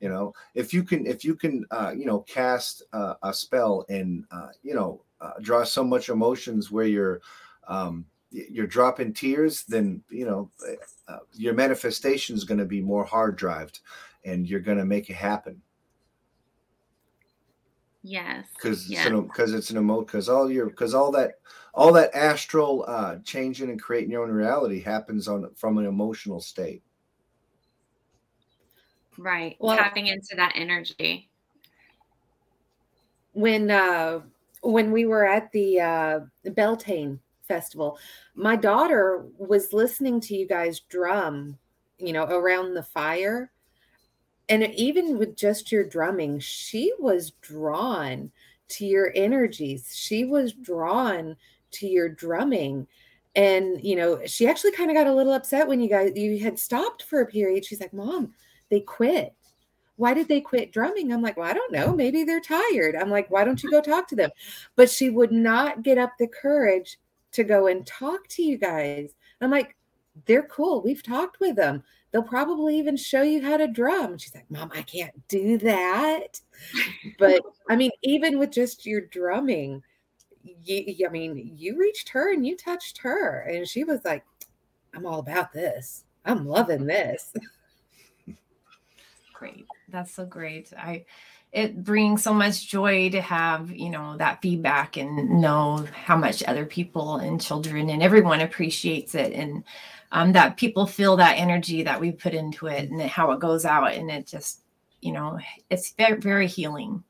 you 0.00 0.08
know 0.08 0.32
if 0.54 0.72
you 0.72 0.82
can 0.82 1.06
if 1.06 1.24
you 1.24 1.34
can 1.34 1.64
uh, 1.70 1.92
you 1.96 2.06
know 2.06 2.20
cast 2.20 2.82
uh, 2.92 3.14
a 3.22 3.32
spell 3.32 3.84
and 3.88 4.24
uh, 4.30 4.48
you 4.62 4.74
know 4.74 5.02
uh, 5.20 5.32
draw 5.40 5.64
so 5.64 5.82
much 5.82 6.08
emotions 6.08 6.70
where 6.70 6.86
you're 6.86 7.20
um, 7.68 8.04
you're 8.30 8.66
dropping 8.66 9.12
tears 9.12 9.64
then 9.64 10.02
you 10.10 10.26
know 10.26 10.50
uh, 11.08 11.18
your 11.34 11.54
manifestation 11.54 12.36
is 12.36 12.44
going 12.44 12.58
to 12.58 12.64
be 12.64 12.80
more 12.80 13.04
hard 13.04 13.36
drived 13.36 13.80
and 14.24 14.48
you're 14.48 14.60
going 14.60 14.78
to 14.78 14.84
make 14.84 15.08
it 15.10 15.16
happen 15.16 15.60
Yes. 18.06 18.46
Because 18.54 18.88
yeah. 18.88 19.08
because 19.08 19.52
it's 19.52 19.70
an 19.70 19.78
emote 19.78 20.06
because 20.06 20.28
all 20.28 20.48
your 20.48 20.66
because 20.66 20.94
all 20.94 21.10
that 21.10 21.40
all 21.74 21.92
that 21.94 22.14
astral 22.14 22.84
uh 22.86 23.16
changing 23.24 23.68
and 23.68 23.82
creating 23.82 24.12
your 24.12 24.22
own 24.22 24.30
reality 24.30 24.80
happens 24.80 25.26
on 25.26 25.50
from 25.56 25.76
an 25.78 25.86
emotional 25.86 26.40
state. 26.40 26.84
Right. 29.18 29.56
Well, 29.58 29.76
tapping 29.76 30.06
into 30.06 30.34
that 30.36 30.52
energy. 30.54 31.28
When 33.32 33.70
uh 33.70 34.20
when 34.62 34.92
we 34.92 35.06
were 35.06 35.26
at 35.26 35.52
the 35.52 35.80
uh 35.80 36.20
Beltane 36.50 37.20
festival, 37.42 37.98
my 38.34 38.56
daughter 38.56 39.26
was 39.38 39.72
listening 39.72 40.20
to 40.20 40.34
you 40.34 40.46
guys 40.46 40.80
drum, 40.80 41.58
you 41.98 42.12
know, 42.12 42.24
around 42.24 42.74
the 42.74 42.82
fire 42.82 43.50
and 44.48 44.62
even 44.74 45.18
with 45.18 45.36
just 45.36 45.72
your 45.72 45.84
drumming, 45.84 46.38
she 46.38 46.92
was 46.98 47.32
drawn 47.40 48.30
to 48.68 48.86
your 48.86 49.12
energies. 49.14 49.92
She 49.94 50.24
was 50.24 50.52
drawn 50.52 51.36
to 51.72 51.86
your 51.86 52.08
drumming. 52.08 52.86
And, 53.34 53.82
you 53.84 53.96
know, 53.96 54.20
she 54.24 54.46
actually 54.46 54.72
kind 54.72 54.90
of 54.90 54.96
got 54.96 55.08
a 55.08 55.14
little 55.14 55.32
upset 55.32 55.66
when 55.66 55.80
you 55.80 55.88
guys 55.88 56.12
you 56.14 56.38
had 56.38 56.58
stopped 56.58 57.02
for 57.02 57.20
a 57.20 57.26
period. 57.26 57.64
She's 57.64 57.80
like, 57.80 57.92
Mom, 57.92 58.34
they 58.70 58.80
quit. 58.80 59.34
Why 59.96 60.12
did 60.12 60.28
they 60.28 60.40
quit 60.40 60.72
drumming? 60.72 61.12
I'm 61.12 61.22
like, 61.22 61.36
well, 61.36 61.48
I 61.48 61.54
don't 61.54 61.72
know. 61.72 61.94
Maybe 61.94 62.24
they're 62.24 62.40
tired. 62.40 62.96
I'm 62.96 63.10
like, 63.10 63.30
why 63.30 63.44
don't 63.44 63.62
you 63.62 63.70
go 63.70 63.80
talk 63.80 64.06
to 64.08 64.16
them? 64.16 64.30
But 64.74 64.90
she 64.90 65.08
would 65.08 65.32
not 65.32 65.82
get 65.82 65.96
up 65.96 66.12
the 66.18 66.28
courage 66.28 66.98
to 67.32 67.44
go 67.44 67.66
and 67.66 67.86
talk 67.86 68.28
to 68.28 68.42
you 68.42 68.58
guys. 68.58 69.14
I'm 69.40 69.50
like, 69.50 69.74
they're 70.26 70.46
cool. 70.48 70.82
We've 70.82 71.02
talked 71.02 71.40
with 71.40 71.56
them. 71.56 71.82
They'll 72.10 72.22
probably 72.22 72.78
even 72.78 72.96
show 72.96 73.22
you 73.22 73.42
how 73.42 73.56
to 73.56 73.68
drum. 73.68 74.16
She's 74.18 74.34
like, 74.34 74.50
Mom, 74.50 74.70
I 74.74 74.82
can't 74.82 75.12
do 75.28 75.58
that. 75.58 76.40
but 77.18 77.42
I 77.68 77.76
mean, 77.76 77.90
even 78.02 78.38
with 78.38 78.50
just 78.50 78.86
your 78.86 79.02
drumming, 79.02 79.82
you, 80.64 81.06
I 81.06 81.10
mean, 81.10 81.52
you 81.56 81.78
reached 81.78 82.08
her 82.10 82.32
and 82.32 82.46
you 82.46 82.56
touched 82.56 82.98
her. 82.98 83.40
And 83.40 83.66
she 83.66 83.84
was 83.84 84.00
like, 84.04 84.24
I'm 84.94 85.06
all 85.06 85.18
about 85.18 85.52
this. 85.52 86.04
I'm 86.24 86.46
loving 86.46 86.86
this. 86.86 87.32
Great. 89.38 89.66
That's 89.88 90.14
so 90.14 90.24
great. 90.24 90.72
I, 90.72 91.04
it 91.52 91.84
brings 91.84 92.22
so 92.22 92.32
much 92.32 92.68
joy 92.68 93.10
to 93.10 93.20
have 93.20 93.70
you 93.70 93.90
know 93.90 94.16
that 94.16 94.40
feedback 94.42 94.96
and 94.96 95.40
know 95.40 95.86
how 96.04 96.16
much 96.16 96.42
other 96.44 96.64
people 96.64 97.16
and 97.16 97.40
children 97.40 97.90
and 97.90 98.02
everyone 98.02 98.40
appreciates 98.40 99.14
it 99.14 99.32
and 99.32 99.62
um, 100.12 100.32
that 100.32 100.56
people 100.56 100.86
feel 100.86 101.16
that 101.16 101.38
energy 101.38 101.82
that 101.82 102.00
we 102.00 102.12
put 102.12 102.34
into 102.34 102.66
it 102.66 102.90
and 102.90 103.00
how 103.02 103.30
it 103.32 103.40
goes 103.40 103.64
out 103.64 103.92
and 103.92 104.10
it 104.10 104.26
just 104.26 104.60
you 105.00 105.12
know 105.12 105.38
it's 105.70 105.92
very 105.92 106.18
very 106.18 106.46
healing 106.46 107.02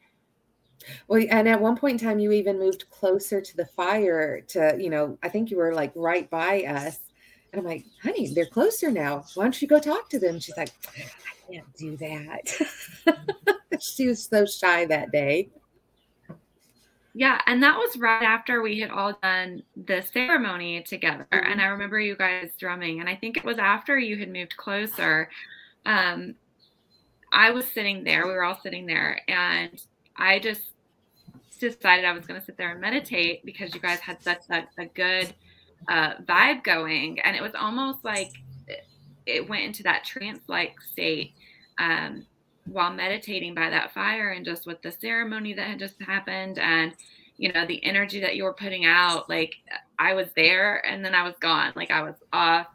well 1.08 1.24
and 1.30 1.48
at 1.48 1.60
one 1.60 1.76
point 1.76 2.00
in 2.00 2.06
time 2.08 2.18
you 2.18 2.32
even 2.32 2.58
moved 2.58 2.88
closer 2.90 3.40
to 3.40 3.56
the 3.56 3.66
fire 3.66 4.40
to 4.42 4.76
you 4.78 4.90
know 4.90 5.16
i 5.22 5.28
think 5.28 5.50
you 5.50 5.56
were 5.56 5.74
like 5.74 5.92
right 5.94 6.28
by 6.30 6.62
us 6.62 6.98
and 7.52 7.60
i'm 7.60 7.66
like 7.66 7.84
honey 8.02 8.32
they're 8.34 8.46
closer 8.46 8.90
now 8.90 9.24
why 9.34 9.44
don't 9.44 9.62
you 9.62 9.68
go 9.68 9.80
talk 9.80 10.08
to 10.08 10.18
them 10.18 10.38
she's 10.38 10.56
like 10.56 10.70
i 10.96 11.35
can't 11.50 11.76
do 11.76 11.96
that 11.96 12.40
she 13.80 14.06
was 14.06 14.24
so 14.24 14.44
shy 14.46 14.84
that 14.84 15.10
day 15.12 15.48
yeah, 17.18 17.40
and 17.46 17.62
that 17.62 17.78
was 17.78 17.96
right 17.96 18.22
after 18.22 18.60
we 18.60 18.78
had 18.78 18.90
all 18.90 19.18
done 19.22 19.62
the 19.74 20.02
ceremony 20.12 20.82
together. 20.82 21.26
Mm-hmm. 21.32 21.50
And 21.50 21.62
I 21.62 21.68
remember 21.68 21.98
you 21.98 22.14
guys 22.14 22.50
drumming. 22.58 23.00
And 23.00 23.08
I 23.08 23.16
think 23.16 23.38
it 23.38 23.44
was 23.44 23.56
after 23.56 23.98
you 23.98 24.18
had 24.18 24.30
moved 24.30 24.58
closer. 24.58 25.30
Um, 25.86 26.34
I 27.32 27.52
was 27.52 27.66
sitting 27.68 28.04
there, 28.04 28.26
we 28.26 28.34
were 28.34 28.44
all 28.44 28.60
sitting 28.62 28.84
there, 28.84 29.18
and 29.28 29.82
I 30.14 30.40
just 30.40 30.60
decided 31.58 32.04
I 32.04 32.12
was 32.12 32.26
going 32.26 32.38
to 32.38 32.44
sit 32.44 32.58
there 32.58 32.72
and 32.72 32.82
meditate 32.82 33.46
because 33.46 33.74
you 33.74 33.80
guys 33.80 34.00
had 34.00 34.22
such 34.22 34.42
a, 34.50 34.64
a 34.78 34.84
good 34.84 35.34
uh, 35.88 36.16
vibe 36.28 36.64
going, 36.64 37.20
and 37.20 37.34
it 37.34 37.40
was 37.40 37.54
almost 37.58 38.04
like 38.04 38.32
it 39.26 39.48
went 39.48 39.64
into 39.64 39.82
that 39.82 40.04
trance-like 40.04 40.76
state 40.80 41.32
um, 41.78 42.24
while 42.66 42.92
meditating 42.92 43.54
by 43.54 43.70
that 43.70 43.92
fire, 43.92 44.30
and 44.30 44.44
just 44.44 44.66
with 44.66 44.80
the 44.82 44.92
ceremony 44.92 45.52
that 45.54 45.66
had 45.66 45.78
just 45.78 46.00
happened, 46.00 46.58
and 46.58 46.94
you 47.36 47.52
know 47.52 47.66
the 47.66 47.84
energy 47.84 48.20
that 48.20 48.36
you 48.36 48.44
were 48.44 48.54
putting 48.54 48.84
out. 48.84 49.28
Like 49.28 49.54
I 49.98 50.14
was 50.14 50.28
there, 50.36 50.84
and 50.86 51.04
then 51.04 51.14
I 51.14 51.22
was 51.22 51.34
gone. 51.40 51.72
Like 51.76 51.90
I 51.90 52.02
was 52.02 52.16
off 52.32 52.68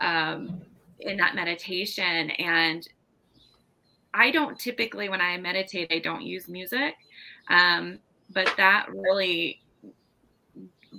um, 0.00 0.60
in 1.00 1.16
that 1.18 1.34
meditation, 1.34 2.30
and 2.30 2.88
I 4.14 4.30
don't 4.30 4.58
typically 4.58 5.08
when 5.08 5.20
I 5.20 5.36
meditate, 5.36 5.92
I 5.92 5.98
don't 5.98 6.22
use 6.22 6.48
music. 6.48 6.94
Um, 7.48 7.98
but 8.30 8.52
that 8.56 8.86
really 8.92 9.60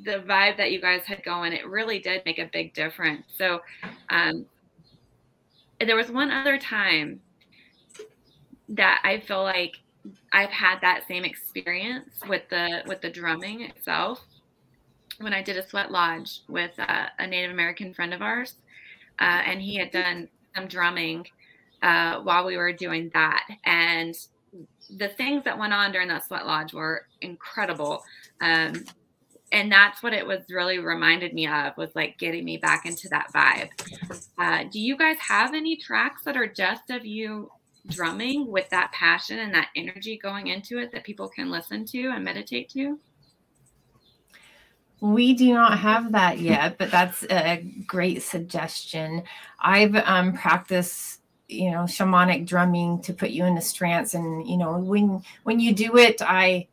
the 0.05 0.20
vibe 0.20 0.58
that 0.58 0.72
you 0.72 0.80
guys 0.80 1.01
had 1.05 1.24
going, 1.24 1.53
it 1.53 1.68
really 1.68 1.99
did 1.99 2.22
make 2.26 2.39
a 2.39 2.49
big 2.53 2.74
difference. 2.74 3.24
So 3.36 3.62
um, 4.10 4.45
there 5.80 5.96
was 5.96 6.10
one 6.10 6.32
other 6.32 6.58
time 6.58 7.22
that 8.70 9.02
I 9.04 9.20
feel 9.20 9.44
like 9.44 9.78
I've 10.32 10.50
had 10.50 10.80
that 10.82 11.08
same 11.08 11.24
experience 11.26 12.20
with 12.28 12.44
the 12.50 12.84
with 12.88 13.02
the 13.02 13.10
drumming 13.10 13.62
itself 13.62 14.24
when 15.20 15.34
I 15.34 15.42
did 15.42 15.58
a 15.58 15.68
sweat 15.68 15.92
lodge 15.92 16.42
with 16.48 16.72
uh, 16.78 17.08
a 17.18 17.28
Native 17.28 17.52
American 17.52 17.94
friend 17.94 18.14
of 18.14 18.22
ours, 18.22 18.56
uh, 19.20 19.42
and 19.46 19.62
he 19.62 19.76
had 19.76 19.92
done 19.92 20.30
some 20.56 20.68
drumming 20.68 21.26
uh, 21.82 22.20
while 22.22 22.46
we 22.46 22.58
were 22.58 22.72
doing 22.72 23.10
that, 23.14 23.48
and 23.66 24.16
the 24.98 25.10
things 25.10 25.44
that 25.44 25.58
went 25.58 25.74
on 25.74 25.92
during 25.92 26.08
that 26.08 26.26
sweat 26.26 26.46
lodge 26.46 26.74
were 26.74 27.06
incredible. 27.22 28.04
Um, 28.42 28.86
and 29.58 29.72
that's 29.72 30.03
what 30.03 30.14
it 30.14 30.26
was 30.26 30.41
really 30.51 30.78
reminded 30.78 31.34
me 31.34 31.47
of 31.47 31.76
was 31.78 31.89
like 31.95 32.20
getting 32.20 32.45
me 32.45 32.58
back 32.58 32.86
into 32.86 33.10
that 33.10 33.34
vibe. 33.34 33.70
Uh, 34.38 34.66
do 34.72 34.80
you 34.80 34.95
guys 34.95 35.18
have 35.18 35.55
any 35.55 35.76
tracks 35.76 36.22
that 36.26 36.38
are 36.38 36.45
just 36.45 36.91
of 36.91 37.03
you 37.03 37.49
drumming 37.88 38.51
with 38.51 38.70
that 38.70 38.91
passion 38.91 39.39
and 39.39 39.51
that 39.55 39.70
energy 39.76 40.20
going 40.22 40.47
into 40.47 40.78
it 40.78 40.91
that 40.91 41.03
people 41.03 41.28
can 41.28 41.49
listen 41.49 41.86
to 41.86 42.10
and 42.10 42.24
meditate 42.24 42.70
to? 42.70 42.99
We 45.01 45.34
do 45.34 45.51
not 45.55 45.80
have 45.80 46.12
that 46.12 46.38
yet, 46.39 46.78
but 46.78 46.91
that's 46.91 47.24
a 47.24 47.66
great 47.88 48.22
suggestion. 48.22 49.24
I've 49.60 49.95
um, 49.95 50.34
practiced 50.34 51.22
you 51.47 51.72
know 51.72 51.84
shamanic 51.84 52.45
drumming 52.45 53.01
to 53.01 53.14
put 53.14 53.30
you 53.30 53.45
in 53.45 53.58
a 53.58 53.62
trance 53.62 54.14
and 54.14 54.45
you 54.45 54.58
know 54.58 54.78
when 54.80 55.24
when 55.43 55.62
you 55.62 55.74
do 55.74 55.95
it 55.95 56.22
i 56.22 56.68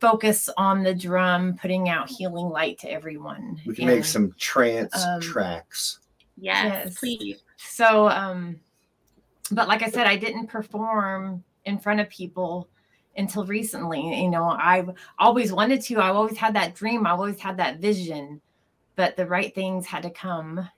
focus 0.00 0.48
on 0.56 0.82
the 0.82 0.94
drum 0.94 1.56
putting 1.60 1.88
out 1.88 2.08
healing 2.08 2.48
light 2.48 2.78
to 2.78 2.90
everyone 2.90 3.60
we 3.66 3.74
can 3.74 3.88
and, 3.88 3.96
make 3.96 4.04
some 4.04 4.32
trance 4.38 5.04
um, 5.04 5.20
tracks 5.20 6.00
yes, 6.36 6.86
yes 6.86 6.98
please 6.98 7.42
so 7.56 8.08
um 8.08 8.58
but 9.50 9.68
like 9.68 9.82
i 9.82 9.88
said 9.88 10.06
i 10.06 10.16
didn't 10.16 10.46
perform 10.46 11.42
in 11.64 11.78
front 11.78 12.00
of 12.00 12.08
people 12.08 12.68
until 13.16 13.46
recently 13.46 14.22
you 14.22 14.28
know 14.28 14.56
i've 14.58 14.90
always 15.18 15.52
wanted 15.52 15.80
to 15.80 15.98
i've 15.98 16.16
always 16.16 16.36
had 16.36 16.54
that 16.54 16.74
dream 16.74 17.06
i've 17.06 17.18
always 17.18 17.40
had 17.40 17.56
that 17.56 17.78
vision 17.78 18.40
but 18.94 19.16
the 19.16 19.26
right 19.26 19.54
things 19.54 19.86
had 19.86 20.02
to 20.02 20.10
come 20.10 20.68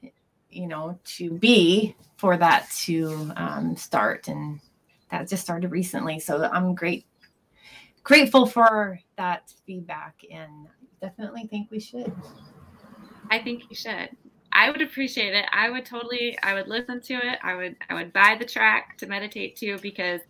you 0.50 0.66
know, 0.66 0.98
to 1.04 1.30
be 1.30 1.94
for 2.16 2.36
that 2.36 2.70
to 2.70 3.32
um, 3.36 3.76
start. 3.76 4.28
And 4.28 4.60
that 5.10 5.28
just 5.28 5.42
started 5.42 5.70
recently. 5.70 6.18
So 6.18 6.44
I'm 6.52 6.74
great, 6.74 7.06
grateful 8.02 8.46
for 8.46 8.98
that 9.18 9.52
feedback 9.66 10.14
and 10.30 10.66
definitely 11.00 11.46
think 11.46 11.70
we 11.70 11.78
should. 11.78 12.10
I 13.30 13.38
think 13.38 13.64
you 13.68 13.76
should. 13.76 14.08
I 14.52 14.70
would 14.70 14.80
appreciate 14.80 15.34
it. 15.34 15.44
I 15.52 15.68
would 15.68 15.84
totally, 15.84 16.38
I 16.42 16.54
would 16.54 16.68
listen 16.68 17.02
to 17.02 17.14
it. 17.14 17.38
I 17.42 17.54
would, 17.54 17.76
I 17.90 17.94
would 17.94 18.12
buy 18.14 18.36
the 18.38 18.46
track 18.46 18.96
to 18.98 19.06
meditate 19.06 19.56
to 19.56 19.78
because 19.78 20.22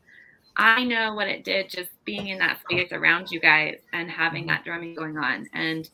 I 0.56 0.82
know 0.82 1.14
what 1.14 1.28
it 1.28 1.44
did 1.44 1.70
just 1.70 1.90
being 2.04 2.28
in 2.28 2.38
that 2.38 2.60
space 2.60 2.90
around 2.90 3.30
you 3.30 3.38
guys 3.38 3.78
and 3.92 4.10
having 4.10 4.46
that 4.48 4.64
drumming 4.64 4.96
going 4.96 5.16
on. 5.16 5.48
And, 5.52 5.88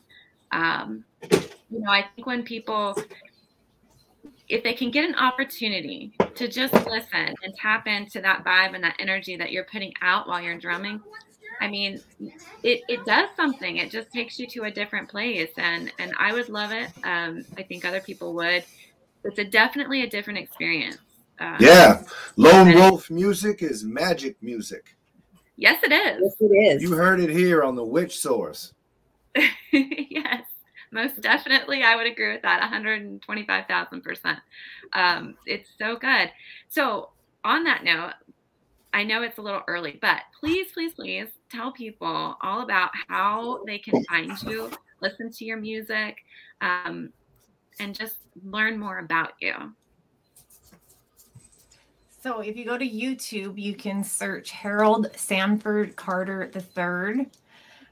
um, 0.51 1.05
you 1.21 1.79
know, 1.79 1.91
I 1.91 2.05
think 2.15 2.25
when 2.25 2.41
people 2.41 2.97
if 4.47 4.63
they 4.63 4.73
can 4.73 4.91
get 4.91 5.05
an 5.05 5.15
opportunity 5.15 6.13
to 6.35 6.47
just 6.47 6.73
listen 6.85 7.33
and 7.43 7.55
tap 7.55 7.87
into 7.87 8.21
that 8.21 8.43
vibe 8.43 8.75
and 8.75 8.83
that 8.83 8.95
energy 8.99 9.35
that 9.35 9.51
you're 9.51 9.65
putting 9.65 9.93
out 10.01 10.27
while 10.27 10.41
you're 10.41 10.57
drumming, 10.57 11.01
I 11.61 11.67
mean, 11.67 12.01
it, 12.63 12.81
it 12.87 13.05
does 13.05 13.29
something. 13.35 13.77
It 13.77 13.89
just 13.89 14.11
takes 14.11 14.39
you 14.39 14.47
to 14.47 14.63
a 14.63 14.71
different 14.71 15.09
place. 15.09 15.51
And, 15.57 15.91
and 15.99 16.13
I 16.19 16.33
would 16.33 16.49
love 16.49 16.71
it. 16.71 16.89
Um, 17.03 17.45
I 17.57 17.63
think 17.63 17.85
other 17.85 18.01
people 18.01 18.33
would. 18.35 18.63
It's 19.23 19.39
a 19.39 19.45
definitely 19.45 20.03
a 20.03 20.09
different 20.09 20.39
experience. 20.39 20.97
Um, 21.39 21.57
yeah. 21.59 22.03
Lone 22.37 22.73
Wolf 22.75 23.09
music 23.09 23.61
is 23.63 23.83
magic 23.83 24.35
music. 24.41 24.95
Yes, 25.57 25.81
it 25.83 25.91
is. 25.91 26.21
Yes, 26.21 26.35
it 26.39 26.53
is. 26.53 26.81
You 26.81 26.91
heard 26.91 27.19
it 27.19 27.29
here 27.29 27.63
on 27.63 27.75
the 27.75 27.83
Witch 27.83 28.19
Source. 28.19 28.73
yes 29.71 30.43
most 30.91 31.19
definitely 31.21 31.83
i 31.83 31.95
would 31.95 32.07
agree 32.07 32.31
with 32.31 32.41
that 32.41 32.61
125000% 32.71 34.37
um, 34.93 35.35
it's 35.45 35.69
so 35.77 35.97
good 35.97 36.31
so 36.69 37.09
on 37.43 37.63
that 37.63 37.83
note 37.83 38.13
i 38.93 39.03
know 39.03 39.21
it's 39.21 39.37
a 39.37 39.41
little 39.41 39.61
early 39.67 39.99
but 40.01 40.21
please 40.39 40.67
please 40.73 40.93
please 40.93 41.27
tell 41.55 41.71
people 41.71 42.35
all 42.41 42.61
about 42.61 42.89
how 43.07 43.63
they 43.65 43.77
can 43.77 44.03
find 44.05 44.41
you 44.43 44.69
listen 45.01 45.31
to 45.31 45.45
your 45.45 45.57
music 45.57 46.17
um, 46.61 47.11
and 47.79 47.95
just 47.95 48.17
learn 48.43 48.77
more 48.77 48.99
about 48.99 49.33
you 49.39 49.53
so 52.21 52.39
if 52.39 52.57
you 52.57 52.65
go 52.65 52.77
to 52.77 52.87
youtube 52.87 53.57
you 53.57 53.75
can 53.75 54.03
search 54.03 54.51
harold 54.51 55.07
sanford 55.15 55.95
carter 55.95 56.51
III. 56.53 57.27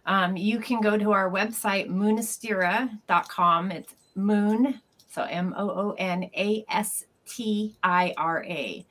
um, 0.05 0.35
you 0.35 0.59
can 0.59 0.81
go 0.81 0.97
to 0.97 1.11
our 1.11 1.29
website, 1.29 1.89
moonastira.com. 1.89 3.71
It's 3.71 3.95
moon, 4.15 4.81
so 5.09 5.23
M 5.23 5.53
O 5.57 5.69
O 5.69 5.95
N 5.97 6.23
A 6.35 6.65
S 6.69 7.05
T 7.25 7.75
I 7.83 8.13
R 8.17 8.43
A. 8.43 8.85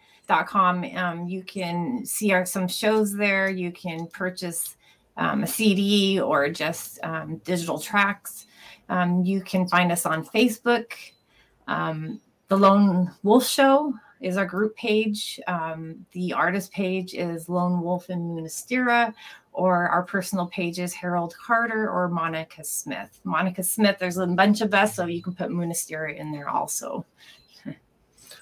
Com. 0.47 0.85
Um, 0.97 1.29
you 1.29 1.43
can 1.43 2.05
see 2.07 2.33
our 2.33 2.47
some 2.47 2.67
shows 2.67 3.15
there. 3.15 3.51
You 3.51 3.71
can 3.73 4.07
purchase 4.07 4.77
um, 5.17 5.43
a 5.43 5.47
CD 5.47 6.21
or 6.21 6.49
just 6.49 6.99
um, 7.03 7.37
digital 7.45 7.79
tracks. 7.79 8.47
Um, 8.89 9.23
you 9.25 9.43
can 9.43 9.69
find 9.69 9.93
us 9.93 10.07
on 10.07 10.25
Facebook. 10.25 10.93
Um, 11.69 12.21
the 12.49 12.57
Lone 12.57 13.11
Wolf 13.23 13.47
Show 13.47 13.95
is 14.21 14.37
our 14.37 14.47
group 14.47 14.77
page. 14.77 15.41
Um, 15.47 16.07
the 16.13 16.33
artist 16.33 16.73
page 16.73 17.15
is 17.15 17.49
Lone 17.49 17.83
Wolf 17.83 18.09
and 18.09 18.39
Moonastira, 18.39 19.13
or 19.53 19.89
our 19.89 20.03
personal 20.03 20.47
pages, 20.47 20.95
Harold 20.95 21.35
Carter 21.37 21.91
or 21.91 22.09
Monica 22.09 22.65
Smith. 22.65 23.21
Monica 23.25 23.63
Smith, 23.63 23.97
there's 23.99 24.19
a 24.19 24.27
bunch 24.27 24.61
of 24.61 24.73
us, 24.75 24.95
so 24.95 25.07
you 25.07 25.23
can 25.23 25.35
put 25.35 25.51
Moonastira 25.51 26.17
in 26.17 26.33
there 26.33 26.49
also. 26.49 27.05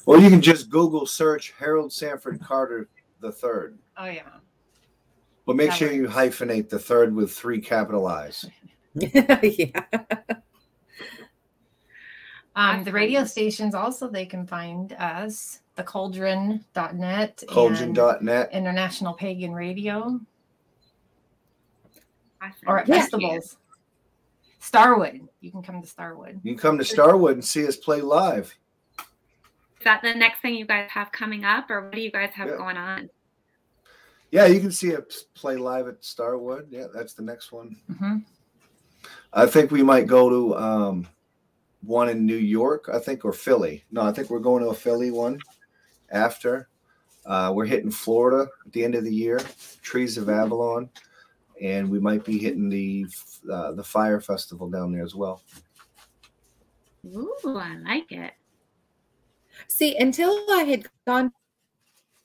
Or 0.07 0.18
you 0.18 0.30
can 0.30 0.40
just 0.40 0.70
Google 0.70 1.07
search 1.07 1.55
Harold 1.59 1.92
Sanford 1.92 2.40
Carter 2.40 2.88
the 3.20 3.32
third. 3.32 3.78
Oh 3.96 4.07
yeah. 4.07 4.22
But 5.46 5.57
make 5.57 5.70
that 5.70 5.76
sure 5.76 5.88
works. 5.88 5.96
you 5.96 6.09
hyphenate 6.09 6.68
the 6.68 6.78
third 6.78 7.14
with 7.14 7.32
three 7.32 7.61
capital 7.61 8.07
I's. 8.07 8.46
yeah. 8.94 9.82
Um, 12.57 12.84
the 12.84 12.92
radio 12.92 13.24
stations 13.24 13.74
also 13.74 14.09
they 14.09 14.26
can 14.26 14.46
find 14.46 14.92
us 14.94 15.61
the 15.76 15.82
cauldron.net 15.82 17.42
cauldron.net 17.48 18.51
international 18.53 19.14
pagan 19.14 19.53
radio 19.55 20.20
or 22.66 22.80
at 22.80 22.88
yeah. 22.88 23.01
festivals. 23.01 23.57
Starwood. 24.59 25.26
You 25.40 25.51
can 25.51 25.62
come 25.62 25.80
to 25.80 25.88
Starwood. 25.88 26.40
You 26.42 26.53
can 26.53 26.61
come 26.61 26.78
to 26.78 26.84
Starwood 26.84 27.34
and 27.34 27.44
see 27.44 27.66
us 27.66 27.76
play 27.76 28.03
live. 28.03 28.55
Is 29.81 29.85
that 29.85 30.03
the 30.03 30.14
next 30.14 30.41
thing 30.41 30.55
you 30.55 30.66
guys 30.66 30.91
have 30.91 31.11
coming 31.11 31.45
up, 31.45 31.70
or 31.70 31.83
what 31.83 31.93
do 31.93 32.01
you 32.01 32.11
guys 32.11 32.31
have 32.35 32.49
yeah. 32.49 32.57
going 32.57 32.76
on? 32.76 33.11
Yeah, 34.31 34.47
you 34.47 34.61
can 34.61 34.70
see 34.70 34.95
us 34.95 35.24
play 35.35 35.57
live 35.57 35.89
at 35.89 36.05
Starwood. 36.05 36.68
Yeah, 36.70 36.87
that's 36.95 37.14
the 37.14 37.22
next 37.22 37.51
one. 37.51 37.76
Mm-hmm. 37.91 38.18
I 39.33 39.47
think 39.47 39.70
we 39.70 39.83
might 39.83 40.07
go 40.07 40.28
to 40.28 40.57
um, 40.57 41.09
one 41.83 42.09
in 42.09 42.26
New 42.26 42.37
York, 42.37 42.89
I 42.93 42.99
think, 42.99 43.24
or 43.24 43.33
Philly. 43.33 43.85
No, 43.91 44.03
I 44.03 44.12
think 44.12 44.31
we're 44.31 44.39
going 44.39 44.62
to 44.62 44.68
a 44.68 44.74
Philly 44.74 45.11
one 45.11 45.39
after. 46.12 46.68
Uh, 47.26 47.53
we're 47.55 47.66
hitting 47.66 47.91
Florida 47.91 48.49
at 48.66 48.72
the 48.72 48.85
end 48.85 48.95
of 48.95 49.05
the 49.05 49.14
year, 49.14 49.41
Trees 49.83 50.16
of 50.18 50.28
Avalon 50.28 50.91
and 51.61 51.91
we 51.91 52.01
might 52.01 52.24
be 52.24 52.39
hitting 52.39 52.68
the 52.68 53.07
uh, 53.51 53.72
the 53.72 53.85
fire 53.85 54.20
festival 54.20 54.68
down 54.68 54.93
there 54.93 55.05
as 55.05 55.14
well. 55.14 55.43
Ooh, 57.07 57.37
I 57.45 57.76
like 57.76 58.11
it. 58.11 58.33
See, 59.69 59.97
until 59.97 60.39
I 60.51 60.65
had 60.65 60.87
gone 61.07 61.33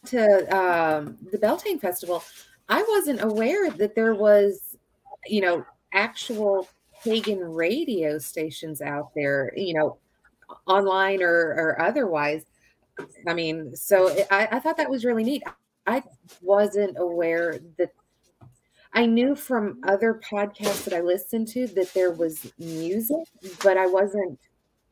to 0.08 0.56
um, 0.56 1.18
the 1.32 1.38
Beltane 1.38 1.80
Festival, 1.80 2.24
I 2.70 2.84
wasn't 2.88 3.22
aware 3.22 3.70
that 3.72 3.96
there 3.96 4.16
was, 4.16 4.78
you 5.26 5.42
know, 5.42 5.66
actual 5.94 6.68
pagan 7.04 7.40
radio 7.40 8.18
stations 8.18 8.82
out 8.82 9.12
there, 9.16 9.52
you 9.56 9.74
know, 9.74 9.98
online 10.68 11.22
or, 11.22 11.32
or 11.32 11.82
otherwise. 11.82 12.44
I 13.28 13.34
mean, 13.34 13.76
so 13.76 14.10
I, 14.32 14.48
I 14.52 14.60
thought 14.60 14.78
that 14.78 14.90
was 14.90 15.06
really 15.06 15.24
neat. 15.24 15.44
I 15.86 16.02
wasn't 16.42 16.98
aware 16.98 17.60
that 17.78 17.92
I 18.94 19.06
knew 19.06 19.36
from 19.36 19.82
other 19.84 20.22
podcasts 20.24 20.86
that 20.86 20.94
I 20.94 21.02
listened 21.02 21.50
to 21.50 21.68
that 21.68 21.94
there 21.94 22.12
was 22.12 22.52
music, 22.58 23.26
but 23.62 23.78
I 23.78 23.86
wasn't, 23.88 24.40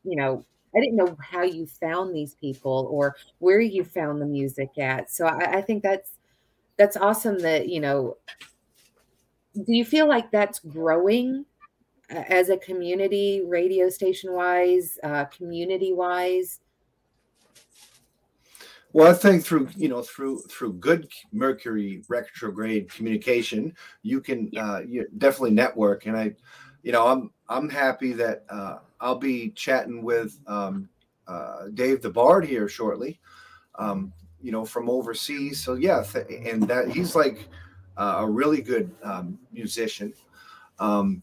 you 0.04 0.16
know, 0.16 0.44
I 0.76 0.80
didn't 0.80 0.96
know 0.96 1.16
how 1.20 1.42
you 1.42 1.66
found 1.66 2.14
these 2.14 2.34
people 2.34 2.88
or 2.90 3.16
where 3.38 3.60
you 3.60 3.84
found 3.84 4.20
the 4.20 4.26
music 4.26 4.78
at. 4.78 5.10
So 5.10 5.26
I, 5.26 5.58
I 5.58 5.62
think 5.62 5.82
that's 5.82 6.10
that's 6.76 6.96
awesome 6.96 7.38
that 7.40 7.68
you 7.68 7.80
know. 7.80 8.16
Do 9.54 9.72
you 9.72 9.84
feel 9.84 10.08
like 10.08 10.32
that's 10.32 10.58
growing 10.58 11.44
uh, 12.10 12.24
as 12.28 12.48
a 12.48 12.56
community, 12.56 13.42
radio 13.46 13.88
station 13.88 14.32
wise, 14.32 14.98
uh, 15.04 15.26
community 15.26 15.92
wise? 15.92 16.60
Well, 18.94 19.10
I 19.10 19.14
think 19.14 19.44
through 19.44 19.68
you 19.76 19.88
know 19.88 20.02
through 20.02 20.42
through 20.42 20.74
good 20.74 21.08
Mercury 21.32 22.02
retrograde 22.08 22.92
communication, 22.92 23.74
you 24.02 24.20
can 24.20 24.50
uh, 24.56 24.82
you 24.86 25.06
definitely 25.18 25.50
network. 25.50 26.06
And 26.06 26.16
I, 26.16 26.34
you 26.84 26.92
know, 26.92 27.06
I'm 27.06 27.30
I'm 27.48 27.68
happy 27.68 28.12
that 28.12 28.44
uh, 28.48 28.78
I'll 29.00 29.18
be 29.18 29.50
chatting 29.50 30.02
with 30.02 30.38
um, 30.46 30.88
uh, 31.26 31.68
Dave 31.74 32.02
the 32.02 32.10
Bard 32.10 32.44
here 32.44 32.68
shortly. 32.68 33.20
Um, 33.76 34.12
you 34.40 34.52
know, 34.52 34.64
from 34.64 34.90
overseas. 34.90 35.62
So 35.64 35.74
yeah, 35.74 36.02
th- 36.04 36.26
and 36.28 36.62
that 36.64 36.88
he's 36.88 37.16
like 37.16 37.48
uh, 37.96 38.16
a 38.18 38.30
really 38.30 38.60
good 38.60 38.90
um, 39.02 39.38
musician. 39.52 40.12
Um, 40.78 41.22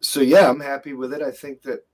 so 0.00 0.20
yeah, 0.20 0.48
I'm 0.48 0.60
happy 0.60 0.92
with 0.92 1.12
it. 1.14 1.22
I 1.22 1.30
think 1.30 1.62
that. 1.62 1.84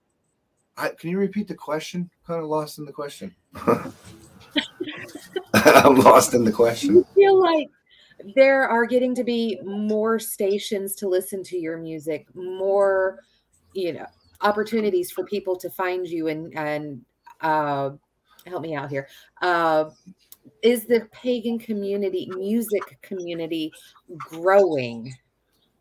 I, 0.76 0.90
can 0.90 1.10
you 1.10 1.18
repeat 1.18 1.48
the 1.48 1.54
question? 1.54 2.08
Kind 2.26 2.40
of 2.40 2.48
lost 2.48 2.78
in 2.78 2.84
the 2.84 2.92
question. 2.92 3.34
I'm 5.54 5.96
lost 5.96 6.34
in 6.34 6.44
the 6.44 6.52
question. 6.52 6.94
You 6.94 7.06
feel 7.14 7.40
like 7.40 7.68
there 8.36 8.68
are 8.68 8.86
getting 8.86 9.14
to 9.16 9.24
be 9.24 9.58
more 9.64 10.18
stations 10.18 10.94
to 10.96 11.08
listen 11.08 11.42
to 11.44 11.58
your 11.58 11.78
music, 11.78 12.26
more, 12.34 13.18
you 13.78 13.92
know, 13.92 14.06
opportunities 14.40 15.10
for 15.10 15.24
people 15.24 15.56
to 15.56 15.70
find 15.70 16.06
you 16.06 16.28
and 16.28 16.56
and 16.56 17.04
uh, 17.40 17.90
help 18.46 18.62
me 18.62 18.74
out 18.74 18.90
here. 18.90 19.08
Uh, 19.40 19.90
is 20.62 20.86
the 20.86 21.06
pagan 21.12 21.58
community, 21.58 22.28
music 22.34 22.98
community, 23.02 23.70
growing? 24.16 25.14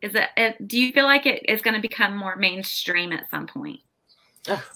Is 0.01 0.13
it, 0.13 0.29
it 0.37 0.67
do 0.67 0.79
you 0.79 0.91
feel 0.91 1.05
like 1.05 1.25
it 1.25 1.49
is 1.49 1.61
going 1.61 1.73
to 1.73 1.81
become 1.81 2.15
more 2.15 2.35
mainstream 2.35 3.11
at 3.11 3.29
some 3.29 3.47
point? 3.47 3.79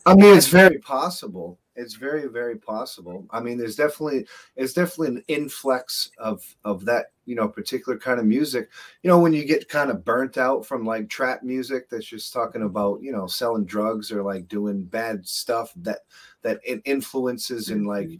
I 0.05 0.15
mean, 0.15 0.35
it's 0.35 0.47
very 0.47 0.79
possible. 0.79 1.59
It's 1.75 1.95
very, 1.95 2.27
very 2.27 2.57
possible. 2.57 3.25
I 3.31 3.39
mean, 3.39 3.57
there's 3.57 3.75
definitely 3.75 4.27
it's 4.55 4.73
definitely 4.73 5.15
an 5.15 5.23
influx 5.27 6.11
of 6.17 6.43
of 6.65 6.85
that 6.85 7.07
you 7.25 7.35
know 7.35 7.47
particular 7.47 7.97
kind 7.97 8.19
of 8.19 8.25
music. 8.25 8.69
You 9.03 9.09
know, 9.09 9.19
when 9.19 9.33
you 9.33 9.45
get 9.45 9.69
kind 9.69 9.89
of 9.89 10.03
burnt 10.03 10.37
out 10.37 10.65
from 10.65 10.85
like 10.85 11.09
trap 11.09 11.43
music 11.43 11.89
that's 11.89 12.05
just 12.05 12.33
talking 12.33 12.63
about 12.63 13.01
you 13.01 13.11
know 13.11 13.25
selling 13.27 13.65
drugs 13.65 14.11
or 14.11 14.21
like 14.21 14.47
doing 14.47 14.83
bad 14.83 15.27
stuff 15.27 15.71
that 15.77 15.99
that 16.41 16.59
it 16.65 16.81
influences 16.85 17.69
and 17.69 17.87
like 17.87 18.07
mm-hmm. 18.07 18.15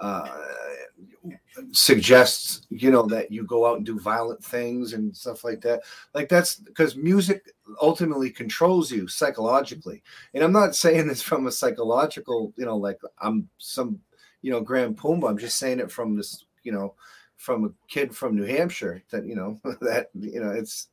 Uh, 0.00 0.28
suggests 1.72 2.66
you 2.70 2.90
know 2.90 3.06
that 3.06 3.32
you 3.32 3.44
go 3.44 3.66
out 3.66 3.78
and 3.78 3.86
do 3.86 3.98
violent 3.98 4.42
things 4.44 4.92
and 4.92 5.16
stuff 5.16 5.44
like 5.44 5.60
that. 5.62 5.82
Like 6.14 6.28
that's 6.28 6.56
because 6.56 6.96
music 6.96 7.54
ultimately 7.80 8.30
controls 8.30 8.90
you 8.90 9.08
psychologically. 9.08 10.02
And 10.34 10.44
i'm 10.44 10.52
not 10.52 10.74
saying 10.84 11.06
this 11.06 11.22
from 11.22 11.46
a 11.46 11.52
psychological 11.52 12.52
you 12.56 12.64
know 12.64 12.76
like 12.76 13.00
i'm 13.20 13.48
some 13.58 14.00
you 14.42 14.50
know 14.50 14.60
grand 14.60 14.96
pumba 14.96 15.28
i'm 15.28 15.38
just 15.38 15.58
saying 15.58 15.80
it 15.80 15.90
from 15.90 16.16
this 16.16 16.44
you 16.62 16.72
know 16.72 16.94
from 17.36 17.64
a 17.64 17.70
kid 17.88 18.14
from 18.14 18.34
new 18.34 18.44
hampshire 18.44 19.02
that 19.10 19.26
you 19.26 19.34
know 19.34 19.58
that 19.80 20.08
you 20.14 20.40
know 20.40 20.50
it's 20.50 20.88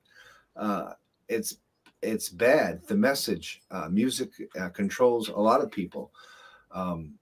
uh 0.55 0.93
it's 1.27 1.57
it's 2.01 2.27
bad. 2.27 2.85
The 2.85 2.95
message 2.95 3.61
uh 3.71 3.87
music 3.89 4.31
uh, 4.59 4.69
controls 4.69 5.29
a 5.29 5.39
lot 5.39 5.61
of 5.61 5.71
people. 5.71 6.11
Um 6.71 7.13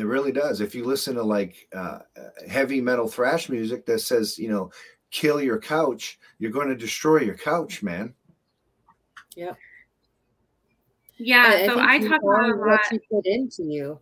it 0.00 0.06
really 0.06 0.32
does. 0.32 0.60
If 0.60 0.74
you 0.74 0.84
listen 0.84 1.14
to 1.14 1.22
like 1.22 1.68
uh, 1.74 2.00
heavy 2.48 2.80
metal 2.80 3.08
thrash 3.08 3.48
music 3.48 3.86
that 3.86 4.00
says, 4.00 4.38
you 4.38 4.48
know, 4.48 4.70
kill 5.10 5.40
your 5.40 5.58
couch, 5.58 6.18
you're 6.38 6.50
going 6.50 6.68
to 6.68 6.76
destroy 6.76 7.18
your 7.18 7.36
couch, 7.36 7.82
man. 7.82 8.14
Yep. 9.36 9.56
Yeah. 11.18 11.44
I, 11.46 11.66
so 11.66 11.78
I, 11.78 11.94
I 11.94 11.98
talk 11.98 12.20
about 12.22 12.58
what 12.58 12.68
lot. 12.68 12.80
you 12.92 13.00
put 13.10 13.26
into 13.26 13.64
you. 13.64 14.00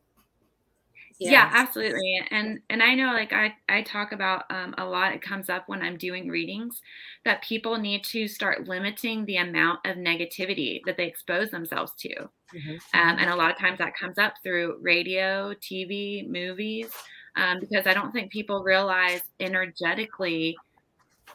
Yes. 1.19 1.33
Yeah, 1.33 1.51
absolutely. 1.53 2.21
And 2.31 2.61
and 2.71 2.81
I 2.81 2.95
know 2.95 3.13
like 3.13 3.33
I 3.33 3.53
I 3.69 3.83
talk 3.83 4.13
about 4.13 4.45
um, 4.51 4.75
a 4.79 4.85
lot. 4.85 5.13
It 5.13 5.21
comes 5.21 5.49
up 5.49 5.65
when 5.67 5.83
I'm 5.83 5.97
doing 5.97 6.29
readings 6.29 6.81
that 7.25 7.43
people 7.43 7.77
need 7.77 8.05
to 8.05 8.29
start 8.29 8.69
limiting 8.69 9.25
the 9.25 9.39
amount 9.39 9.81
of 9.85 9.97
negativity 9.97 10.81
that 10.87 10.97
they 10.97 11.07
expose 11.07 11.51
themselves 11.51 11.93
to. 11.99 12.09
Mm-hmm. 12.55 12.77
Um, 12.95 13.19
and 13.19 13.31
a 13.31 13.37
lot 13.37 13.51
of 13.51 13.59
times 13.59 13.79
that 13.79 13.97
comes 13.97 14.17
up 14.17 14.35
through 14.45 14.79
radio, 14.81 15.55
TV, 15.55 16.29
movies, 16.29 16.93
um, 17.35 17.59
because 17.59 17.87
I 17.89 17.95
don't 17.95 18.13
think 18.13 18.31
people 18.31 18.63
realize 18.63 19.23
energetically 19.41 20.57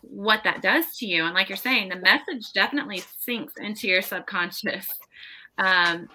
what 0.01 0.43
that 0.45 0.61
does 0.61 0.97
to 0.97 1.05
you. 1.05 1.25
And 1.25 1.33
like 1.33 1.49
you're 1.49 1.57
saying, 1.57 1.89
the 1.89 1.97
message 1.97 2.53
definitely 2.53 3.03
sinks 3.19 3.53
into 3.57 3.87
your 3.87 4.01
subconscious. 4.01 4.87
Um, 5.59 6.09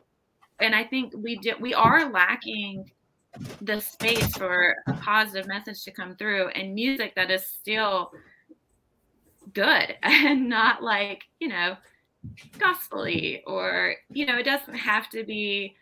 and 0.59 0.75
I 0.75 0.83
think 0.83 1.13
we 1.17 1.37
do, 1.37 1.53
we 1.61 1.73
are 1.73 2.11
lacking 2.11 2.91
the 3.61 3.81
space 3.81 4.37
for 4.37 4.77
a 4.87 4.93
positive 4.95 5.47
message 5.47 5.83
to 5.85 5.91
come 5.91 6.17
through 6.17 6.49
and 6.49 6.75
music 6.75 7.15
that 7.15 7.31
is 7.31 7.47
still 7.47 8.11
good 9.53 9.97
and 10.03 10.49
not 10.49 10.83
like 10.83 11.25
you 11.41 11.49
know 11.49 11.77
gospely 12.59 13.43
or 13.47 13.95
you 14.11 14.27
know 14.27 14.39
it 14.39 14.45
doesn't 14.45 14.75
have 14.75 15.09
to 15.09 15.25
be 15.25 15.75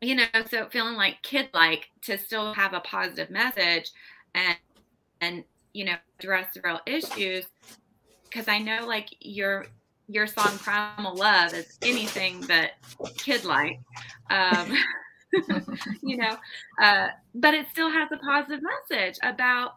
you 0.00 0.14
know 0.14 0.24
so 0.50 0.66
feeling 0.66 0.96
like 0.96 1.22
kid 1.22 1.48
like 1.54 1.88
to 2.02 2.18
still 2.18 2.52
have 2.52 2.74
a 2.74 2.80
positive 2.80 3.30
message 3.30 3.90
and 4.34 4.56
and 5.20 5.44
you 5.72 5.84
know 5.84 5.94
address 6.18 6.56
real 6.62 6.80
issues. 6.86 7.46
Because 8.24 8.48
i 8.48 8.58
know 8.58 8.86
like 8.86 9.08
your 9.20 9.66
your 10.08 10.26
song 10.26 10.58
primal 10.58 11.14
love 11.14 11.54
is 11.54 11.78
anything 11.82 12.44
but 12.46 12.72
kid 13.16 13.44
like 13.44 13.78
um 14.30 14.72
you 16.02 16.16
know, 16.16 16.36
uh, 16.80 17.08
but 17.34 17.54
it 17.54 17.66
still 17.70 17.90
has 17.90 18.08
a 18.12 18.16
positive 18.18 18.60
message 18.62 19.18
about 19.22 19.72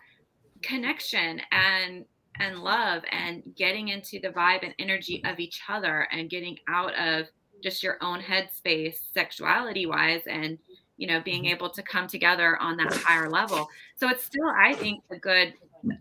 connection 0.61 1.41
and 1.51 2.05
and 2.39 2.59
love 2.59 3.03
and 3.11 3.43
getting 3.55 3.87
into 3.89 4.19
the 4.19 4.29
vibe 4.29 4.63
and 4.63 4.73
energy 4.79 5.23
of 5.25 5.39
each 5.39 5.61
other 5.67 6.07
and 6.11 6.29
getting 6.29 6.57
out 6.67 6.93
of 6.95 7.25
just 7.63 7.81
your 7.81 7.97
own 8.01 8.19
headspace 8.19 8.97
sexuality 9.13 9.85
wise 9.85 10.21
and 10.27 10.57
you 10.97 11.07
know 11.07 11.19
being 11.21 11.43
mm-hmm. 11.43 11.55
able 11.55 11.69
to 11.69 11.81
come 11.81 12.07
together 12.07 12.57
on 12.57 12.77
that 12.77 12.93
higher 12.93 13.29
level 13.29 13.67
so 13.95 14.07
it's 14.09 14.23
still 14.23 14.47
i 14.55 14.73
think 14.73 15.03
a 15.11 15.17
good 15.17 15.53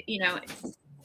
you 0.07 0.18
know 0.18 0.38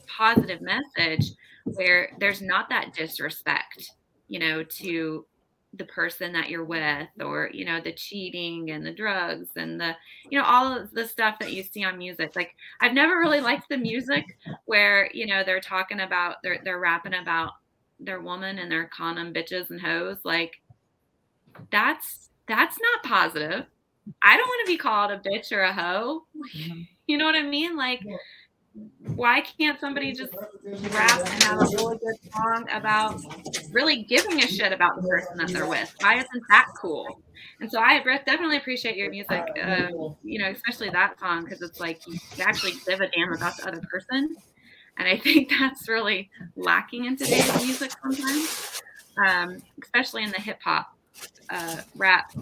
positive 0.06 0.60
message 0.60 1.32
where 1.64 2.10
there's 2.18 2.42
not 2.42 2.68
that 2.68 2.92
disrespect 2.92 3.92
you 4.28 4.38
know 4.38 4.62
to 4.64 5.24
the 5.74 5.84
person 5.86 6.32
that 6.32 6.50
you're 6.50 6.64
with 6.64 7.08
or 7.20 7.48
you 7.52 7.64
know 7.64 7.80
the 7.80 7.92
cheating 7.92 8.70
and 8.70 8.84
the 8.84 8.92
drugs 8.92 9.48
and 9.56 9.80
the 9.80 9.96
you 10.28 10.38
know 10.38 10.44
all 10.44 10.70
of 10.76 10.90
the 10.92 11.06
stuff 11.06 11.38
that 11.38 11.52
you 11.52 11.62
see 11.62 11.82
on 11.84 11.96
music. 11.98 12.32
Like 12.36 12.54
i've 12.80 12.92
never 12.92 13.18
really 13.18 13.40
liked 13.40 13.68
the 13.68 13.78
music 13.78 14.24
where 14.66 15.10
you 15.14 15.26
know 15.26 15.42
they're 15.44 15.60
talking 15.60 16.00
about 16.00 16.36
they're 16.42 16.60
they're 16.62 16.78
rapping 16.78 17.14
about 17.14 17.52
their 18.04 18.20
woman 18.20 18.58
and 18.58 18.70
their 18.70 18.84
condom 18.86 19.32
bitches 19.32 19.70
and 19.70 19.80
hoes. 19.80 20.18
Like 20.24 20.60
that's 21.70 22.30
that's 22.48 22.78
not 22.78 23.10
positive. 23.10 23.66
I 24.22 24.36
don't 24.36 24.48
want 24.48 24.66
to 24.66 24.72
be 24.72 24.78
called 24.78 25.10
a 25.10 25.18
bitch 25.18 25.52
or 25.52 25.62
a 25.62 25.72
hoe. 25.72 26.24
Mm-hmm. 26.36 26.82
you 27.06 27.18
know 27.18 27.24
what 27.24 27.36
i 27.36 27.42
mean? 27.42 27.76
Like 27.76 28.00
why 29.14 29.40
can't 29.40 29.78
somebody 29.78 30.12
just 30.12 30.34
rap 30.64 31.20
and 31.20 31.42
have 31.42 31.60
a 31.60 31.64
really 31.76 31.98
good 31.98 32.32
song 32.32 32.66
about 32.72 33.20
really 33.70 34.02
giving 34.04 34.42
a 34.42 34.46
shit 34.46 34.72
about 34.72 34.96
the 34.96 35.08
person 35.08 35.36
that 35.36 35.48
they're 35.48 35.66
with? 35.66 35.94
Why 36.00 36.14
isn't 36.14 36.42
that 36.48 36.68
cool? 36.80 37.20
And 37.60 37.70
so 37.70 37.80
I 37.80 38.02
definitely 38.02 38.56
appreciate 38.56 38.96
your 38.96 39.10
music, 39.10 39.44
uh, 39.62 39.88
you 40.24 40.38
know, 40.38 40.48
especially 40.48 40.90
that 40.90 41.18
song 41.18 41.44
because 41.44 41.62
it's 41.62 41.80
like 41.80 42.00
you 42.06 42.18
actually 42.40 42.72
give 42.86 43.00
a 43.00 43.08
damn 43.08 43.32
about 43.32 43.56
the 43.56 43.68
other 43.68 43.80
person. 43.90 44.36
And 44.98 45.08
I 45.08 45.16
think 45.22 45.50
that's 45.50 45.88
really 45.88 46.30
lacking 46.56 47.04
in 47.04 47.16
today's 47.16 47.54
music 47.62 47.92
sometimes, 48.02 48.82
um, 49.26 49.62
especially 49.82 50.24
in 50.24 50.30
the 50.30 50.40
hip 50.40 50.60
hop 50.62 50.96
uh, 51.50 51.82
rap. 51.96 52.32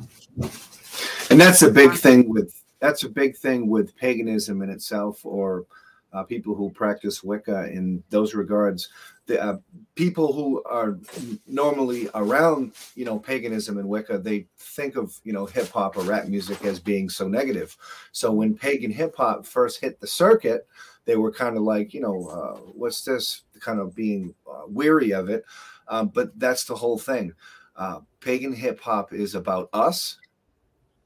And 1.31 1.41
that's 1.41 1.63
a 1.63 1.71
big 1.71 1.93
thing 1.93 2.29
with 2.29 2.55
that's 2.81 3.05
a 3.05 3.09
big 3.09 3.37
thing 3.37 3.69
with 3.69 3.95
paganism 3.97 4.63
in 4.63 4.71
itself, 4.71 5.25
or 5.25 5.67
uh, 6.13 6.25
people 6.25 6.55
who 6.55 6.71
practice 6.71 7.23
Wicca 7.23 7.71
in 7.71 8.03
those 8.11 8.35
regards, 8.35 8.89
the 9.27 9.43
uh, 9.43 9.57
people 9.95 10.33
who 10.33 10.63
are 10.65 10.99
normally 11.47 12.09
around 12.15 12.73
you 12.95 13.05
know 13.05 13.19
paganism 13.19 13.79
and 13.79 13.89
wicca 13.89 14.19
they 14.19 14.47
think 14.59 14.97
of 14.97 15.15
you 15.23 15.33
know 15.33 15.47
hip 15.47 15.69
hop 15.69 15.97
or 15.97 16.03
rap 16.03 16.27
music 16.27 16.65
as 16.65 16.81
being 16.81 17.09
so 17.09 17.29
negative. 17.29 17.77
So 18.13 18.33
when 18.33 18.57
pagan 18.57 18.91
hip 18.91 19.15
hop 19.17 19.47
first 19.47 19.81
hit 19.81 20.01
the 20.01 20.07
circuit 20.07 20.67
they 21.07 21.17
were 21.17 21.33
kind 21.33 21.57
of 21.57 21.63
like 21.63 21.95
you 21.95 22.01
know 22.01 22.29
uh, 22.29 22.59
what's 22.73 23.05
this? 23.05 23.43
kind 23.61 23.79
of 23.79 23.95
being 23.95 24.35
uh, 24.51 24.63
weary 24.67 25.13
of 25.13 25.29
it. 25.29 25.45
Um, 25.89 26.09
but 26.09 26.37
that's 26.39 26.65
the 26.65 26.75
whole 26.75 26.99
thing. 26.99 27.33
Uh, 27.77 28.01
pagan 28.21 28.53
hip 28.53 28.81
hop 28.81 29.13
is 29.13 29.35
about 29.35 29.69
us 29.73 30.19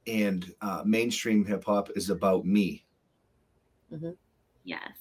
and 0.07 0.53
uh, 0.61 0.83
mainstream 0.85 1.45
hip 1.45 1.65
hop 1.65 1.91
is 1.97 2.11
about 2.11 2.45
me 2.45 2.85
Yes. 4.65 4.93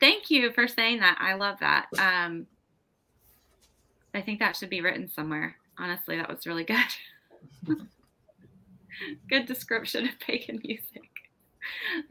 Thank 0.00 0.30
you 0.30 0.52
for 0.52 0.68
saying 0.68 1.00
that. 1.00 1.16
I 1.18 1.34
love 1.34 1.58
that. 1.60 1.86
Um, 1.98 2.46
I 4.14 4.20
think 4.20 4.38
that 4.38 4.56
should 4.56 4.70
be 4.70 4.80
written 4.80 5.08
somewhere. 5.08 5.56
Honestly, 5.78 6.16
that 6.16 6.28
was 6.28 6.46
really 6.46 6.64
good. 6.64 6.76
good 9.28 9.46
description 9.46 10.06
of 10.06 10.18
pagan 10.20 10.60
music. 10.62 11.10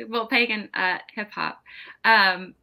Well, 0.09 0.27
pagan 0.27 0.69
uh, 0.73 0.97
hip 1.13 1.31
hop. 1.31 1.61
Um, 2.03 2.55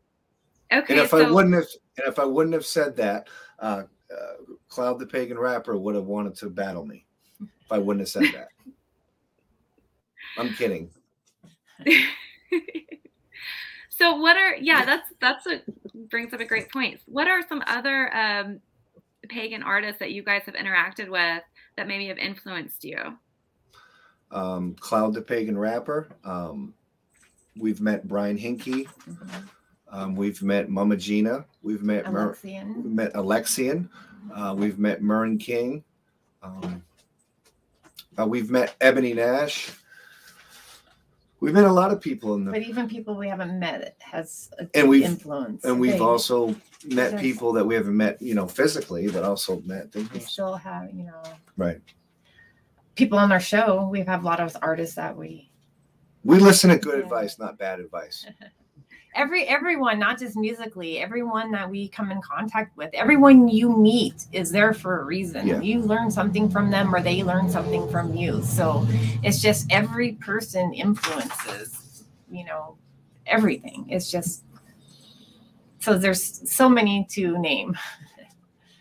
okay, 0.73 0.95
and 0.95 1.03
if 1.05 1.11
so 1.11 1.27
I 1.27 1.31
wouldn't 1.31 1.55
have, 1.55 1.69
and 1.99 2.09
if 2.09 2.19
I 2.19 2.25
wouldn't 2.25 2.55
have 2.55 2.67
said 2.67 2.97
that, 2.97 3.29
uh, 3.61 3.85
uh, 4.13 4.55
Cloud 4.69 4.99
the 4.99 5.07
Pagan 5.07 5.39
Rapper 5.39 5.79
would 5.79 5.95
have 5.95 6.07
wanted 6.07 6.35
to 6.37 6.51
battle 6.51 6.85
me. 6.85 7.07
If 7.41 7.71
I 7.71 7.79
wouldn't 7.79 8.01
have 8.01 8.09
said 8.09 8.35
that, 8.35 8.49
I'm 10.37 10.53
kidding. 10.55 10.91
so 14.01 14.17
what 14.17 14.37
are 14.37 14.57
yeah 14.57 14.85
that's 14.85 15.13
that's 15.21 15.47
a 15.47 15.63
brings 16.11 16.33
up 16.33 16.41
a 16.41 16.45
great 16.45 16.71
point 16.73 17.01
what 17.07 17.29
are 17.29 17.43
some 17.49 17.63
other 17.67 18.13
um, 18.17 18.59
pagan 19.29 19.63
artists 19.63 19.99
that 20.01 20.11
you 20.13 20.23
guys 20.25 20.43
have 20.47 20.55
interacted 20.55 21.09
with 21.09 21.43
that 21.77 21.87
maybe 21.87 22.07
have 22.09 22.19
influenced 22.19 22.83
you 22.85 22.99
Um, 24.33 24.75
Cloud 24.79 25.15
the 25.15 25.23
Pagan 25.23 25.59
Rapper. 25.59 26.09
Um, 26.25 26.73
we've 27.57 27.81
met 27.81 28.07
Brian 28.07 28.39
Henke. 28.39 28.87
Um, 29.91 30.15
we've 30.15 30.41
met 30.43 30.69
Mama 30.69 30.97
Gina. 30.97 31.45
We've 31.63 31.83
met 31.83 32.11
Mer- 32.13 32.37
we 32.45 32.51
Alexian. 32.53 32.85
met 32.85 33.13
Alexian. 33.15 33.89
Uh, 34.35 34.55
we've 34.57 34.79
met 34.79 35.03
Mern 35.03 35.37
King. 35.37 35.83
Um, 36.45 36.83
uh, 38.19 38.27
we've 38.27 38.51
met 38.51 38.77
Ebony 38.81 39.15
Nash. 39.15 39.71
We've 41.41 41.55
met 41.55 41.65
a 41.65 41.73
lot 41.73 41.91
of 41.91 42.01
people 42.03 42.35
in 42.35 42.45
the 42.45 42.51
But 42.53 42.63
even 42.63 42.87
people 42.89 43.15
we 43.17 43.29
haven't 43.29 43.59
met 43.59 43.97
has 44.01 44.51
a 44.59 44.67
And 44.75 44.89
we've- 44.89 45.05
influence. 45.05 45.65
and 45.65 45.81
we've 45.81 45.93
They- 45.95 45.99
also 45.99 46.49
met 46.85 47.13
Yes. 47.13 47.21
people 47.21 47.53
that 47.55 47.65
we 47.67 47.75
haven't 47.75 47.97
met, 47.97 48.21
you 48.21 48.35
know, 48.35 48.47
physically, 48.47 49.09
but 49.09 49.25
also 49.25 49.61
met 49.63 49.91
them. 49.93 50.09
we 50.13 50.21
still 50.21 50.55
have, 50.55 50.93
you 50.93 51.05
know, 51.05 51.23
Right. 51.57 51.81
people 52.95 53.19
on 53.19 53.33
our 53.33 53.41
show. 53.41 53.89
We 53.91 54.01
have 54.03 54.23
a 54.23 54.27
lot 54.27 54.41
of 54.41 54.55
artists 54.63 54.97
that 54.97 55.17
we 55.17 55.47
We 56.23 56.39
listen 56.39 56.69
to 56.69 56.77
good 56.77 56.99
Yeah. 56.99 57.05
advice, 57.05 57.39
not 57.39 57.57
bad 57.59 57.81
advice. 57.81 58.27
every 59.15 59.45
everyone, 59.45 59.99
not 59.99 60.19
just 60.19 60.37
musically, 60.37 60.99
everyone 60.99 61.51
that 61.53 61.69
we 61.69 61.89
come 61.89 62.11
in 62.11 62.21
contact 62.21 62.77
with, 62.77 62.91
everyone 62.95 63.49
you 63.49 63.77
meet 63.77 64.27
is 64.33 64.51
there 64.51 64.73
for 64.73 65.01
a 65.01 65.05
reason. 65.05 65.47
Yeah. 65.47 65.61
You 65.61 65.81
learn 65.81 66.11
something 66.11 66.49
from 66.49 66.71
them 66.71 66.95
or 66.95 67.03
they 67.03 67.23
learn 67.23 67.49
something 67.49 67.89
from 67.91 68.15
you. 68.15 68.43
So 68.43 68.87
it's 69.23 69.41
just 69.41 69.71
every 69.71 70.13
person 70.13 70.73
influences, 70.73 72.05
you 72.31 72.45
know, 72.45 72.77
everything. 73.27 73.87
It's 73.89 74.11
just 74.11 74.45
so 75.81 75.99
there's 75.99 76.51
so 76.51 76.69
many 76.69 77.07
to 77.11 77.39
name. 77.39 77.77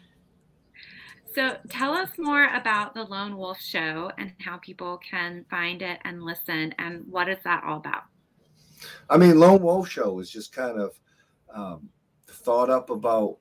so 1.33 1.57
tell 1.69 1.93
us 1.93 2.09
more 2.17 2.53
about 2.53 2.93
the 2.93 3.03
lone 3.03 3.37
wolf 3.37 3.59
show 3.59 4.11
and 4.17 4.33
how 4.39 4.57
people 4.57 4.97
can 4.97 5.45
find 5.49 5.81
it 5.81 5.99
and 6.03 6.23
listen 6.23 6.75
and 6.77 7.05
what 7.09 7.29
is 7.29 7.37
that 7.43 7.63
all 7.63 7.77
about 7.77 8.03
I 9.09 9.17
mean, 9.17 9.39
Lone 9.39 9.61
Wolf 9.61 9.89
Show 9.89 10.13
was 10.13 10.29
just 10.29 10.53
kind 10.53 10.79
of 10.79 10.99
um, 11.53 11.89
thought 12.27 12.69
up 12.69 12.89
about 12.89 13.37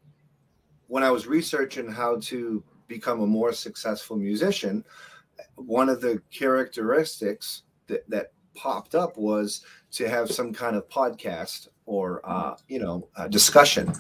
when 0.86 1.02
I 1.02 1.10
was 1.10 1.26
researching 1.26 1.90
how 1.90 2.18
to 2.22 2.62
become 2.88 3.20
a 3.20 3.26
more 3.26 3.52
successful 3.52 4.16
musician. 4.16 4.84
One 5.56 5.88
of 5.88 6.00
the 6.00 6.22
characteristics 6.32 7.62
that, 7.86 8.08
that 8.08 8.32
popped 8.54 8.94
up 8.94 9.16
was 9.16 9.64
to 9.92 10.08
have 10.08 10.30
some 10.30 10.52
kind 10.52 10.74
of 10.74 10.88
podcast 10.88 11.68
or 11.86 12.20
uh, 12.24 12.54
you 12.68 12.78
know 12.78 13.08
discussion, 13.30 13.92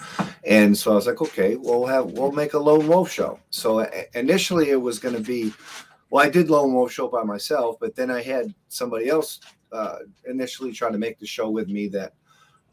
and 0.44 0.76
so 0.76 0.92
I 0.92 0.94
was 0.94 1.06
like, 1.06 1.22
okay, 1.22 1.56
we'll 1.56 1.86
have 1.86 2.06
we'll 2.06 2.32
make 2.32 2.52
a 2.52 2.58
Lone 2.58 2.86
Wolf 2.86 3.10
Show. 3.10 3.38
So 3.50 3.80
uh, 3.80 3.90
initially, 4.14 4.70
it 4.70 4.80
was 4.80 4.98
going 4.98 5.14
to 5.14 5.22
be. 5.22 5.54
Well, 6.10 6.24
I 6.24 6.30
did 6.30 6.50
Lone 6.50 6.72
Wolf 6.72 6.90
Show 6.90 7.08
by 7.08 7.22
myself, 7.22 7.76
but 7.80 7.94
then 7.94 8.10
I 8.10 8.22
had 8.22 8.54
somebody 8.68 9.08
else 9.08 9.40
uh, 9.72 9.98
initially 10.26 10.72
trying 10.72 10.92
to 10.92 10.98
make 10.98 11.18
the 11.18 11.26
show 11.26 11.50
with 11.50 11.68
me 11.68 11.88
that 11.88 12.14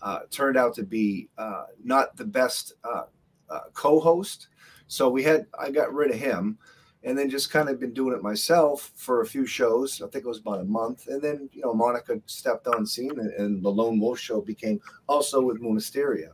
uh, 0.02 0.20
turned 0.30 0.58
out 0.58 0.74
to 0.76 0.84
be 0.84 1.30
uh, 1.38 1.66
not 1.84 2.16
the 2.16 2.26
best 2.26 2.74
uh, 2.84 3.04
uh, 3.50 3.62
co-host. 3.74 4.50
So 4.88 5.10
we 5.10 5.24
had 5.24 5.48
I 5.58 5.72
got 5.72 5.94
rid 5.94 6.12
of 6.12 6.18
him, 6.18 6.58
and 7.04 7.18
then 7.18 7.30
just 7.30 7.52
kind 7.52 7.70
of 7.70 7.80
been 7.80 7.94
doing 7.94 8.16
it 8.16 8.22
myself 8.22 8.92
for 8.96 9.22
a 9.22 9.26
few 9.26 9.46
shows. 9.46 10.02
I 10.02 10.08
think 10.08 10.26
it 10.26 10.28
was 10.28 10.40
about 10.40 10.62
a 10.62 10.66
month, 10.66 11.08
and 11.08 11.22
then 11.22 11.50
you 11.54 11.62
know 11.62 11.74
Monica 11.74 12.22
stepped 12.28 12.68
on 12.68 12.86
scene, 12.86 13.20
and, 13.20 13.32
and 13.34 13.64
the 13.64 13.70
Lone 13.70 14.00
Wolf 14.00 14.20
Show 14.20 14.42
became 14.42 14.80
also 15.08 15.42
with 15.42 15.62
Moonastira. 15.62 16.30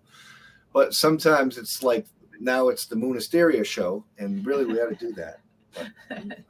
But 0.73 0.93
sometimes 0.93 1.57
it's 1.57 1.83
like 1.83 2.07
now 2.39 2.69
it's 2.69 2.85
the 2.85 2.95
Moonastira 2.95 3.65
show, 3.65 4.03
and 4.17 4.45
really 4.45 4.65
we 4.65 4.75
got 4.75 4.89
to 4.89 4.95
do 4.95 5.13
that. 5.13 5.39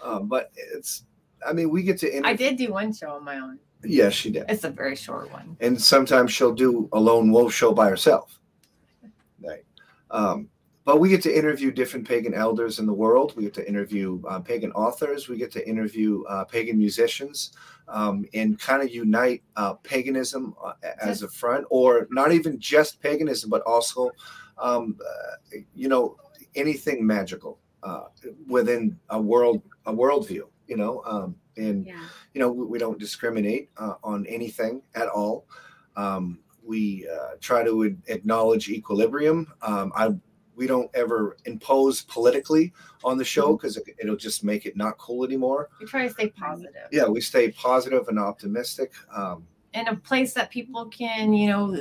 But, 0.00 0.08
um, 0.08 0.26
but 0.26 0.50
it's. 0.56 1.04
I 1.46 1.52
mean, 1.52 1.70
we 1.70 1.82
get 1.82 1.98
to. 1.98 2.26
I 2.26 2.34
did 2.34 2.56
do 2.56 2.72
one 2.72 2.92
show 2.92 3.10
on 3.10 3.24
my 3.24 3.38
own. 3.38 3.58
Yes, 3.84 4.12
she 4.14 4.30
did. 4.30 4.44
It's 4.48 4.64
a 4.64 4.70
very 4.70 4.94
short 4.96 5.30
one. 5.32 5.56
and 5.60 5.80
sometimes 5.80 6.32
she'll 6.32 6.54
do 6.54 6.88
a 6.92 7.00
lone 7.00 7.32
wolf 7.32 7.52
show 7.52 7.72
by 7.72 7.88
herself. 7.88 8.38
Right. 9.42 9.64
Um, 10.10 10.48
but 10.84 10.98
we 10.98 11.08
get 11.08 11.22
to 11.22 11.36
interview 11.36 11.70
different 11.70 12.06
pagan 12.06 12.34
elders 12.34 12.78
in 12.78 12.86
the 12.86 12.92
world. 12.92 13.34
We 13.36 13.44
get 13.44 13.54
to 13.54 13.68
interview 13.68 14.20
uh, 14.28 14.40
pagan 14.40 14.72
authors. 14.72 15.28
We 15.28 15.36
get 15.36 15.52
to 15.52 15.68
interview 15.68 16.24
uh, 16.24 16.44
pagan 16.44 16.76
musicians 16.76 17.52
um, 17.88 18.24
and 18.34 18.58
kind 18.58 18.82
of 18.82 18.90
unite 18.90 19.42
uh, 19.56 19.74
paganism 19.74 20.54
uh, 20.62 20.72
as 21.00 21.22
a 21.22 21.28
front, 21.28 21.66
or 21.70 22.08
not 22.10 22.32
even 22.32 22.58
just 22.58 23.00
paganism, 23.00 23.48
but 23.48 23.62
also, 23.62 24.10
um, 24.58 24.96
uh, 25.00 25.58
you 25.74 25.88
know, 25.88 26.16
anything 26.56 27.06
magical 27.06 27.58
uh, 27.82 28.04
within 28.48 28.98
a 29.10 29.20
world 29.20 29.62
a 29.86 29.92
worldview. 29.92 30.42
You 30.72 30.78
know, 30.78 31.02
um, 31.04 31.36
and 31.58 31.86
yeah. 31.86 32.06
you 32.32 32.40
know 32.40 32.50
we, 32.50 32.64
we 32.64 32.78
don't 32.78 32.98
discriminate 32.98 33.68
uh, 33.76 33.96
on 34.02 34.24
anything 34.26 34.80
at 34.94 35.06
all. 35.08 35.44
Um, 35.96 36.38
we 36.64 37.06
uh, 37.14 37.36
try 37.40 37.62
to 37.62 37.94
acknowledge 38.06 38.70
equilibrium. 38.70 39.52
Um, 39.60 39.92
i 39.94 40.08
we 40.54 40.66
don't 40.66 40.90
ever 40.94 41.36
impose 41.44 42.02
politically 42.02 42.72
on 43.04 43.18
the 43.18 43.24
show 43.24 43.56
because 43.56 43.76
it, 43.76 43.84
it'll 43.98 44.16
just 44.16 44.44
make 44.44 44.64
it 44.64 44.74
not 44.74 44.96
cool 44.96 45.24
anymore. 45.24 45.68
We 45.78 45.84
try 45.84 46.06
to 46.06 46.12
stay 46.12 46.30
positive. 46.30 46.88
yeah 46.90 47.06
we 47.06 47.20
stay 47.20 47.50
positive 47.50 48.08
and 48.08 48.18
optimistic 48.18 48.92
um, 49.14 49.46
in 49.74 49.88
a 49.88 49.96
place 49.96 50.32
that 50.34 50.50
people 50.50 50.86
can, 50.86 51.32
you 51.32 51.48
know, 51.48 51.74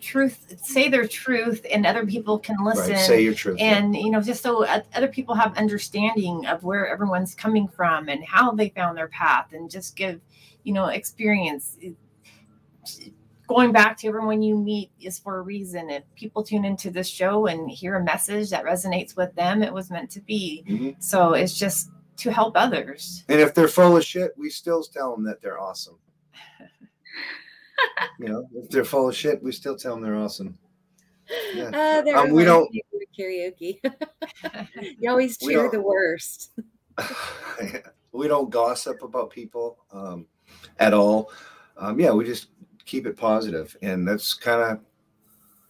truth 0.00 0.54
say 0.62 0.88
their 0.88 1.06
truth 1.06 1.64
and 1.70 1.86
other 1.86 2.06
people 2.06 2.38
can 2.38 2.56
listen. 2.64 2.92
right 2.92 3.00
say 3.06 3.20
your 3.22 3.34
truth 3.34 3.58
yeah. 3.58 3.76
and 3.76 3.94
you 3.94 4.10
know 4.10 4.20
just 4.20 4.42
so 4.42 4.64
other 4.94 5.08
people 5.08 5.34
have 5.34 5.56
understanding 5.56 6.46
of 6.46 6.64
where 6.64 6.88
everyone's 6.88 7.34
coming 7.34 7.68
from 7.68 8.08
and 8.08 8.24
how 8.24 8.50
they 8.52 8.68
found 8.70 8.96
their 8.96 9.08
path 9.08 9.52
and 9.52 9.70
just 9.70 9.96
give 9.96 10.20
you 10.64 10.72
know 10.72 10.86
experience 10.86 11.76
going 13.46 13.72
back 13.72 13.96
to 13.98 14.06
everyone 14.08 14.42
you 14.42 14.56
meet 14.56 14.90
is 15.00 15.18
for 15.18 15.38
a 15.38 15.42
reason 15.42 15.90
if 15.90 16.02
people 16.14 16.42
tune 16.42 16.64
into 16.64 16.90
this 16.90 17.08
show 17.08 17.46
and 17.46 17.70
hear 17.70 17.96
a 17.96 18.02
message 18.04 18.48
that 18.50 18.64
resonates 18.64 19.16
with 19.16 19.34
them 19.34 19.62
it 19.62 19.72
was 19.72 19.90
meant 19.90 20.10
to 20.10 20.20
be 20.20 20.64
Mhm. 20.68 21.02
so 21.02 21.32
it's 21.34 21.54
just 21.58 21.90
to 22.16 22.30
help 22.30 22.56
others 22.56 23.24
and 23.28 23.40
if 23.40 23.54
they're 23.54 23.68
full 23.68 23.96
of 23.96 24.04
shit 24.04 24.32
we 24.36 24.50
still 24.50 24.82
tell 24.82 25.14
them 25.14 25.24
that 25.24 25.40
they're 25.42 25.58
awesome 25.60 25.98
you 28.18 28.28
know 28.28 28.46
if 28.54 28.68
they're 28.70 28.84
full 28.84 29.08
of 29.08 29.16
shit 29.16 29.42
we 29.42 29.52
still 29.52 29.76
tell 29.76 29.94
them 29.94 30.02
they're 30.02 30.16
awesome 30.16 30.56
Yeah. 31.54 32.02
Uh, 32.06 32.18
Um, 32.18 32.30
we 32.32 32.44
don't 32.44 32.68
karaoke. 33.20 33.80
you 34.98 35.10
always 35.10 35.36
cheer 35.36 35.70
the 35.70 35.80
worst. 35.80 36.52
we 38.12 38.28
don't 38.28 38.50
gossip 38.50 39.02
about 39.02 39.30
people 39.30 39.78
um, 39.92 40.26
at 40.78 40.92
all. 40.92 41.30
Um, 41.76 41.98
yeah, 41.98 42.12
we 42.12 42.24
just 42.24 42.48
keep 42.84 43.06
it 43.06 43.16
positive, 43.16 43.76
and 43.82 44.06
that's 44.06 44.34
kind 44.34 44.60
of 44.60 44.80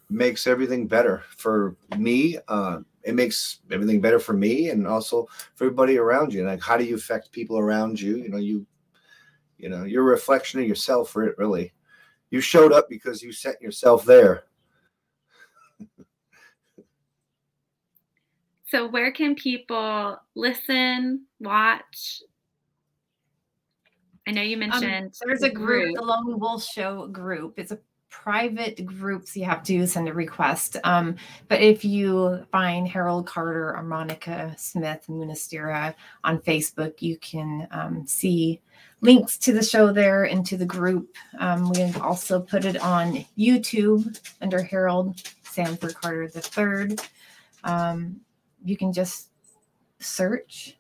makes 0.09 0.47
everything 0.47 0.87
better 0.87 1.23
for 1.37 1.77
me. 1.97 2.39
Uh, 2.49 2.81
it 3.03 3.15
makes 3.15 3.61
everything 3.71 4.01
better 4.01 4.19
for 4.19 4.33
me, 4.33 4.71
and 4.71 4.87
also 4.87 5.29
for 5.55 5.65
everybody 5.65 5.99
around 5.99 6.33
you. 6.33 6.45
Like, 6.45 6.63
how 6.63 6.77
do 6.77 6.85
you 6.85 6.97
affect 6.97 7.33
people 7.33 7.59
around 7.59 8.01
you? 8.01 8.17
You 8.17 8.29
know, 8.29 8.39
you, 8.39 8.67
you 9.59 9.69
know, 9.69 9.85
you're 9.85 10.03
a 10.03 10.11
reflection 10.11 10.61
of 10.61 10.67
yourself. 10.67 11.15
Really, 11.15 11.73
you 12.31 12.41
showed 12.41 12.73
up 12.73 12.89
because 12.89 13.23
you 13.23 13.33
sent 13.33 13.61
yourself 13.61 14.05
there. 14.05 14.45
so, 18.67 18.87
where 18.89 19.13
can 19.13 19.35
people 19.35 20.19
listen, 20.35 21.27
watch? 21.41 22.23
I 24.27 24.33
know 24.33 24.43
you 24.43 24.55
um, 24.55 24.61
mentioned 24.61 25.05
um, 25.07 25.11
there's 25.27 25.43
a 25.43 25.51
group, 25.51 25.97
the 25.97 26.03
Lone 26.03 26.39
Wolf 26.39 26.65
Show 26.65 27.07
group. 27.09 27.55
It's 27.57 27.73
a 27.73 27.79
private 28.11 28.85
groups 28.85 29.37
you 29.37 29.45
have 29.45 29.63
to 29.63 29.87
send 29.87 30.09
a 30.09 30.13
request. 30.13 30.77
Um, 30.85 31.17
but 31.49 31.61
if 31.61 31.85
you 31.85 32.45
find 32.51 32.87
Harold 32.87 33.27
Carter 33.27 33.75
or 33.75 33.83
Monica 33.83 34.55
Smith 34.59 35.05
Moonastira 35.09 35.95
on 36.25 36.39
Facebook, 36.41 37.01
you 37.01 37.17
can 37.19 37.69
um, 37.71 38.07
see 38.07 38.61
links 39.01 39.39
to 39.39 39.53
the 39.53 39.63
show 39.63 39.93
there 39.93 40.25
and 40.25 40.45
to 40.47 40.57
the 40.57 40.67
group. 40.67 41.17
Um, 41.39 41.71
we've 41.71 42.01
also 42.01 42.41
put 42.41 42.65
it 42.65 42.81
on 42.83 43.25
YouTube 43.39 44.19
under 44.41 44.63
Harold 44.63 45.23
Sanford 45.43 45.95
Carter 45.95 46.31
III. 46.35 46.97
Um, 47.65 48.21
you 48.65 48.77
can 48.77 48.93
just 48.93 49.29
search. 49.99 50.77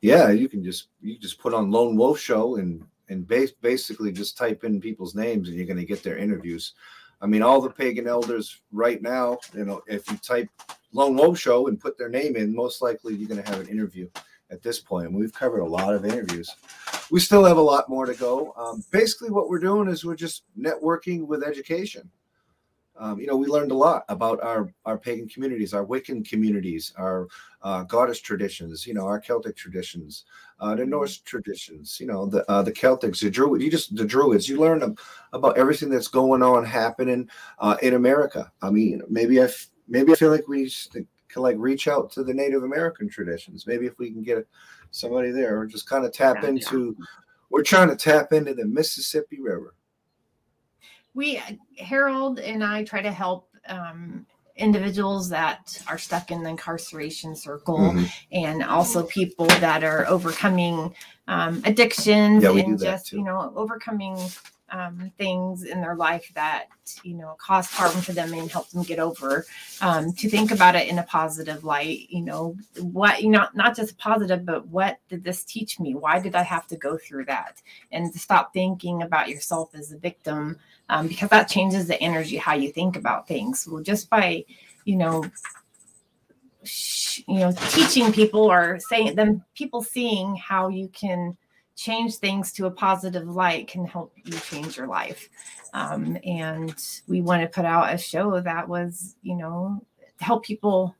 Yeah, 0.00 0.30
you 0.30 0.48
can 0.48 0.62
just 0.62 0.88
you 1.00 1.18
just 1.18 1.38
put 1.38 1.54
on 1.54 1.70
Lone 1.70 1.96
Wolf 1.96 2.18
Show 2.18 2.56
and 2.56 2.84
and 3.08 3.26
basically 3.60 4.12
just 4.12 4.36
type 4.36 4.64
in 4.64 4.80
people's 4.80 5.14
names 5.14 5.48
and 5.48 5.56
you're 5.56 5.66
going 5.66 5.76
to 5.78 5.84
get 5.84 6.02
their 6.02 6.16
interviews. 6.18 6.74
I 7.20 7.26
mean, 7.26 7.42
all 7.42 7.60
the 7.60 7.70
pagan 7.70 8.06
elders 8.06 8.60
right 8.72 9.00
now, 9.00 9.38
you 9.54 9.64
know, 9.64 9.82
if 9.86 10.10
you 10.10 10.16
type 10.18 10.48
Lone 10.92 11.16
Wolf 11.16 11.38
Show 11.38 11.68
and 11.68 11.80
put 11.80 11.96
their 11.96 12.08
name 12.08 12.36
in, 12.36 12.54
most 12.54 12.82
likely 12.82 13.14
you're 13.14 13.28
going 13.28 13.42
to 13.42 13.50
have 13.50 13.60
an 13.60 13.68
interview 13.68 14.08
at 14.54 14.62
this 14.62 14.80
point. 14.80 15.08
And 15.08 15.14
we've 15.14 15.32
covered 15.32 15.60
a 15.60 15.66
lot 15.66 15.94
of 15.94 16.06
interviews. 16.06 16.48
We 17.10 17.20
still 17.20 17.44
have 17.44 17.58
a 17.58 17.62
lot 17.62 17.90
more 17.90 18.06
to 18.06 18.14
go. 18.14 18.54
Um, 18.56 18.82
basically, 18.90 19.30
what 19.30 19.50
we're 19.50 19.58
doing 19.58 19.88
is 19.88 20.04
we're 20.04 20.16
just 20.16 20.44
networking 20.58 21.26
with 21.26 21.42
education. 21.42 22.10
Um, 22.96 23.18
you 23.18 23.26
know, 23.26 23.36
we 23.36 23.46
learned 23.46 23.72
a 23.72 23.76
lot 23.76 24.04
about 24.08 24.40
our 24.42 24.72
our 24.84 24.96
pagan 24.96 25.28
communities, 25.28 25.74
our 25.74 25.84
Wiccan 25.84 26.28
communities, 26.28 26.92
our 26.96 27.26
uh, 27.62 27.82
goddess 27.82 28.20
traditions. 28.20 28.86
You 28.86 28.94
know, 28.94 29.06
our 29.06 29.18
Celtic 29.18 29.56
traditions, 29.56 30.26
uh, 30.60 30.76
the 30.76 30.86
Norse 30.86 31.18
traditions. 31.18 31.98
You 31.98 32.06
know, 32.06 32.26
the 32.26 32.48
uh, 32.48 32.62
the 32.62 32.72
Celtics, 32.72 33.20
the 33.20 33.30
Druid. 33.30 33.62
You 33.62 33.70
just 33.70 33.96
the 33.96 34.04
Druids. 34.04 34.48
You 34.48 34.60
learn 34.60 34.96
about 35.32 35.58
everything 35.58 35.90
that's 35.90 36.08
going 36.08 36.42
on 36.42 36.64
happening 36.64 37.28
uh, 37.58 37.76
in 37.82 37.94
America. 37.94 38.52
I 38.62 38.70
mean, 38.70 39.02
maybe 39.08 39.40
I 39.40 39.46
f- 39.46 39.70
maybe 39.88 40.12
I 40.12 40.14
feel 40.14 40.30
like 40.30 40.46
we 40.46 40.68
can 41.34 41.42
like 41.42 41.56
reach 41.58 41.86
out 41.88 42.10
to 42.12 42.24
the 42.24 42.32
Native 42.32 42.62
American 42.62 43.08
traditions. 43.08 43.66
Maybe 43.66 43.84
if 43.84 43.98
we 43.98 44.10
can 44.10 44.22
get 44.22 44.46
somebody 44.90 45.30
there, 45.30 45.58
or 45.58 45.66
just 45.66 45.88
kind 45.88 46.06
of 46.06 46.12
tap 46.12 46.38
yeah, 46.42 46.48
into. 46.48 46.96
Yeah. 46.98 47.04
We're 47.50 47.62
trying 47.62 47.88
to 47.90 47.96
tap 47.96 48.32
into 48.32 48.54
the 48.54 48.64
Mississippi 48.64 49.40
River 49.40 49.74
we 51.14 51.40
Harold 51.78 52.40
and 52.40 52.62
I 52.62 52.84
try 52.84 53.00
to 53.00 53.12
help 53.12 53.48
um, 53.68 54.26
individuals 54.56 55.28
that 55.30 55.82
are 55.88 55.98
stuck 55.98 56.30
in 56.30 56.42
the 56.42 56.50
incarceration 56.50 57.34
circle 57.34 57.78
mm-hmm. 57.78 58.04
and 58.32 58.62
also 58.62 59.04
people 59.04 59.46
that 59.46 59.82
are 59.82 60.06
overcoming 60.06 60.94
um, 61.26 61.62
addictions 61.64 62.42
yeah, 62.42 62.50
and 62.50 62.78
just 62.78 63.12
you 63.12 63.24
know 63.24 63.52
overcoming 63.56 64.18
um, 64.74 65.12
things 65.16 65.62
in 65.62 65.80
their 65.80 65.94
life 65.94 66.32
that 66.34 66.66
you 67.04 67.14
know 67.14 67.36
cause 67.38 67.70
harm 67.70 68.02
to 68.02 68.12
them 68.12 68.34
and 68.34 68.50
help 68.50 68.68
them 68.70 68.82
get 68.82 68.98
over 68.98 69.46
um, 69.80 70.12
to 70.12 70.28
think 70.28 70.50
about 70.50 70.74
it 70.74 70.88
in 70.88 70.98
a 70.98 71.02
positive 71.04 71.62
light 71.62 72.06
you 72.10 72.20
know 72.20 72.56
what 72.80 73.22
you 73.22 73.30
know 73.30 73.46
not 73.54 73.76
just 73.76 73.96
positive 73.98 74.44
but 74.44 74.66
what 74.66 74.98
did 75.08 75.22
this 75.22 75.44
teach 75.44 75.78
me? 75.78 75.94
Why 75.94 76.18
did 76.18 76.34
i 76.34 76.42
have 76.42 76.66
to 76.68 76.76
go 76.76 76.98
through 76.98 77.26
that? 77.26 77.62
And 77.92 78.12
to 78.12 78.18
stop 78.18 78.52
thinking 78.52 79.02
about 79.02 79.28
yourself 79.28 79.74
as 79.74 79.92
a 79.92 79.98
victim 79.98 80.58
um, 80.88 81.06
because 81.06 81.30
that 81.30 81.48
changes 81.48 81.86
the 81.86 82.00
energy 82.02 82.36
how 82.36 82.54
you 82.54 82.72
think 82.72 82.96
about 82.96 83.28
things. 83.28 83.68
Well 83.68 83.82
just 83.82 84.10
by 84.10 84.44
you 84.84 84.96
know 84.96 85.24
sh- 86.64 87.20
you 87.28 87.38
know 87.38 87.52
teaching 87.70 88.12
people 88.12 88.40
or 88.40 88.80
saying 88.80 89.14
them 89.14 89.44
people 89.54 89.82
seeing 89.82 90.34
how 90.34 90.66
you 90.68 90.88
can 90.88 91.36
change 91.76 92.16
things 92.16 92.52
to 92.52 92.66
a 92.66 92.70
positive 92.70 93.28
light 93.28 93.68
can 93.68 93.84
help 93.84 94.12
you 94.24 94.38
change 94.38 94.76
your 94.76 94.86
life. 94.86 95.28
Um, 95.72 96.16
and 96.24 96.74
we 97.08 97.20
want 97.20 97.42
to 97.42 97.48
put 97.48 97.64
out 97.64 97.92
a 97.92 97.98
show 97.98 98.40
that 98.40 98.68
was, 98.68 99.16
you 99.22 99.36
know, 99.36 99.84
help 100.20 100.44
people 100.44 100.94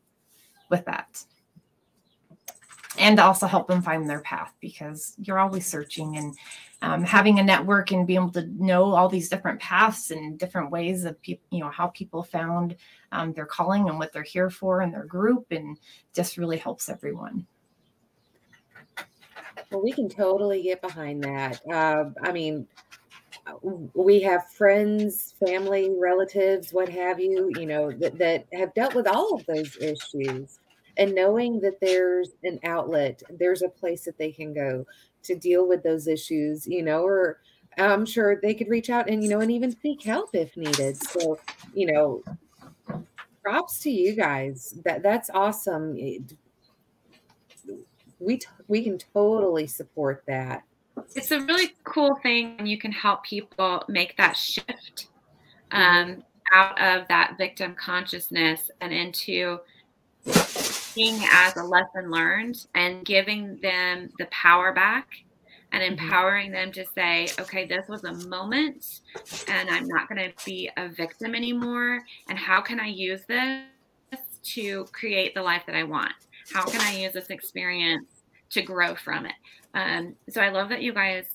with 0.70 0.84
that. 0.86 1.24
And 2.96 3.18
also 3.18 3.46
help 3.46 3.66
them 3.66 3.82
find 3.82 4.08
their 4.08 4.20
path 4.20 4.54
because 4.60 5.14
you're 5.18 5.40
always 5.40 5.66
searching 5.66 6.16
and 6.16 6.36
um, 6.80 7.02
having 7.02 7.38
a 7.38 7.42
network 7.42 7.90
and 7.90 8.06
being 8.06 8.20
able 8.20 8.30
to 8.32 8.46
know 8.62 8.94
all 8.94 9.08
these 9.08 9.28
different 9.28 9.58
paths 9.58 10.10
and 10.10 10.38
different 10.38 10.70
ways 10.70 11.04
of 11.04 11.20
people, 11.22 11.44
you 11.50 11.60
know, 11.60 11.70
how 11.70 11.88
people 11.88 12.22
found 12.22 12.76
um, 13.10 13.32
their 13.32 13.46
calling 13.46 13.88
and 13.88 13.98
what 13.98 14.12
they're 14.12 14.22
here 14.22 14.50
for 14.50 14.82
in 14.82 14.92
their 14.92 15.06
group 15.06 15.46
and 15.50 15.78
just 16.14 16.36
really 16.36 16.58
helps 16.58 16.88
everyone. 16.88 17.46
Well, 19.70 19.82
we 19.82 19.92
can 19.92 20.08
totally 20.08 20.62
get 20.62 20.80
behind 20.80 21.22
that. 21.24 21.60
Uh, 21.70 22.10
I 22.22 22.32
mean, 22.32 22.66
we 23.94 24.20
have 24.22 24.50
friends, 24.52 25.34
family, 25.44 25.90
relatives, 25.98 26.72
what 26.72 26.88
have 26.88 27.20
you, 27.20 27.50
you 27.56 27.66
know, 27.66 27.90
that, 27.92 28.18
that 28.18 28.46
have 28.52 28.74
dealt 28.74 28.94
with 28.94 29.06
all 29.06 29.34
of 29.34 29.44
those 29.46 29.76
issues. 29.78 30.60
And 30.96 31.14
knowing 31.14 31.60
that 31.60 31.80
there's 31.80 32.30
an 32.44 32.60
outlet, 32.64 33.22
there's 33.38 33.62
a 33.62 33.68
place 33.68 34.04
that 34.04 34.16
they 34.16 34.30
can 34.30 34.54
go 34.54 34.86
to 35.24 35.34
deal 35.34 35.66
with 35.66 35.82
those 35.82 36.06
issues, 36.06 36.66
you 36.66 36.82
know, 36.82 37.02
or 37.02 37.40
I'm 37.76 38.06
sure 38.06 38.40
they 38.40 38.54
could 38.54 38.68
reach 38.68 38.90
out 38.90 39.08
and, 39.08 39.22
you 39.22 39.28
know, 39.28 39.40
and 39.40 39.50
even 39.50 39.74
seek 39.80 40.02
help 40.02 40.30
if 40.34 40.56
needed. 40.56 40.96
So, 40.96 41.38
you 41.74 41.92
know, 41.92 42.22
props 43.42 43.80
to 43.80 43.90
you 43.90 44.14
guys. 44.14 44.74
That 44.84 45.02
that's 45.02 45.30
awesome 45.30 45.96
we 48.18 48.38
t- 48.38 48.46
we 48.68 48.82
can 48.82 48.98
totally 48.98 49.66
support 49.66 50.22
that. 50.26 50.64
It's 51.14 51.30
a 51.30 51.40
really 51.40 51.74
cool 51.84 52.16
thing 52.22 52.56
when 52.56 52.66
you 52.66 52.78
can 52.78 52.92
help 52.92 53.24
people 53.24 53.82
make 53.88 54.16
that 54.16 54.36
shift 54.36 55.08
um, 55.72 56.22
out 56.52 56.80
of 56.80 57.08
that 57.08 57.36
victim 57.36 57.74
consciousness 57.74 58.70
and 58.80 58.92
into 58.92 59.58
seeing 60.26 61.20
as 61.32 61.56
a 61.56 61.62
lesson 61.62 62.10
learned 62.10 62.66
and 62.74 63.04
giving 63.04 63.58
them 63.60 64.10
the 64.18 64.26
power 64.26 64.72
back 64.72 65.08
and 65.72 65.82
mm-hmm. 65.82 65.92
empowering 65.92 66.52
them 66.52 66.70
to 66.72 66.84
say, 66.94 67.28
okay, 67.40 67.66
this 67.66 67.88
was 67.88 68.04
a 68.04 68.12
moment 68.28 69.00
and 69.48 69.68
I'm 69.68 69.88
not 69.88 70.08
going 70.08 70.30
to 70.30 70.44
be 70.44 70.70
a 70.76 70.88
victim 70.88 71.34
anymore. 71.34 72.00
And 72.28 72.38
how 72.38 72.60
can 72.60 72.78
I 72.78 72.86
use 72.86 73.22
this 73.26 73.64
to 74.54 74.84
create 74.92 75.34
the 75.34 75.42
life 75.42 75.62
that 75.66 75.74
I 75.74 75.82
want? 75.82 76.12
How 76.52 76.64
can 76.64 76.80
I 76.80 76.98
use 76.98 77.12
this 77.12 77.28
experience 77.28 78.08
to 78.54 78.62
grow 78.62 78.94
from 78.94 79.26
it. 79.26 79.34
Um, 79.74 80.14
so 80.30 80.40
I 80.40 80.48
love 80.48 80.68
that 80.70 80.82
you 80.82 80.94
guys 80.94 81.26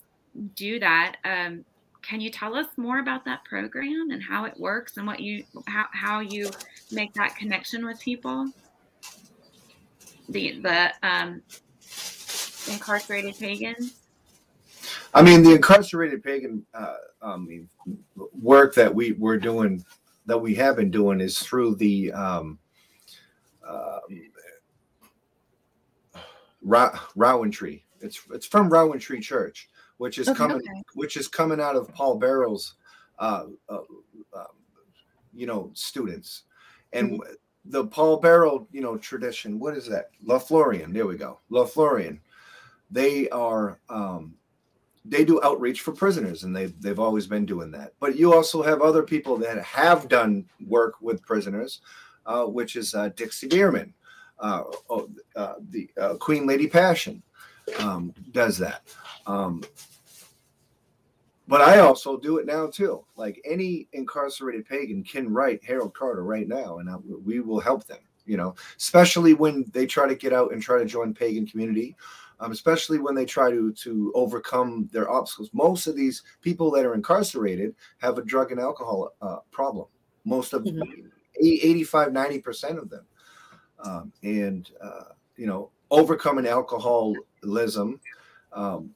do 0.55 0.80
that. 0.80 1.18
Um, 1.24 1.64
can 2.01 2.22
you 2.22 2.32
tell 2.32 2.55
us 2.55 2.68
more 2.78 2.99
about 2.99 3.26
that 3.26 3.43
program 3.43 4.10
and 4.12 4.24
how 4.24 4.45
it 4.45 4.57
works 4.57 4.97
and 4.97 5.05
what 5.05 5.20
you 5.20 5.43
how, 5.68 5.86
how 5.91 6.20
you 6.22 6.49
make 6.91 7.14
that 7.14 7.36
connection 7.36 7.86
with 7.86 7.99
people? 7.99 8.49
The 10.30 10.60
the 10.62 10.93
um, 11.03 11.41
incarcerated 12.72 13.38
pagans. 13.38 13.95
I 15.14 15.22
mean, 15.22 15.43
the 15.43 15.55
incarcerated 15.55 16.24
pagan 16.24 16.66
uh, 16.74 16.95
um, 17.22 17.68
work 18.41 18.76
that 18.76 18.93
we 18.93 19.12
we're 19.14 19.38
doing 19.38 19.84
that 20.26 20.38
we 20.38 20.55
have 20.55 20.78
been 20.78 20.91
doing 20.91 21.20
is 21.20 21.39
through 21.39 21.76
the 21.76 22.14
um, 22.14 22.60
uh, 23.68 23.99
Ra- 26.70 26.99
Rowantree. 27.17 27.82
It's 27.99 28.22
it's 28.32 28.45
from 28.45 28.70
Rowantree 28.70 29.22
Church, 29.22 29.70
which 29.97 30.20
is 30.20 30.30
okay, 30.30 30.38
coming 30.38 30.57
okay. 30.57 30.84
which 30.93 31.17
is 31.17 31.28
coming 31.28 31.59
out 31.59 31.76
of 31.76 31.93
Paul 31.93 32.20
Beyerl's, 32.20 32.76
uh, 33.17 33.45
uh, 33.67 33.80
uh, 34.34 34.43
you 35.34 35.47
know, 35.47 35.72
students, 35.74 36.43
and 36.93 37.13
mm-hmm. 37.13 37.34
the 37.65 37.86
Paul 37.88 38.17
Barrow, 38.17 38.67
you 38.72 38.82
know, 38.82 38.97
tradition. 38.97 39.59
What 39.59 39.76
is 39.76 39.88
that? 39.88 40.11
Lothlorien. 40.26 40.93
There 40.93 41.07
we 41.07 41.17
go. 41.17 41.39
Lothlorien. 41.51 42.20
They 42.91 43.28
are. 43.30 43.80
Um, 43.89 44.36
they 45.05 45.24
do 45.24 45.41
outreach 45.43 45.82
for 45.82 45.93
prisoners 45.93 46.43
and 46.43 46.53
they've, 46.53 46.80
they've 46.82 46.99
always 46.99 47.26
been 47.26 47.45
doing 47.45 47.72
that 47.72 47.93
but 48.01 48.17
you 48.17 48.34
also 48.34 48.61
have 48.61 48.82
other 48.82 49.01
people 49.01 49.38
that 49.38 49.63
have 49.63 50.09
done 50.09 50.45
work 50.67 50.95
with 51.01 51.26
prisoners 51.26 51.80
uh, 52.26 52.43
which 52.43 52.76
is 52.76 52.93
uh, 52.93 53.07
dixie 53.15 53.47
deerman 53.47 53.93
uh, 54.40 54.64
oh, 54.90 55.10
uh, 55.36 55.56
the 55.70 55.90
uh, 56.00 56.16
Queen 56.16 56.46
Lady 56.46 56.68
Passion 56.68 57.22
um, 57.80 58.14
does 58.32 58.58
that. 58.58 58.84
Um, 59.26 59.64
but 61.48 61.62
I 61.62 61.80
also 61.80 62.16
do 62.16 62.38
it 62.38 62.46
now 62.46 62.68
too. 62.68 63.04
Like 63.16 63.42
any 63.44 63.88
incarcerated 63.94 64.68
pagan 64.68 65.04
can 65.04 65.34
write 65.34 65.64
Harold 65.64 65.96
Carter 65.96 66.24
right 66.24 66.48
now, 66.48 66.78
and 66.78 66.90
I, 66.90 66.96
we 66.98 67.40
will 67.40 67.60
help 67.60 67.86
them. 67.86 67.98
You 68.26 68.38
know, 68.38 68.54
especially 68.78 69.34
when 69.34 69.66
they 69.74 69.88
try 69.88 70.08
to 70.08 70.14
get 70.14 70.34
out 70.34 70.54
and 70.54 70.62
try 70.62 70.78
to 70.78 70.86
join 70.86 71.16
pagan 71.16 71.48
community, 71.48 71.96
um, 72.40 72.52
especially 72.52 73.00
when 73.00 73.16
they 73.16 73.26
try 73.26 73.50
to 73.50 73.74
to 73.74 74.12
overcome 74.14 74.88
their 74.94 75.10
obstacles. 75.10 75.50
Most 75.52 75.88
of 75.88 75.96
these 75.96 76.22
people 76.44 76.70
that 76.72 76.86
are 76.86 76.94
incarcerated 76.94 77.74
have 77.98 78.20
a 78.20 78.24
drug 78.24 78.52
and 78.52 78.62
alcohol 78.62 79.16
uh, 79.24 79.38
problem. 79.50 79.88
Most 80.26 80.54
of 80.54 80.64
mm-hmm. 80.64 81.08
85, 81.42 82.14
90 82.14 82.40
percent 82.40 82.78
of 82.78 82.92
them. 82.92 83.06
Um, 83.84 84.12
and 84.24 84.70
uh, 84.82 85.14
you 85.38 85.48
know 85.48 85.70
overcoming 85.92 86.48
alcoholism, 86.48 88.00
um, 88.54 88.90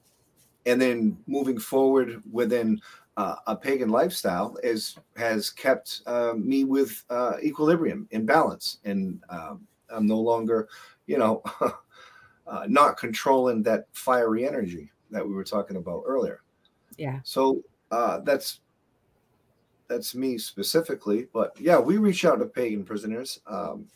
and 0.66 0.80
then 0.80 1.16
moving 1.26 1.58
forward 1.58 2.22
within 2.30 2.80
uh, 3.16 3.36
a 3.46 3.56
pagan 3.56 3.88
lifestyle 3.88 4.56
is 4.62 4.96
has 5.16 5.50
kept 5.50 6.02
uh, 6.06 6.32
me 6.36 6.64
with 6.64 7.04
uh, 7.10 7.34
equilibrium 7.42 8.08
in 8.10 8.26
balance, 8.26 8.78
and 8.84 9.20
um, 9.28 9.66
I'm 9.90 10.06
no 10.06 10.18
longer, 10.18 10.68
you 11.06 11.18
know, 11.18 11.42
uh, 12.46 12.66
not 12.68 12.96
controlling 12.96 13.62
that 13.62 13.86
fiery 13.92 14.46
energy 14.46 14.90
that 15.10 15.26
we 15.26 15.34
were 15.34 15.44
talking 15.44 15.76
about 15.76 16.02
earlier. 16.06 16.42
Yeah. 16.96 17.20
So 17.22 17.62
uh, 17.90 18.20
that's 18.20 18.60
that's 19.88 20.14
me 20.14 20.38
specifically, 20.38 21.28
but 21.32 21.56
yeah, 21.60 21.78
we 21.78 21.98
reach 21.98 22.24
out 22.24 22.40
to 22.40 22.46
pagan 22.46 22.84
prisoners, 22.84 23.40
um, 23.46 23.86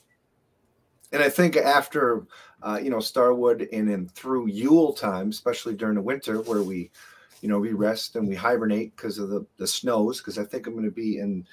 and 1.13 1.23
I 1.23 1.29
think 1.29 1.57
after 1.57 2.27
uh, 2.63 2.79
you 2.83 2.91
know 2.91 3.01
Starwood 3.01 3.69
and 3.73 3.89
then 3.89 4.09
through 4.09 4.49
Yule 4.49 4.93
time, 4.93 5.31
especially 5.31 5.75
during 5.75 5.95
the 5.95 6.03
winter, 6.03 6.41
where 6.43 6.63
we 6.63 6.91
you 7.41 7.49
know 7.49 7.59
we 7.59 7.73
rest 7.73 8.17
and 8.17 8.29
we 8.29 8.35
hibernate 8.35 8.95
because 8.97 9.19
of 9.19 9.29
the 9.29 9.47
the 9.57 9.67
snows. 9.67 10.19
Because 10.19 10.39
I 10.39 10.45
think 10.45 10.67
I'm 10.67 10.75
going 10.75 10.85
to 10.85 10.91
be 10.91 11.19
in 11.19 11.47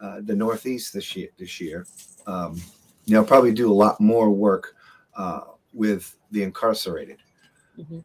uh, 0.00 0.20
the 0.22 0.34
Northeast 0.34 0.92
this 0.92 1.14
year. 1.16 1.28
This 1.38 1.60
year, 1.60 1.86
um, 2.26 2.60
you 3.06 3.14
know, 3.14 3.24
probably 3.24 3.52
do 3.52 3.70
a 3.70 3.74
lot 3.74 4.00
more 4.00 4.30
work 4.30 4.74
uh, 5.16 5.42
with 5.72 6.16
the 6.30 6.42
incarcerated. 6.42 7.18
Mhm. 7.78 8.04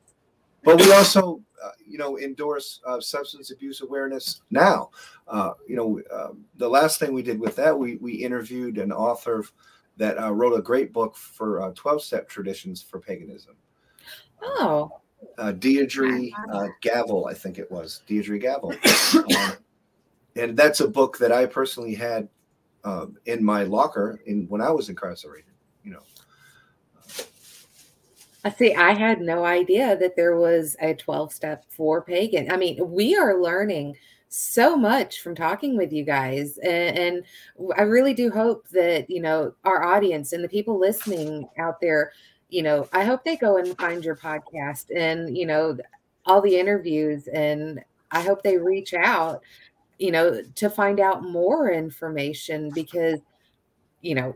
But 0.63 0.79
we 0.79 0.91
also, 0.91 1.41
uh, 1.63 1.71
you 1.87 1.97
know, 1.97 2.19
endorse 2.19 2.81
uh, 2.85 3.01
substance 3.01 3.49
abuse 3.49 3.81
awareness 3.81 4.41
now. 4.51 4.91
Uh, 5.27 5.53
you 5.67 5.75
know, 5.75 5.99
um, 6.15 6.45
the 6.57 6.69
last 6.69 6.99
thing 6.99 7.13
we 7.13 7.23
did 7.23 7.39
with 7.39 7.55
that, 7.55 7.77
we 7.77 7.95
we 7.95 8.13
interviewed 8.13 8.77
an 8.77 8.91
author 8.91 9.43
that 9.97 10.21
uh, 10.21 10.31
wrote 10.31 10.57
a 10.57 10.61
great 10.61 10.93
book 10.93 11.15
for 11.15 11.71
twelve 11.75 12.01
step 12.01 12.27
traditions 12.27 12.81
for 12.81 12.99
paganism. 12.99 13.55
Oh, 14.41 15.01
Uh, 15.37 15.51
Deirdre 15.51 16.29
uh, 16.51 16.67
Gavel, 16.81 17.27
I 17.27 17.33
think 17.33 17.59
it 17.59 17.69
was 17.71 18.01
Deirdre 18.07 18.39
Gavel, 18.39 18.73
Um, 19.15 19.53
and 20.35 20.57
that's 20.57 20.79
a 20.79 20.87
book 20.87 21.17
that 21.19 21.31
I 21.31 21.45
personally 21.45 21.93
had 21.93 22.27
um, 22.83 23.17
in 23.25 23.43
my 23.43 23.63
locker 23.63 24.21
in 24.25 24.47
when 24.47 24.61
I 24.61 24.71
was 24.71 24.89
incarcerated. 24.89 25.53
You 25.83 25.91
know, 25.91 26.03
I 28.43 28.49
see. 28.49 28.73
I 28.73 28.93
had 28.93 29.21
no 29.21 29.45
idea 29.45 29.95
that 29.97 30.15
there 30.15 30.37
was 30.37 30.75
a 30.81 30.95
12 30.95 31.33
step 31.33 31.65
for 31.69 32.01
pagan. 32.01 32.51
I 32.51 32.57
mean, 32.57 32.77
we 32.89 33.15
are 33.15 33.39
learning 33.39 33.95
so 34.33 34.77
much 34.77 35.19
from 35.19 35.35
talking 35.35 35.75
with 35.75 35.91
you 35.91 36.05
guys. 36.05 36.57
And, 36.59 36.97
and 36.97 37.23
I 37.77 37.81
really 37.81 38.13
do 38.13 38.31
hope 38.31 38.67
that, 38.69 39.09
you 39.09 39.21
know, 39.21 39.53
our 39.65 39.83
audience 39.83 40.31
and 40.31 40.41
the 40.41 40.47
people 40.47 40.79
listening 40.79 41.49
out 41.59 41.81
there, 41.81 42.13
you 42.47 42.63
know, 42.63 42.87
I 42.93 43.03
hope 43.03 43.25
they 43.25 43.35
go 43.35 43.57
and 43.57 43.77
find 43.77 44.05
your 44.05 44.15
podcast 44.15 44.85
and, 44.95 45.37
you 45.37 45.45
know, 45.45 45.77
all 46.25 46.41
the 46.41 46.57
interviews. 46.57 47.27
And 47.27 47.83
I 48.11 48.21
hope 48.21 48.41
they 48.41 48.57
reach 48.57 48.93
out, 48.93 49.41
you 49.99 50.11
know, 50.11 50.41
to 50.55 50.69
find 50.69 51.01
out 51.01 51.23
more 51.23 51.69
information 51.69 52.71
because, 52.73 53.19
you 53.99 54.15
know, 54.15 54.33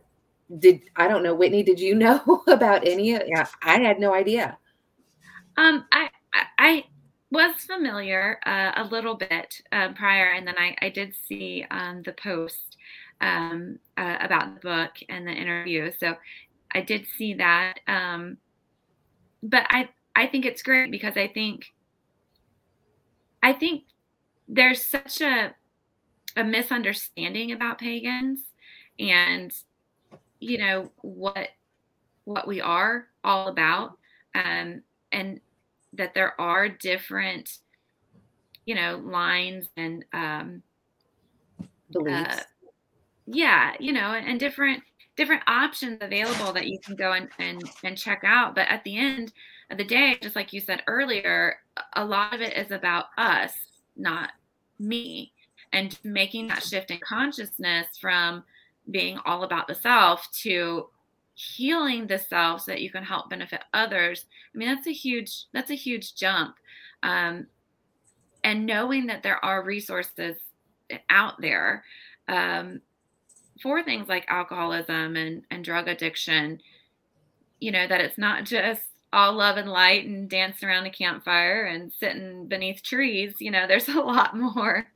did 0.60 0.82
I 0.98 1.08
don't 1.08 1.24
know, 1.24 1.34
Whitney, 1.36 1.64
did 1.64 1.80
you 1.80 1.96
know 1.96 2.43
about 2.48 2.86
any? 2.86 3.12
Yeah, 3.12 3.48
I 3.64 3.80
had 3.80 4.02
no 4.02 4.14
idea. 4.14 4.58
Um, 5.56 5.86
I, 5.93 6.10
I, 6.34 6.46
I 6.60 6.84
was 7.36 7.55
familiar 7.65 8.39
uh, 8.45 8.71
a 8.77 8.83
little 8.86 9.15
bit 9.15 9.61
uh, 9.71 9.89
prior, 9.93 10.31
and 10.31 10.47
then 10.47 10.55
I, 10.57 10.75
I 10.81 10.89
did 10.89 11.13
see 11.27 11.65
um, 11.69 12.01
the 12.03 12.13
post 12.13 12.77
um, 13.21 13.77
uh, 13.97 14.17
about 14.21 14.55
the 14.55 14.61
book 14.61 14.91
and 15.09 15.27
the 15.27 15.31
interview. 15.31 15.91
So 15.99 16.15
I 16.73 16.81
did 16.81 17.05
see 17.17 17.33
that. 17.36 17.79
Um, 17.88 18.38
but 19.43 19.65
I, 19.69 19.89
I 20.15 20.27
think 20.27 20.45
it's 20.45 20.63
great 20.63 20.89
because 20.89 21.17
I 21.17 21.27
think, 21.27 21.73
I 23.43 23.53
think 23.53 23.83
there's 24.47 24.81
such 24.81 25.21
a, 25.21 25.53
a 26.38 26.43
misunderstanding 26.43 27.51
about 27.51 27.79
pagans 27.79 28.39
and 28.97 29.51
you 30.39 30.57
know 30.57 30.91
what 31.01 31.49
what 32.23 32.47
we 32.47 32.61
are 32.61 33.07
all 33.23 33.47
about 33.47 33.97
um 34.36 34.81
and 35.11 35.39
that 35.98 36.14
there 36.14 36.39
are 36.39 36.70
different 36.70 37.58
you 38.66 38.76
know 38.76 38.98
lines 39.04 39.68
and 39.78 40.06
um 40.14 40.62
Beliefs. 41.91 42.38
uh, 42.38 42.39
yeah 43.28 43.74
you 43.80 43.93
know 43.93 44.14
and 44.14 44.39
different 44.39 44.84
different 45.16 45.43
options 45.48 45.98
available 46.02 46.52
that 46.52 46.68
you 46.68 46.80
can 46.80 46.96
go 46.96 47.14
and, 47.14 47.30
and 47.39 47.64
and 47.84 47.98
check 47.98 48.22
out 48.24 48.56
but 48.56 48.68
at 48.68 48.84
the 48.84 48.98
end 48.98 49.32
of 49.70 49.78
the 49.78 49.84
day 49.84 50.18
just 50.22 50.36
like 50.36 50.52
you 50.52 50.60
said 50.60 50.84
earlier 50.88 51.58
a 51.93 52.04
lot 52.04 52.34
of 52.34 52.41
it 52.41 52.58
is 52.58 52.72
about 52.72 53.06
us 53.18 53.54
not 53.96 54.32
me 54.80 55.32
and 55.74 56.00
making 56.04 56.48
that 56.48 56.64
shift 56.64 56.91
in 56.91 57.00
consciousness 57.00 57.88
from 58.00 58.43
being 58.91 59.18
all 59.26 59.43
about 59.43 59.68
the 59.68 59.76
self 59.76 60.28
to 60.32 60.88
healing 61.36 62.07
the 62.07 62.17
self 62.17 62.61
so 62.61 62.71
that 62.71 62.81
you 62.81 62.89
can 62.89 63.03
help 63.03 63.29
benefit 63.29 63.61
others 63.73 64.25
i 64.53 64.57
mean 64.57 64.67
that's 64.67 64.88
a 64.88 64.93
huge 64.93 65.45
that's 65.53 65.71
a 65.71 65.75
huge 65.75 66.15
jump. 66.15 66.55
Um, 67.03 67.47
and 68.43 68.65
knowing 68.65 69.07
that 69.07 69.21
there 69.21 69.43
are 69.43 69.63
resources 69.63 70.38
out 71.09 71.39
there 71.41 71.83
um, 72.27 72.81
for 73.61 73.83
things 73.83 74.07
like 74.07 74.25
alcoholism 74.27 75.15
and, 75.15 75.43
and 75.51 75.63
drug 75.63 75.88
addiction 75.88 76.61
you 77.59 77.71
know 77.71 77.88
that 77.88 78.01
it's 78.01 78.17
not 78.17 78.45
just 78.45 78.83
all 79.13 79.33
love 79.33 79.57
and 79.57 79.69
light 79.69 80.05
and 80.05 80.29
dancing 80.29 80.67
around 80.67 80.83
the 80.83 80.89
campfire 80.89 81.65
and 81.65 81.91
sitting 81.93 82.47
beneath 82.47 82.83
trees 82.83 83.33
you 83.39 83.51
know 83.51 83.67
there's 83.67 83.89
a 83.89 83.99
lot 83.99 84.38
more 84.38 84.88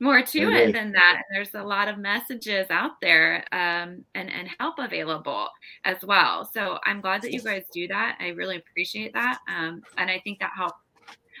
more 0.00 0.22
to 0.22 0.38
It 0.38 0.48
it 0.50 0.72
than 0.72 0.92
that. 0.92 1.22
There's 1.32 1.54
a 1.54 1.62
lot 1.62 1.88
of 1.88 1.98
messages 1.98 2.66
out 2.70 2.92
there 3.00 3.44
um, 3.52 4.04
and 4.14 4.30
and 4.30 4.48
help 4.58 4.76
available 4.78 5.48
as 5.84 5.98
well. 6.04 6.44
So 6.52 6.78
I'm 6.84 7.00
glad 7.00 7.22
that 7.22 7.32
you 7.32 7.42
guys 7.42 7.64
do 7.72 7.88
that. 7.88 8.16
I 8.20 8.28
really 8.28 8.56
appreciate 8.56 9.12
that, 9.14 9.38
um, 9.48 9.84
and 9.96 10.10
I 10.10 10.20
think 10.24 10.40
that 10.40 10.52
help 10.56 10.74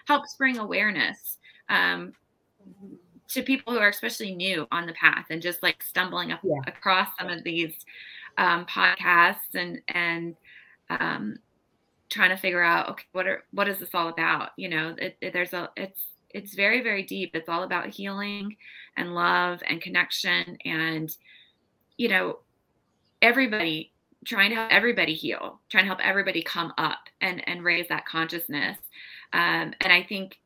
helps 0.08 0.36
bring 0.36 0.58
awareness 0.58 1.38
um, 1.70 2.14
to 3.30 3.42
people 3.42 3.72
who 3.72 3.78
are 3.78 3.88
especially 3.88 4.34
new 4.34 4.66
on 4.70 4.86
the 4.86 4.92
path 4.94 5.26
and 5.30 5.40
just 5.42 5.62
like 5.62 5.82
stumbling 5.82 6.30
up 6.32 6.42
Yeah. 6.42 6.64
across 6.66 7.08
some 7.18 7.28
of 7.30 7.42
these 7.44 7.74
um, 8.36 8.66
podcasts 8.66 9.54
and 9.54 9.80
and 9.88 10.36
um, 10.90 11.36
trying 12.10 12.30
to 12.30 12.36
figure 12.36 12.62
out 12.62 12.90
okay 12.90 13.04
what 13.12 13.26
are 13.28 13.44
what 13.52 13.68
is 13.68 13.78
this 13.80 13.90
all 13.94 14.08
about 14.08 14.50
you 14.58 14.68
know 14.68 14.94
it, 14.98 15.16
it- 15.22 15.32
there's 15.34 15.54
a 15.54 15.70
it's 15.76 16.02
it's 16.34 16.54
very 16.54 16.82
very 16.82 17.04
deep. 17.04 17.34
It's 17.34 17.48
all 17.48 17.62
about 17.62 17.88
healing 17.88 18.56
and 18.96 19.14
love 19.14 19.60
and 19.66 19.80
connection 19.80 20.58
and 20.64 21.10
you 21.96 22.08
know 22.08 22.40
everybody 23.22 23.92
trying 24.26 24.50
to 24.50 24.56
help 24.56 24.72
everybody 24.72 25.14
heal 25.14 25.60
trying 25.70 25.84
to 25.84 25.88
help 25.88 26.00
everybody 26.02 26.42
come 26.42 26.72
up 26.76 27.08
and 27.20 27.46
and 27.48 27.64
raise 27.64 27.88
that 27.88 28.06
consciousness. 28.06 28.78
Um, 29.32 29.74
and 29.80 29.92
i 29.92 30.02
think 30.02 30.40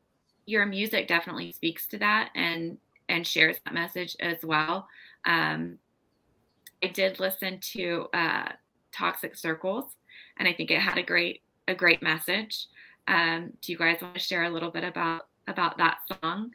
your 0.45 0.65
music 0.65 1.07
definitely 1.07 1.51
speaks 1.51 1.87
to 1.87 1.97
that 1.99 2.29
and 2.35 2.77
and 3.09 3.25
shares 3.25 3.57
that 3.65 3.73
message 3.73 4.15
as 4.19 4.37
well. 4.43 4.87
Um, 5.25 5.79
i 6.83 6.87
did 6.87 7.19
listen 7.19 7.59
to 7.73 8.07
uh, 8.13 8.49
toxic 8.91 9.35
circles 9.35 9.85
and 10.37 10.47
i 10.47 10.53
think 10.53 10.71
it 10.71 10.79
had 10.79 10.97
a 10.97 11.03
great 11.03 11.41
a 11.69 11.75
great 11.75 12.01
message. 12.01 12.67
Um, 13.07 13.53
do 13.61 13.71
you 13.71 13.77
guys 13.77 14.01
want 14.01 14.15
to 14.15 14.19
share 14.19 14.43
a 14.43 14.49
little 14.49 14.71
bit 14.71 14.83
about 14.83 15.28
about 15.49 15.77
that 15.77 15.97
song 16.21 16.51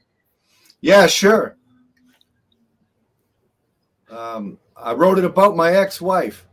yeah, 0.84 1.06
sure. 1.06 1.56
Um, 4.10 4.58
I 4.76 4.92
wrote 4.92 5.16
it 5.16 5.24
about 5.24 5.56
my 5.56 5.74
ex-wife. 5.74 6.46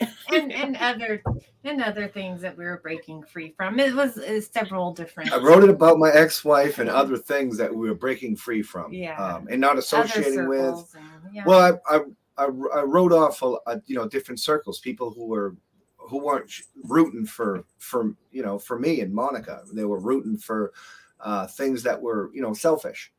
and 0.34 0.52
and 0.52 0.76
other 0.78 1.22
and 1.62 1.80
other 1.80 2.08
things 2.08 2.42
that 2.42 2.58
we 2.58 2.64
were 2.64 2.80
breaking 2.82 3.22
free 3.22 3.54
from. 3.56 3.78
It 3.78 3.94
was 3.94 4.18
uh, 4.18 4.40
several 4.40 4.92
different. 4.92 5.32
I 5.32 5.36
wrote 5.36 5.62
it 5.62 5.70
about 5.70 6.00
my 6.00 6.10
ex-wife 6.10 6.80
and 6.80 6.90
other 6.90 7.16
things 7.16 7.56
that 7.58 7.72
we 7.72 7.88
were 7.88 7.94
breaking 7.94 8.34
free 8.34 8.62
from. 8.62 8.92
Yeah. 8.92 9.16
Um, 9.16 9.46
and 9.48 9.60
not 9.60 9.78
associating 9.78 10.48
with. 10.48 10.92
and- 10.96 11.32
yeah. 11.32 11.44
Well, 11.46 11.78
I, 11.88 11.96
I 11.96 12.00
I 12.38 12.46
I 12.46 12.82
wrote 12.82 13.12
off 13.12 13.42
a, 13.42 13.54
a 13.68 13.80
you 13.86 13.94
know 13.94 14.08
different 14.08 14.40
circles, 14.40 14.80
people 14.80 15.12
who 15.12 15.24
were 15.28 15.54
who 15.98 16.18
weren't 16.18 16.50
rooting 16.82 17.26
for 17.26 17.64
for 17.78 18.12
you 18.32 18.42
know 18.42 18.58
for 18.58 18.76
me 18.76 19.02
and 19.02 19.14
Monica. 19.14 19.62
They 19.72 19.84
were 19.84 20.00
rooting 20.00 20.36
for 20.36 20.72
uh, 21.20 21.46
things 21.46 21.82
that 21.82 22.00
were 22.00 22.30
you 22.34 22.42
know 22.42 22.52
selfish. 22.52 23.12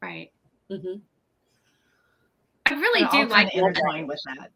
right 0.00 0.30
Mhm. 0.70 1.00
i 2.66 2.74
really 2.74 3.00
They're 3.00 3.24
do 3.24 3.30
like 3.30 3.50
kinda 3.50 3.68
intertwined 3.68 4.08
with 4.08 4.20
that. 4.26 4.50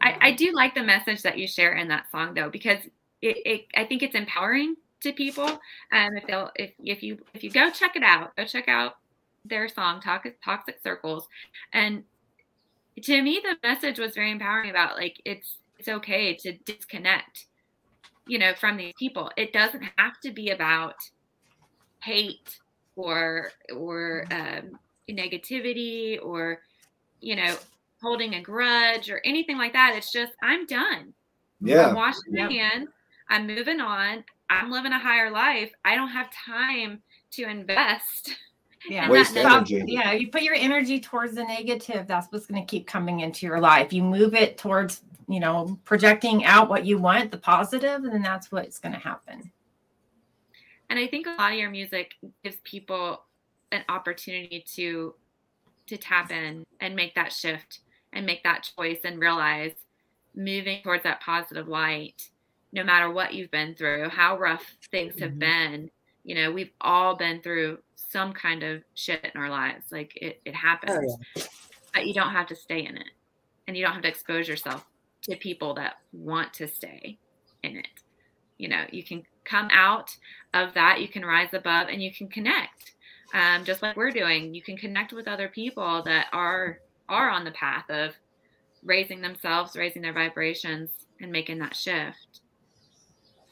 I, 0.00 0.16
I 0.20 0.32
do 0.32 0.52
like 0.52 0.74
the 0.74 0.82
message 0.82 1.22
that 1.22 1.38
you 1.38 1.46
share 1.46 1.74
in 1.74 1.88
that 1.88 2.10
song 2.10 2.34
though 2.34 2.50
because 2.50 2.78
it, 3.22 3.36
it 3.46 3.66
I 3.76 3.84
think 3.84 4.02
it's 4.02 4.14
empowering 4.14 4.76
to 5.00 5.12
people. 5.12 5.46
Um, 5.92 6.16
if 6.16 6.26
they'll 6.26 6.50
if 6.56 6.72
if 6.78 7.02
you 7.02 7.18
if 7.32 7.44
you 7.44 7.50
go 7.50 7.70
check 7.70 7.96
it 7.96 8.02
out, 8.02 8.34
go 8.36 8.44
check 8.44 8.68
out 8.68 8.96
their 9.44 9.68
song 9.68 10.00
Toxic 10.00 10.42
Toxic 10.42 10.76
Circles, 10.82 11.28
and 11.72 12.04
to 13.02 13.22
me 13.22 13.40
the 13.42 13.56
message 13.66 13.98
was 13.98 14.14
very 14.14 14.30
empowering 14.30 14.70
about 14.70 14.96
like 14.96 15.20
it's 15.24 15.56
it's 15.78 15.88
okay 15.88 16.34
to 16.34 16.52
disconnect 16.64 17.46
you 18.26 18.38
know 18.38 18.52
from 18.54 18.76
these 18.76 18.94
people 18.98 19.30
it 19.36 19.52
doesn't 19.52 19.82
have 19.98 20.18
to 20.20 20.30
be 20.32 20.50
about 20.50 20.94
hate 22.02 22.58
or 22.96 23.50
or 23.74 24.24
um, 24.30 24.78
negativity 25.10 26.18
or 26.22 26.60
you 27.20 27.36
know 27.36 27.54
holding 28.02 28.34
a 28.34 28.40
grudge 28.42 29.10
or 29.10 29.20
anything 29.24 29.56
like 29.58 29.72
that 29.72 29.94
it's 29.96 30.12
just 30.12 30.32
i'm 30.42 30.66
done 30.66 31.12
Yeah. 31.60 31.88
i'm 31.88 31.94
washing 31.94 32.32
my 32.32 32.40
Yep. 32.48 32.50
hands 32.50 32.88
i'm 33.30 33.46
moving 33.46 33.80
on 33.80 34.24
i'm 34.50 34.70
living 34.70 34.92
a 34.92 34.98
higher 34.98 35.30
life 35.30 35.72
i 35.84 35.94
don't 35.94 36.08
have 36.08 36.28
time 36.30 37.00
to 37.32 37.44
invest 37.44 38.34
Yeah. 38.86 39.04
And 39.04 39.12
Waste 39.12 39.32
that- 39.32 39.46
energy. 39.46 39.82
Yeah, 39.86 40.12
you 40.12 40.28
put 40.30 40.42
your 40.42 40.52
energy 40.54 41.00
towards 41.00 41.34
the 41.36 41.42
negative, 41.44 42.06
that's 42.06 42.30
what's 42.30 42.44
going 42.44 42.60
to 42.60 42.66
keep 42.70 42.86
coming 42.86 43.20
into 43.20 43.46
your 43.46 43.58
life. 43.58 43.94
You 43.94 44.02
move 44.02 44.34
it 44.34 44.58
towards, 44.58 45.00
you 45.28 45.40
know, 45.40 45.78
projecting 45.84 46.44
out 46.44 46.68
what 46.68 46.84
you 46.84 46.98
want, 46.98 47.30
the 47.30 47.38
positive, 47.38 48.04
and 48.04 48.12
then 48.12 48.22
that's 48.22 48.50
what's 48.52 48.78
going 48.78 48.92
to 48.94 48.98
happen. 49.00 49.50
and 50.90 50.98
i 50.98 51.06
think 51.06 51.26
a 51.26 51.30
lot 51.30 51.52
of 51.52 51.58
your 51.58 51.70
music 51.70 52.14
gives 52.42 52.56
people 52.62 53.24
an 53.72 53.82
opportunity 53.88 54.62
to 54.66 55.14
to 55.86 55.96
tap 55.96 56.30
in 56.30 56.64
and 56.80 56.94
make 56.94 57.14
that 57.14 57.32
shift 57.32 57.80
and 58.12 58.24
make 58.26 58.42
that 58.44 58.68
choice 58.76 59.00
and 59.04 59.18
realize 59.18 59.72
moving 60.34 60.82
towards 60.82 61.02
that 61.02 61.20
positive 61.20 61.68
light 61.68 62.28
no 62.72 62.84
matter 62.84 63.10
what 63.10 63.32
you've 63.34 63.50
been 63.50 63.74
through 63.74 64.08
how 64.10 64.38
rough 64.38 64.76
things 64.90 65.18
have 65.18 65.32
Mhm. 65.32 65.38
been 65.38 65.90
you 66.22 66.34
know 66.34 66.52
we've 66.52 66.72
all 66.82 67.16
been 67.16 67.40
through 67.40 67.78
some 67.96 68.32
kind 68.32 68.62
of 68.62 68.82
shit 68.94 69.24
in 69.24 69.40
our 69.40 69.48
lives 69.50 69.90
like 69.90 70.16
it, 70.20 70.40
it 70.44 70.54
happens 70.54 71.16
but 71.94 72.06
you 72.06 72.12
don't 72.14 72.30
have 72.32 72.46
to 72.48 72.54
stay 72.56 72.84
in 72.84 72.96
it 72.96 73.10
and 73.66 73.76
you 73.76 73.82
don't 73.84 73.94
have 73.94 74.02
to 74.02 74.08
expose 74.08 74.46
yourself 74.46 74.84
to 75.24 75.36
people 75.36 75.74
that 75.74 75.94
want 76.12 76.52
to 76.54 76.68
stay 76.68 77.18
in 77.62 77.76
it. 77.76 77.88
You 78.58 78.68
know 78.68 78.84
you 78.90 79.02
can 79.02 79.22
come 79.44 79.68
out 79.72 80.16
of 80.54 80.72
that 80.74 81.00
you 81.00 81.08
can 81.08 81.24
rise 81.24 81.52
above 81.52 81.88
and 81.88 82.02
you 82.02 82.12
can 82.12 82.28
connect. 82.28 82.92
Um, 83.34 83.64
just 83.64 83.82
like 83.82 83.96
we're 83.96 84.10
doing 84.10 84.54
you 84.54 84.62
can 84.62 84.76
connect 84.76 85.12
with 85.12 85.28
other 85.28 85.48
people 85.48 86.02
that 86.04 86.26
are 86.32 86.78
are 87.08 87.30
on 87.30 87.44
the 87.44 87.50
path 87.52 87.88
of 87.90 88.14
raising 88.84 89.20
themselves 89.20 89.76
raising 89.76 90.02
their 90.02 90.12
vibrations 90.12 90.90
and 91.20 91.32
making 91.32 91.58
that 91.58 91.74
shift. 91.74 92.40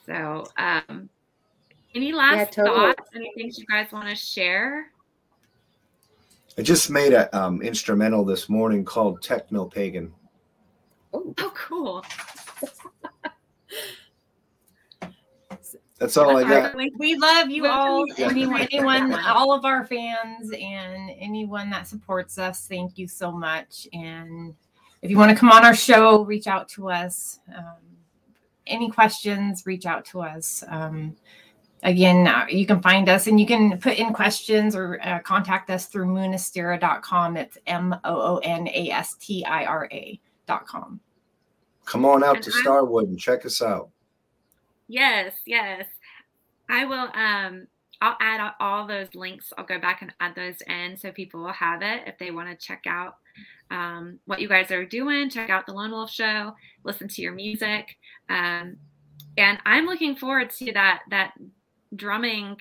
So 0.07 0.45
um 0.57 1.09
any 1.95 2.12
last 2.12 2.53
totally. 2.53 2.95
thoughts? 2.95 3.11
Any 3.14 3.33
things 3.37 3.59
you 3.59 3.66
guys 3.66 3.93
want 3.93 4.09
to 4.09 4.14
share? 4.14 4.87
I 6.57 6.62
just 6.62 6.91
made 6.91 7.12
a 7.12 7.35
um, 7.39 7.62
instrumental 7.62 8.25
this 8.25 8.49
morning 8.49 8.85
called 8.85 9.23
Techno 9.23 9.66
Pagan. 9.66 10.12
Oh, 11.13 11.35
oh 11.39 11.53
cool 11.55 12.05
That's 16.03 16.17
all 16.17 16.37
I 16.37 16.43
got. 16.43 16.75
We 16.99 17.15
love 17.15 17.49
you 17.49 17.67
all, 17.67 18.05
anyone, 18.19 18.67
anyone, 18.73 19.15
all 19.15 19.53
of 19.53 19.65
our 19.65 19.87
fans, 19.87 20.51
and 20.51 21.13
anyone 21.17 21.71
that 21.71 21.87
supports 21.87 22.39
us. 22.39 22.67
Thank 22.67 22.99
you 22.99 23.07
so 23.07 23.31
much. 23.31 23.87
And 23.93 24.53
if 25.01 25.13
you 25.13 25.17
want 25.17 25.31
to 25.31 25.37
come 25.37 25.51
on 25.51 25.65
our 25.65 25.77
show, 25.77 26.25
reach 26.25 26.49
out 26.49 26.69
to 26.71 26.91
us. 26.91 27.39
Um, 27.57 27.77
any 28.67 28.91
questions, 28.91 29.65
reach 29.65 29.87
out 29.87 30.05
to 30.07 30.23
us. 30.23 30.65
Um, 30.67 31.15
again, 31.85 32.27
uh, 32.27 32.47
you 32.49 32.67
can 32.67 32.83
find 32.83 33.09
us 33.09 33.29
and 33.29 33.39
you 33.39 33.47
can 33.47 33.79
put 33.79 33.97
in 33.97 34.13
questions 34.13 34.75
or 34.75 35.01
uh, 35.05 35.21
contact 35.21 35.71
us 35.71 35.87
through 35.87 36.07
moonastira.com. 36.07 37.37
It's 37.37 37.59
M 37.69 37.95
O 38.03 38.35
O 38.35 38.37
N 38.39 38.67
A 38.67 38.91
S 38.91 39.15
T 39.21 39.45
I 39.45 39.67
R 39.67 39.89
A.com. 40.61 41.00
Come 41.84 42.05
on 42.05 42.22
out 42.22 42.36
And 42.36 42.44
to 42.44 42.50
I'm- 42.53 42.62
Starwood 42.62 43.09
and 43.09 43.18
check 43.18 43.44
us 43.46 43.61
out. 43.62 43.90
Yes, 44.88 45.34
yes. 45.46 45.86
I 46.68 46.84
will 46.84 47.09
um 47.14 47.66
I'll 48.00 48.16
add 48.20 48.53
all 48.59 48.86
those 48.86 49.14
links. 49.14 49.53
I'll 49.57 49.64
go 49.64 49.78
back 49.78 50.03
and 50.03 50.12
add 50.20 50.34
those 50.34 50.57
in 50.66 50.96
so 50.96 51.12
people 51.12 51.40
will 51.40 51.53
have 51.53 51.82
it 51.82 52.03
if 52.07 52.18
they 52.18 52.32
want 52.32 52.48
to 52.50 52.57
check 52.66 52.82
out 52.86 53.16
um, 53.70 54.18
what 54.26 54.40
you 54.40 54.48
guys 54.48 54.70
are 54.72 54.84
doing, 54.84 55.30
check 55.30 55.48
out 55.50 55.66
the 55.66 55.72
Lone 55.72 55.92
Wolf 55.92 56.11
Show, 56.11 56.53
listen 56.84 57.07
to 57.09 57.22
your 57.22 57.32
music. 57.32 57.96
Um, 58.28 58.76
and 59.38 59.59
I'm 59.64 59.86
looking 59.86 60.16
forward 60.16 60.50
to 60.50 60.72
that 60.72 61.03
that 61.11 61.32
drumming 61.94 62.57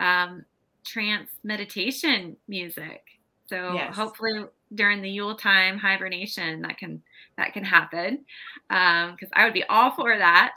um, 0.00 0.44
trance 0.84 1.28
meditation 1.42 2.36
music. 2.48 3.02
So 3.48 3.74
Yes. 3.74 3.94
hopefully 3.96 4.44
during 4.74 5.02
the 5.02 5.10
Yule 5.10 5.34
time 5.34 5.78
hibernation 5.78 6.62
that 6.62 6.78
can 6.78 7.02
that 7.36 7.52
can 7.52 7.64
happen 7.64 8.24
because 8.68 9.28
I 9.32 9.44
would 9.44 9.54
be 9.54 9.64
all 9.64 9.90
for 9.92 10.16
that. 10.16 10.56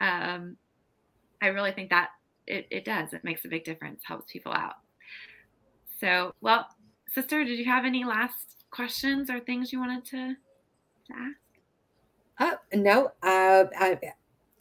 Um, 0.00 0.56
I 1.42 1.48
really 1.48 1.72
think 1.72 1.90
that 1.90 2.10
it, 2.46 2.66
it 2.70 2.84
does. 2.84 3.12
It 3.12 3.24
makes 3.24 3.44
a 3.44 3.48
big 3.48 3.64
difference, 3.64 4.02
helps 4.04 4.30
people 4.30 4.52
out. 4.52 4.74
So, 6.00 6.34
well, 6.40 6.66
sister, 7.12 7.44
did 7.44 7.58
you 7.58 7.64
have 7.66 7.84
any 7.84 8.04
last 8.04 8.64
questions 8.70 9.30
or 9.30 9.40
things 9.40 9.72
you 9.72 9.80
wanted 9.80 10.04
to, 10.06 10.34
to 11.06 11.12
ask? 11.16 11.36
Oh, 12.40 12.56
no, 12.74 13.06
uh, 13.22 13.64
I, 13.78 13.98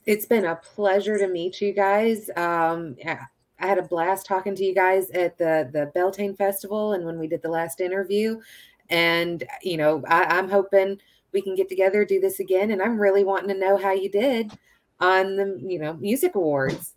it's 0.06 0.26
been 0.26 0.46
a 0.46 0.56
pleasure 0.56 1.18
to 1.18 1.28
meet 1.28 1.62
you 1.62 1.72
guys. 1.72 2.30
Um, 2.36 2.96
yeah, 2.98 3.24
I 3.60 3.68
had 3.68 3.78
a 3.78 3.84
blast 3.84 4.26
talking 4.26 4.56
to 4.56 4.64
you 4.64 4.76
guys 4.76 5.10
at 5.12 5.38
the 5.38 5.70
the 5.72 5.92
Beltane 5.94 6.36
Festival 6.36 6.94
and 6.94 7.06
when 7.06 7.20
we 7.20 7.28
did 7.28 7.42
the 7.42 7.50
last 7.50 7.80
interview. 7.80 8.42
And 8.90 9.44
you 9.62 9.78
know, 9.78 10.04
I, 10.08 10.24
I'm 10.38 10.50
hoping 10.50 11.00
we 11.32 11.42
can 11.42 11.56
get 11.56 11.70
together, 11.70 12.06
do 12.06 12.20
this 12.20 12.40
again. 12.40 12.72
And 12.72 12.82
I'm 12.82 13.00
really 13.00 13.24
wanting 13.24 13.50
to 13.50 13.60
know 13.60 13.78
how 13.78 13.92
you 13.92 14.10
did 14.10 14.52
on 15.00 15.36
the 15.36 15.60
you 15.62 15.80
know 15.80 15.94
music 15.94 16.36
awards. 16.36 16.96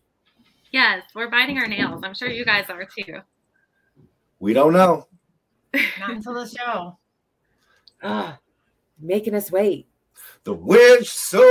Yes, 0.70 1.03
we're 1.14 1.30
biting 1.30 1.59
our 1.59 1.66
nails. 1.66 2.01
I'm 2.03 2.14
sure 2.14 2.28
you 2.28 2.45
guys 2.45 2.70
are 2.70 2.86
too. 2.86 3.18
We 4.40 4.55
don't 4.55 4.72
know. 4.72 5.07
Not 6.01 6.11
until 6.11 6.34
the 6.34 6.47
show. 6.49 6.99
Ah, 8.03 8.38
making 8.99 9.34
us 9.34 9.53
wait. 9.53 9.86
The 10.45 10.55
Witch 10.55 11.11
Source 11.11 11.45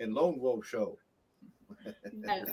and 0.00 0.14
Lone 0.14 0.40
Wolf 0.40 0.66
Show. 0.66 0.98
That's 1.84 2.50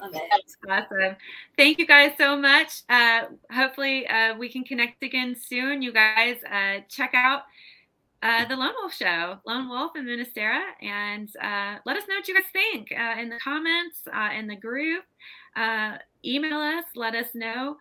awesome. 0.68 1.16
Thank 1.58 1.80
you 1.80 1.88
guys 1.88 2.12
so 2.18 2.38
much. 2.38 2.82
Uh, 2.90 3.26
hopefully, 3.52 4.08
uh, 4.08 4.36
we 4.38 4.50
can 4.50 4.64
connect 4.64 5.04
again 5.04 5.36
soon. 5.36 5.82
You 5.82 5.94
guys 5.94 6.38
uh, 6.50 6.82
check 6.90 7.12
out 7.14 7.44
uh, 8.24 8.46
the 8.46 8.56
Lone 8.56 8.74
Wolf 8.80 8.94
Show, 8.94 9.40
Lone 9.46 9.68
Wolf 9.70 9.94
and 9.96 10.08
Moonastira, 10.08 10.62
and 10.82 11.30
uh, 11.42 11.78
let 11.86 11.98
us 11.98 12.04
know 12.08 12.16
what 12.16 12.28
you 12.28 12.36
guys 12.36 12.44
think 12.54 12.92
uh, 12.92 13.20
in 13.20 13.30
the 13.30 13.40
comments, 13.40 14.02
in 14.38 14.48
the 14.48 14.56
group. 14.56 15.04
Email 16.24 16.60
us, 16.60 16.86
let 16.96 17.16
us 17.16 17.28
know. 17.34 17.78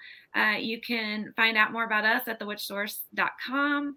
You 0.59 0.81
can 0.81 1.33
find 1.37 1.57
out 1.59 1.73
more 1.73 1.85
about 1.85 2.05
us 2.05 2.23
at 2.27 2.41
thewitchsource.com. 2.41 3.97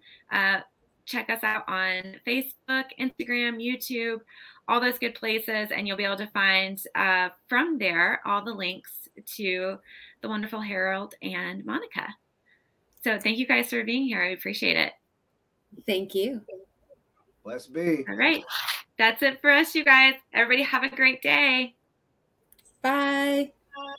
Check 1.06 1.28
us 1.28 1.42
out 1.42 1.64
on 1.68 2.16
Facebook, 2.26 2.86
Instagram, 2.98 3.60
YouTube, 3.60 4.20
all 4.68 4.80
those 4.80 4.98
good 4.98 5.14
places, 5.14 5.70
and 5.70 5.86
you'll 5.86 5.96
be 5.96 6.04
able 6.04 6.16
to 6.16 6.26
find 6.28 6.80
uh, 6.94 7.28
from 7.48 7.78
there 7.78 8.20
all 8.24 8.44
the 8.44 8.52
links 8.52 9.08
to 9.36 9.78
the 10.22 10.28
wonderful 10.28 10.60
Harold 10.60 11.14
and 11.22 11.64
Monica. 11.64 12.06
So 13.02 13.18
thank 13.20 13.38
you 13.38 13.46
guys 13.46 13.68
for 13.68 13.84
being 13.84 14.04
here. 14.04 14.22
I 14.22 14.28
appreciate 14.28 14.76
it. 14.76 14.92
Thank 15.86 16.14
you. 16.14 16.40
Let's 17.44 17.66
be. 17.66 18.04
All 18.08 18.16
right. 18.16 18.42
That's 18.96 19.22
it 19.22 19.40
for 19.40 19.50
us, 19.50 19.74
you 19.74 19.84
guys. 19.84 20.14
Everybody 20.32 20.62
have 20.62 20.84
a 20.84 20.88
great 20.88 21.20
day. 21.20 21.74
Bye. 22.80 23.52
Bye. 23.76 23.94